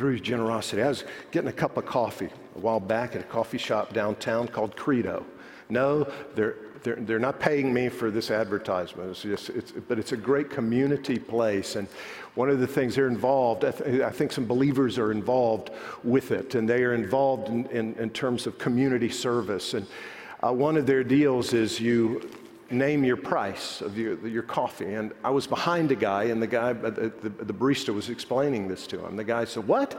through 0.00 0.12
his 0.12 0.22
generosity. 0.22 0.80
I 0.80 0.88
was 0.88 1.04
getting 1.30 1.50
a 1.50 1.52
cup 1.52 1.76
of 1.76 1.84
coffee 1.84 2.30
a 2.56 2.58
while 2.58 2.80
back 2.80 3.14
at 3.14 3.20
a 3.20 3.24
coffee 3.24 3.58
shop 3.58 3.92
downtown 3.92 4.48
called 4.48 4.74
Credo. 4.74 5.26
No, 5.68 6.10
they're, 6.34 6.56
they're, 6.82 6.96
they're 6.96 7.18
not 7.18 7.38
paying 7.38 7.70
me 7.74 7.90
for 7.90 8.10
this 8.10 8.30
advertisement, 8.30 9.10
it's 9.10 9.20
just, 9.20 9.50
it's, 9.50 9.72
but 9.72 9.98
it's 9.98 10.12
a 10.12 10.16
great 10.16 10.48
community 10.48 11.18
place. 11.18 11.76
And 11.76 11.86
one 12.34 12.48
of 12.48 12.60
the 12.60 12.66
things 12.66 12.94
they're 12.94 13.08
involved, 13.08 13.62
I, 13.62 13.72
th- 13.72 14.00
I 14.00 14.08
think 14.08 14.32
some 14.32 14.46
believers 14.46 14.96
are 14.96 15.12
involved 15.12 15.68
with 16.02 16.30
it, 16.30 16.54
and 16.54 16.66
they 16.66 16.82
are 16.82 16.94
involved 16.94 17.48
in, 17.48 17.66
in, 17.66 17.94
in 17.96 18.08
terms 18.08 18.46
of 18.46 18.56
community 18.56 19.10
service. 19.10 19.74
And 19.74 19.86
uh, 20.42 20.50
one 20.50 20.78
of 20.78 20.86
their 20.86 21.04
deals 21.04 21.52
is 21.52 21.78
you 21.78 22.26
name 22.70 23.04
your 23.04 23.16
price 23.16 23.80
of 23.80 23.98
your, 23.98 24.26
your 24.26 24.42
coffee. 24.42 24.94
And 24.94 25.12
I 25.24 25.30
was 25.30 25.46
behind 25.46 25.90
a 25.90 25.96
guy, 25.96 26.24
and 26.24 26.40
the 26.42 26.46
guy, 26.46 26.72
the, 26.72 26.90
the, 26.90 27.28
the 27.28 27.52
barista 27.52 27.94
was 27.94 28.08
explaining 28.08 28.68
this 28.68 28.86
to 28.88 29.04
him. 29.04 29.16
The 29.16 29.24
guy 29.24 29.44
said, 29.44 29.66
What? 29.66 29.98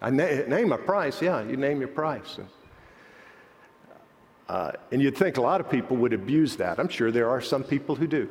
I 0.00 0.10
na- 0.10 0.46
name 0.46 0.72
a 0.72 0.78
price? 0.78 1.22
Yeah, 1.22 1.42
you 1.42 1.56
name 1.56 1.78
your 1.78 1.88
price. 1.88 2.38
And, 2.38 2.48
uh, 4.48 4.72
and 4.92 5.02
you'd 5.02 5.16
think 5.16 5.38
a 5.38 5.40
lot 5.40 5.60
of 5.60 5.70
people 5.70 5.96
would 5.96 6.12
abuse 6.12 6.56
that. 6.56 6.78
I'm 6.78 6.88
sure 6.88 7.10
there 7.10 7.28
are 7.28 7.40
some 7.40 7.64
people 7.64 7.94
who 7.94 8.06
do. 8.06 8.28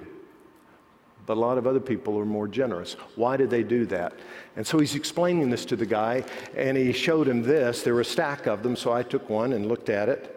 But 1.26 1.38
a 1.38 1.40
lot 1.40 1.58
of 1.58 1.66
other 1.66 1.80
people 1.80 2.20
are 2.20 2.26
more 2.26 2.48
generous. 2.48 2.94
Why 3.16 3.36
did 3.36 3.50
they 3.50 3.64
do 3.64 3.86
that? 3.88 4.14
And 4.56 4.66
so 4.66 4.78
he's 4.78 4.96
explaining 4.96 5.50
this 5.50 5.66
to 5.66 5.76
the 5.76 5.86
guy, 5.86 6.24
and 6.56 6.78
he 6.78 6.94
showed 6.94 7.28
him 7.28 7.42
this. 7.42 7.82
There 7.82 7.96
were 7.96 8.02
a 8.02 8.06
stack 8.06 8.46
of 8.46 8.62
them, 8.62 8.76
so 8.76 8.94
I 8.94 9.02
took 9.02 9.28
one 9.30 9.54
and 9.54 9.66
looked 9.66 9.90
at 9.90 10.08
it. 10.08 10.35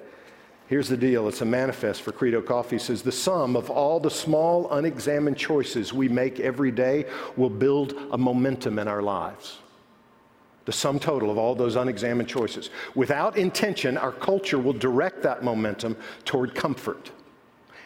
Here's 0.68 0.88
the 0.88 0.98
deal 0.98 1.28
it's 1.28 1.40
a 1.40 1.46
manifest 1.46 2.02
for 2.02 2.12
Credo 2.12 2.42
Coffee. 2.42 2.76
It 2.76 2.82
says, 2.82 3.00
The 3.02 3.10
sum 3.10 3.56
of 3.56 3.70
all 3.70 3.98
the 3.98 4.10
small, 4.10 4.70
unexamined 4.70 5.38
choices 5.38 5.94
we 5.94 6.08
make 6.08 6.40
every 6.40 6.70
day 6.70 7.06
will 7.36 7.50
build 7.50 7.94
a 8.12 8.18
momentum 8.18 8.78
in 8.78 8.86
our 8.86 9.02
lives. 9.02 9.58
The 10.66 10.72
sum 10.72 10.98
total 10.98 11.30
of 11.30 11.38
all 11.38 11.54
those 11.54 11.76
unexamined 11.76 12.28
choices. 12.28 12.68
Without 12.94 13.38
intention, 13.38 13.96
our 13.96 14.12
culture 14.12 14.58
will 14.58 14.74
direct 14.74 15.22
that 15.22 15.42
momentum 15.42 15.96
toward 16.26 16.54
comfort, 16.54 17.10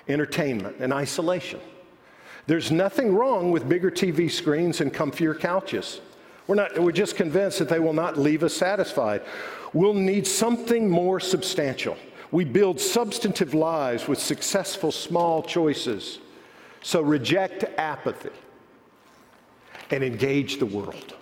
entertainment, 0.09 0.79
and 0.81 0.93
isolation. 0.93 1.61
There's 2.49 2.73
nothing 2.73 3.15
wrong 3.15 3.53
with 3.53 3.69
bigger 3.69 3.93
TV 3.93 4.29
screens 4.29 4.81
and 4.81 4.93
comfier 4.93 5.39
couches. 5.39 6.01
We're, 6.49 6.57
not, 6.57 6.77
we're 6.77 6.91
just 6.91 7.15
convinced 7.15 7.61
that 7.61 7.69
they 7.69 7.79
will 7.79 7.93
not 7.93 8.19
leave 8.19 8.43
us 8.43 8.55
satisfied. 8.55 9.23
We'll 9.73 9.95
need 9.95 10.27
something 10.27 10.91
more 10.91 11.21
substantial. 11.21 11.97
We 12.33 12.47
build 12.47 12.81
substantive 12.81 13.53
lives 13.53 14.09
with 14.09 14.19
successful 14.19 14.91
small 14.91 15.43
choices. 15.43 16.19
So 16.83 17.03
reject 17.03 17.65
apathy 17.79 18.31
and 19.91 20.03
engage 20.03 20.59
the 20.59 20.67
world. 20.67 21.15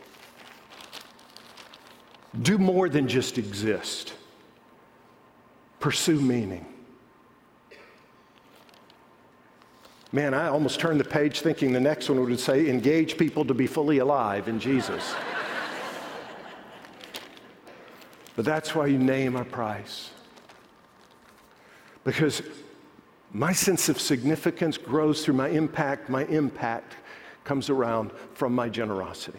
Do 2.43 2.59
more 2.59 2.89
than 2.89 3.09
just 3.09 3.39
exist, 3.39 4.15
pursue 5.81 6.21
meaning. 6.21 6.65
Man, 10.13 10.33
I 10.33 10.49
almost 10.49 10.79
turned 10.79 11.01
the 11.01 11.05
page 11.05 11.41
thinking 11.41 11.73
the 11.73 11.81
next 11.81 12.09
one 12.09 12.21
would 12.21 12.41
say, 12.41 12.69
engage 12.69 13.19
people 13.19 13.45
to 13.45 13.55
be 13.55 13.67
fully 13.67 13.99
alive 13.99 14.49
in 14.49 14.61
Jesus. 14.61 15.15
but 18.37 18.45
that's 18.45 18.77
why 18.77 18.87
you 18.87 18.99
name 18.99 19.35
a 19.35 19.45
price. 19.45 20.11
Because 22.05 22.43
my 23.33 23.53
sense 23.53 23.89
of 23.89 24.01
significance 24.01 24.77
grows 24.79 25.25
through 25.25 25.35
my 25.35 25.49
impact. 25.49 26.09
My 26.09 26.25
impact 26.27 26.95
comes 27.45 27.71
around 27.71 28.11
from 28.35 28.55
my 28.55 28.69
generosity. 28.69 29.39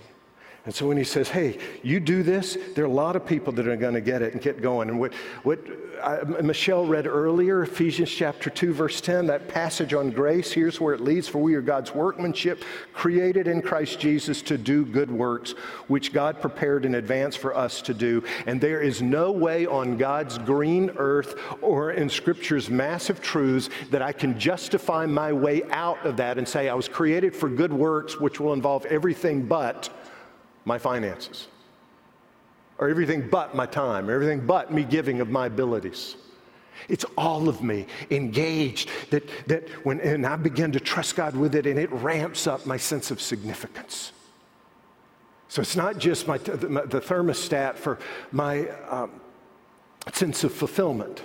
And 0.63 0.75
so 0.75 0.87
when 0.87 0.95
he 0.97 1.03
says, 1.03 1.27
hey, 1.27 1.57
you 1.81 1.99
do 1.99 2.21
this, 2.21 2.55
there 2.75 2.83
are 2.83 2.87
a 2.87 2.91
lot 2.91 3.15
of 3.15 3.25
people 3.25 3.51
that 3.53 3.67
are 3.67 3.75
going 3.75 3.95
to 3.95 4.01
get 4.01 4.21
it 4.21 4.33
and 4.33 4.41
get 4.41 4.61
going. 4.61 4.89
And 4.89 4.99
what, 4.99 5.11
what 5.41 5.59
uh, 5.99 6.23
I, 6.37 6.41
Michelle 6.41 6.85
read 6.85 7.07
earlier, 7.07 7.63
Ephesians 7.63 8.11
chapter 8.11 8.51
2, 8.51 8.71
verse 8.71 9.01
10, 9.01 9.25
that 9.25 9.47
passage 9.47 9.95
on 9.95 10.11
grace, 10.11 10.51
here's 10.51 10.79
where 10.79 10.93
it 10.93 11.01
leads. 11.01 11.27
For 11.27 11.39
we 11.39 11.55
are 11.55 11.61
God's 11.61 11.95
workmanship, 11.95 12.63
created 12.93 13.47
in 13.47 13.63
Christ 13.63 13.99
Jesus 13.99 14.43
to 14.43 14.57
do 14.57 14.85
good 14.85 15.09
works, 15.09 15.53
which 15.87 16.13
God 16.13 16.39
prepared 16.39 16.85
in 16.85 16.93
advance 16.93 17.35
for 17.35 17.57
us 17.57 17.81
to 17.81 17.95
do. 17.95 18.23
And 18.45 18.61
there 18.61 18.81
is 18.81 19.01
no 19.01 19.31
way 19.31 19.65
on 19.65 19.97
God's 19.97 20.37
green 20.37 20.91
earth 20.97 21.39
or 21.61 21.93
in 21.93 22.07
Scripture's 22.07 22.69
massive 22.69 23.19
truths 23.19 23.71
that 23.89 24.03
I 24.03 24.11
can 24.11 24.37
justify 24.37 25.07
my 25.07 25.33
way 25.33 25.63
out 25.71 26.05
of 26.05 26.17
that 26.17 26.37
and 26.37 26.47
say, 26.47 26.69
I 26.69 26.75
was 26.75 26.87
created 26.87 27.35
for 27.35 27.49
good 27.49 27.73
works, 27.73 28.19
which 28.19 28.39
will 28.39 28.53
involve 28.53 28.85
everything 28.85 29.47
but 29.47 29.89
my 30.65 30.77
finances, 30.77 31.47
or 32.77 32.89
everything 32.89 33.27
but 33.29 33.55
my 33.55 33.65
time, 33.65 34.09
or 34.09 34.13
everything 34.13 34.45
but 34.45 34.71
me 34.73 34.83
giving 34.83 35.21
of 35.21 35.29
my 35.29 35.47
abilities. 35.47 36.15
It's 36.89 37.05
all 37.17 37.47
of 37.47 37.61
me 37.61 37.85
engaged 38.09 38.89
that, 39.11 39.29
that 39.47 39.69
when 39.85 39.99
and 39.99 40.25
I 40.25 40.35
begin 40.35 40.71
to 40.71 40.79
trust 40.79 41.15
God 41.15 41.35
with 41.35 41.55
it, 41.55 41.67
and 41.67 41.77
it 41.77 41.91
ramps 41.91 42.47
up 42.47 42.65
my 42.65 42.77
sense 42.77 43.11
of 43.11 43.21
significance. 43.21 44.13
So 45.47 45.61
it's 45.61 45.75
not 45.75 45.97
just 45.97 46.27
my, 46.27 46.37
the 46.37 47.03
thermostat 47.05 47.75
for 47.75 47.99
my 48.31 48.69
um, 48.89 49.11
sense 50.13 50.43
of 50.43 50.53
fulfillment. 50.53 51.21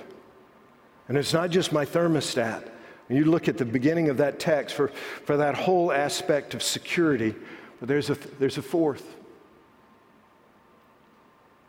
And 1.09 1.17
it's 1.17 1.33
not 1.33 1.51
just 1.51 1.73
my 1.73 1.85
thermostat. 1.85 2.69
When 3.07 3.19
you 3.19 3.27
look 3.27 3.47
at 3.49 3.57
the 3.57 3.65
beginning 3.65 4.09
of 4.09 4.17
that 4.17 4.41
text 4.41 4.75
for, 4.75 4.89
for 5.25 5.37
that 5.37 5.55
whole 5.55 5.93
aspect 5.93 6.55
of 6.55 6.63
security, 6.63 7.37
but 7.79 7.89
there's 7.89 8.11
a, 8.11 8.15
there's 8.41 8.59
a 8.59 8.63
fourth. 8.63 9.15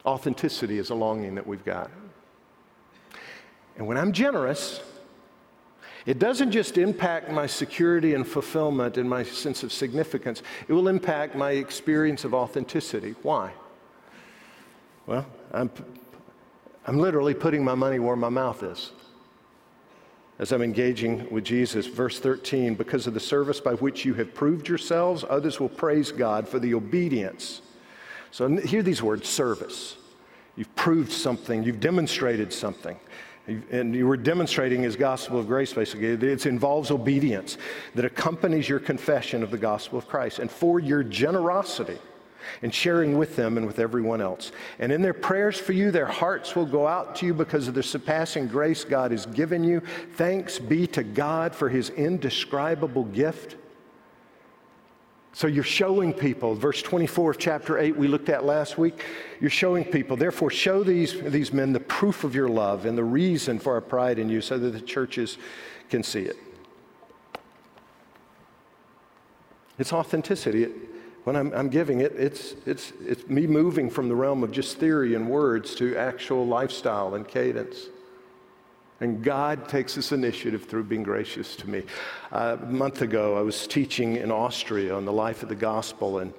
Authenticity 0.08 0.80
is 0.80 0.90
a 0.90 0.96
longing 0.96 1.36
that 1.36 1.46
we've 1.46 1.66
got. 1.66 1.92
And 3.76 3.86
when 3.86 3.98
I'm 3.98 4.14
generous, 4.14 4.80
it 6.06 6.18
doesn't 6.18 6.52
just 6.52 6.78
impact 6.78 7.30
my 7.30 7.46
security 7.46 8.14
and 8.14 8.26
fulfillment 8.26 8.98
and 8.98 9.10
my 9.10 9.24
sense 9.24 9.64
of 9.64 9.74
significance, 9.74 10.42
it 10.70 10.74
will 10.74 10.88
impact 10.88 11.36
my 11.36 11.52
experience 11.52 12.24
of 12.24 12.34
authenticity. 12.34 13.16
Why? 13.22 13.52
Well, 15.06 15.26
I'm, 15.52 15.70
I'm 16.86 17.00
literally 17.00 17.34
putting 17.34 17.64
my 17.66 17.76
money 17.76 18.00
where 18.00 18.16
my 18.16 18.30
mouth 18.30 18.64
is. 18.64 18.94
As 20.40 20.54
I'm 20.54 20.62
engaging 20.62 21.30
with 21.30 21.44
Jesus, 21.44 21.86
verse 21.86 22.20
13, 22.20 22.76
because 22.76 23.08
of 23.08 23.14
the 23.14 23.20
service 23.20 23.60
by 23.60 23.74
which 23.74 24.06
you 24.06 24.14
have 24.14 24.34
proved 24.34 24.70
yourselves, 24.70 25.26
others 25.30 25.60
will 25.60 25.68
praise 25.68 26.14
God 26.14 26.48
for 26.48 26.60
the 26.60 26.74
obedience 26.76 27.62
so 28.32 28.48
hear 28.58 28.84
these 28.84 29.02
words 29.02 29.28
service. 29.28 29.98
You've 30.56 30.76
proved 30.76 31.12
something, 31.12 31.64
you've 31.64 31.80
demonstrated 31.80 32.52
something. 32.52 32.98
And 33.72 33.96
you 33.96 34.06
were 34.08 34.18
demonstrating 34.18 34.84
his 34.84 34.98
gospel 34.98 35.40
of 35.40 35.48
grace, 35.48 35.72
basically. 35.72 36.08
It 36.08 36.46
involves 36.46 36.92
obedience 36.92 37.58
that 37.96 38.04
accompanies 38.04 38.68
your 38.68 38.80
confession 38.80 39.42
of 39.42 39.52
the 39.52 39.58
gospel 39.58 39.98
of 39.98 40.06
Christ 40.06 40.40
and 40.40 40.52
for 40.52 40.82
your 40.82 41.02
generosity 41.02 41.98
and 42.62 42.74
sharing 42.74 43.18
with 43.18 43.38
them 43.38 43.58
and 43.58 43.66
with 43.66 43.80
everyone 43.80 44.22
else. 44.22 44.52
And 44.80 44.92
in 44.92 45.02
their 45.02 45.14
prayers 45.14 45.58
for 45.58 45.72
you, 45.72 45.92
their 45.92 46.08
hearts 46.08 46.58
will 46.58 46.66
go 46.66 46.88
out 46.88 47.16
to 47.18 47.26
you 47.26 47.34
because 47.34 47.70
of 47.70 47.74
the 47.74 47.84
surpassing 47.84 48.48
grace 48.48 48.84
God 48.84 49.12
has 49.12 49.26
given 49.26 49.64
you. 49.64 49.82
Thanks 50.16 50.60
be 50.60 50.86
to 50.88 51.04
God 51.04 51.56
for 51.56 51.70
his 51.70 51.90
indescribable 51.92 53.06
gift. 53.06 53.56
So 55.38 55.46
you're 55.46 55.64
showing 55.64 56.14
people, 56.14 56.56
verse 56.56 56.82
24 56.82 57.30
of 57.30 57.38
chapter 57.38 57.78
8 57.78 57.96
we 57.96 58.08
looked 58.08 58.30
at 58.30 58.44
last 58.44 58.80
week, 58.80 59.06
you're 59.40 59.52
showing 59.52 59.84
people, 59.84 60.18
therefore, 60.18 60.50
show 60.50 60.84
these, 60.84 61.22
these 61.22 61.54
men 61.54 61.74
the 61.74 61.80
proof 61.80 62.24
of 62.24 62.34
your 62.34 62.50
love 62.50 62.88
and 62.88 62.98
the 62.98 63.04
reason 63.04 63.60
for 63.60 63.74
our 63.74 63.82
pride 63.82 64.18
in 64.18 64.30
you 64.30 64.42
so 64.42 64.58
that 64.58 64.72
the 64.72 64.82
churches 64.82 65.38
can 65.92 66.02
see 66.02 66.24
it. 66.24 66.38
It's 69.78 69.94
authenticity. 69.94 70.64
It, 70.64 70.72
when 71.24 71.36
I'm, 71.36 71.54
I'm, 71.54 71.70
giving 71.70 72.00
it, 72.00 72.14
it's, 72.14 72.56
it's, 72.66 72.92
it's 73.06 73.28
me 73.28 73.46
moving 73.46 73.92
from 73.92 74.10
the 74.10 74.16
realm 74.16 74.44
of 74.44 74.52
just 74.52 74.80
theory 74.80 75.14
and 75.14 75.30
words 75.30 75.76
to 75.76 75.96
actual 75.98 76.48
lifestyle 76.48 77.14
and 77.14 77.28
cadence. 77.28 77.78
And 79.00 79.24
God 79.24 79.70
takes 79.70 79.96
this 79.96 80.12
initiative 80.12 80.66
through 80.66 80.86
being 80.86 81.04
gracious 81.04 81.56
to 81.58 81.70
me. 81.70 81.84
Uh, 82.32 82.58
a 82.62 82.66
month 82.66 83.02
ago, 83.02 83.38
I 83.38 83.42
was 83.42 83.68
teaching 83.68 84.16
in 84.16 84.32
Austria 84.32 84.96
on 84.96 85.06
the 85.06 85.14
life 85.14 85.44
of 85.44 85.50
the 85.50 85.56
gospel, 85.56 86.20
and 86.20 86.34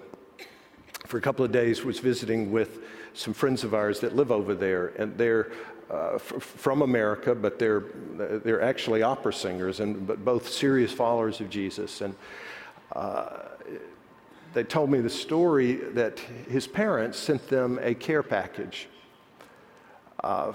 for 1.07 1.19
a 1.19 1.21
couple 1.21 1.45
of 1.45 1.53
days 1.53 1.85
was 1.85 2.01
visiting 2.01 2.51
with 2.51 2.81
some 3.15 3.33
friends 3.33 3.63
of 3.63 3.75
ours 3.75 4.01
that 4.01 4.17
live 4.17 4.33
over 4.33 4.55
there, 4.55 4.89
and 4.99 5.17
they're 5.17 5.53
uh, 5.91 6.15
f- 6.15 6.43
from 6.43 6.83
America, 6.83 7.35
but 7.35 7.59
they're 7.59 7.85
they're 8.45 8.61
actually 8.61 9.03
opera 9.03 9.33
singers, 9.33 9.81
and 9.81 10.07
but 10.07 10.25
both 10.25 10.49
serious 10.49 10.93
followers 10.93 11.41
of 11.41 11.49
Jesus. 11.49 12.01
And 12.01 12.15
they 14.55 14.65
told 14.65 14.91
me 14.91 15.01
the 15.01 15.11
story 15.11 15.75
that 15.75 16.19
his 16.19 16.67
parents 16.67 17.19
sent 17.19 17.49
them 17.49 17.79
a 17.83 17.95
care 17.95 18.23
package 18.23 18.89
uh, 20.25 20.53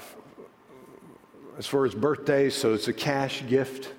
as 1.57 1.67
for 1.67 1.85
his 1.85 1.95
birthday, 1.95 2.49
so 2.49 2.73
it's 2.73 2.87
a 2.87 2.93
cash 2.93 3.43
gift 3.47 3.93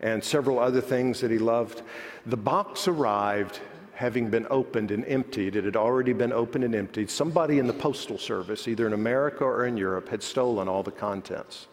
and 0.00 0.22
several 0.22 0.58
other 0.58 0.80
things 0.80 1.20
that 1.20 1.30
he 1.30 1.38
loved. 1.38 1.82
The 2.26 2.36
box 2.36 2.88
arrived 2.88 3.60
having 3.94 4.28
been 4.28 4.46
opened 4.50 4.90
and 4.90 5.04
emptied. 5.06 5.56
It 5.56 5.64
had 5.64 5.76
already 5.76 6.12
been 6.12 6.32
opened 6.32 6.64
and 6.64 6.74
emptied. 6.74 7.10
Somebody 7.10 7.58
in 7.58 7.66
the 7.66 7.72
postal 7.72 8.18
service, 8.18 8.68
either 8.68 8.86
in 8.86 8.92
America 8.92 9.44
or 9.44 9.64
in 9.66 9.76
Europe, 9.76 10.08
had 10.08 10.22
stolen 10.22 10.68
all 10.68 10.82
the 10.82 10.90
contents. 10.90 11.66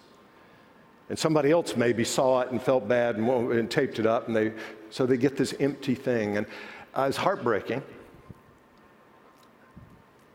And 1.10 1.20
somebody 1.20 1.52
else 1.52 1.76
maybe 1.76 2.06
saw 2.06 2.42
it 2.42 2.52
and 2.52 2.62
felt 2.62 2.88
bad 2.88 3.18
and, 3.18 3.52
and 3.52 3.70
taped 3.70 4.00
it 4.00 4.06
up, 4.06 4.28
and 4.28 4.36
they, 4.36 4.54
so 4.90 5.06
they 5.06 5.18
get 5.18 5.36
this 5.36 5.54
empty 5.60 5.96
thing. 5.96 6.38
And 6.38 6.48
uh, 6.96 7.08
it's 7.10 7.18
heartbreaking. 7.18 7.84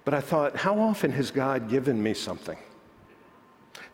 But 0.05 0.13
I 0.13 0.21
thought, 0.21 0.57
how 0.57 0.79
often 0.79 1.11
has 1.13 1.31
God 1.31 1.71
given 1.71 2.03
me 2.03 2.13
something 2.13 2.59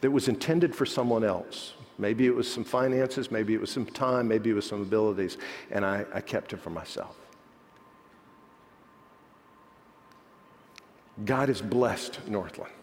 that 0.04 0.10
was 0.10 0.28
intended 0.28 0.74
for 0.74 0.84
someone 0.84 1.24
else? 1.24 1.72
Maybe 1.96 2.26
it 2.26 2.34
was 2.34 2.46
some 2.46 2.62
finances, 2.62 3.30
maybe 3.30 3.54
it 3.54 3.60
was 3.60 3.70
some 3.70 3.86
time, 3.86 4.28
maybe 4.28 4.50
it 4.50 4.52
was 4.52 4.66
some 4.66 4.82
abilities, 4.82 5.38
and 5.70 5.82
I, 5.82 6.04
I 6.12 6.20
kept 6.20 6.52
it 6.52 6.60
for 6.60 6.68
myself. 6.68 7.16
God 11.24 11.48
has 11.48 11.62
blessed 11.62 12.20
Northland. 12.28 12.74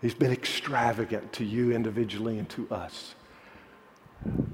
He's 0.00 0.14
been 0.14 0.30
extravagant 0.30 1.32
to 1.32 1.44
you 1.44 1.72
individually 1.72 2.38
and 2.38 2.48
to 2.50 2.68
us. 2.70 3.16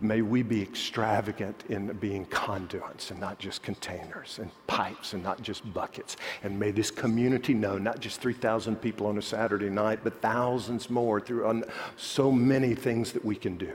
May 0.01 0.21
we 0.21 0.43
be 0.43 0.61
extravagant 0.61 1.65
in 1.71 1.87
being 1.95 2.27
conduits 2.27 3.11
and 3.11 3.19
not 3.19 3.39
just 3.39 3.63
containers 3.63 4.39
and 4.39 4.51
pipes 4.67 5.15
and 5.15 5.23
not 5.23 5.41
just 5.41 5.73
buckets. 5.73 6.17
And 6.43 6.61
may 6.61 6.71
this 6.71 6.91
community 6.91 7.55
know 7.55 7.79
not 7.79 8.01
just 8.01 8.21
3,000 8.21 8.77
people 8.77 9.07
on 9.07 9.17
a 9.17 9.23
Saturday 9.23 9.71
night, 9.71 10.01
but 10.05 10.21
thousands 10.21 10.91
more 10.91 11.21
through 11.21 11.65
so 11.97 12.31
many 12.31 12.75
things 12.75 13.13
that 13.13 13.25
we 13.25 13.35
can 13.35 13.57
do. 13.57 13.75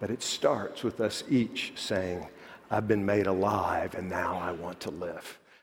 But 0.00 0.10
it 0.10 0.22
starts 0.22 0.82
with 0.82 1.00
us 1.00 1.22
each 1.30 1.72
saying, 1.76 2.26
I've 2.70 2.88
been 2.88 3.06
made 3.06 3.28
alive 3.28 3.94
and 3.94 4.08
now 4.08 4.36
I 4.36 4.50
want 4.50 4.80
to 4.80 4.90
live. 4.90 5.38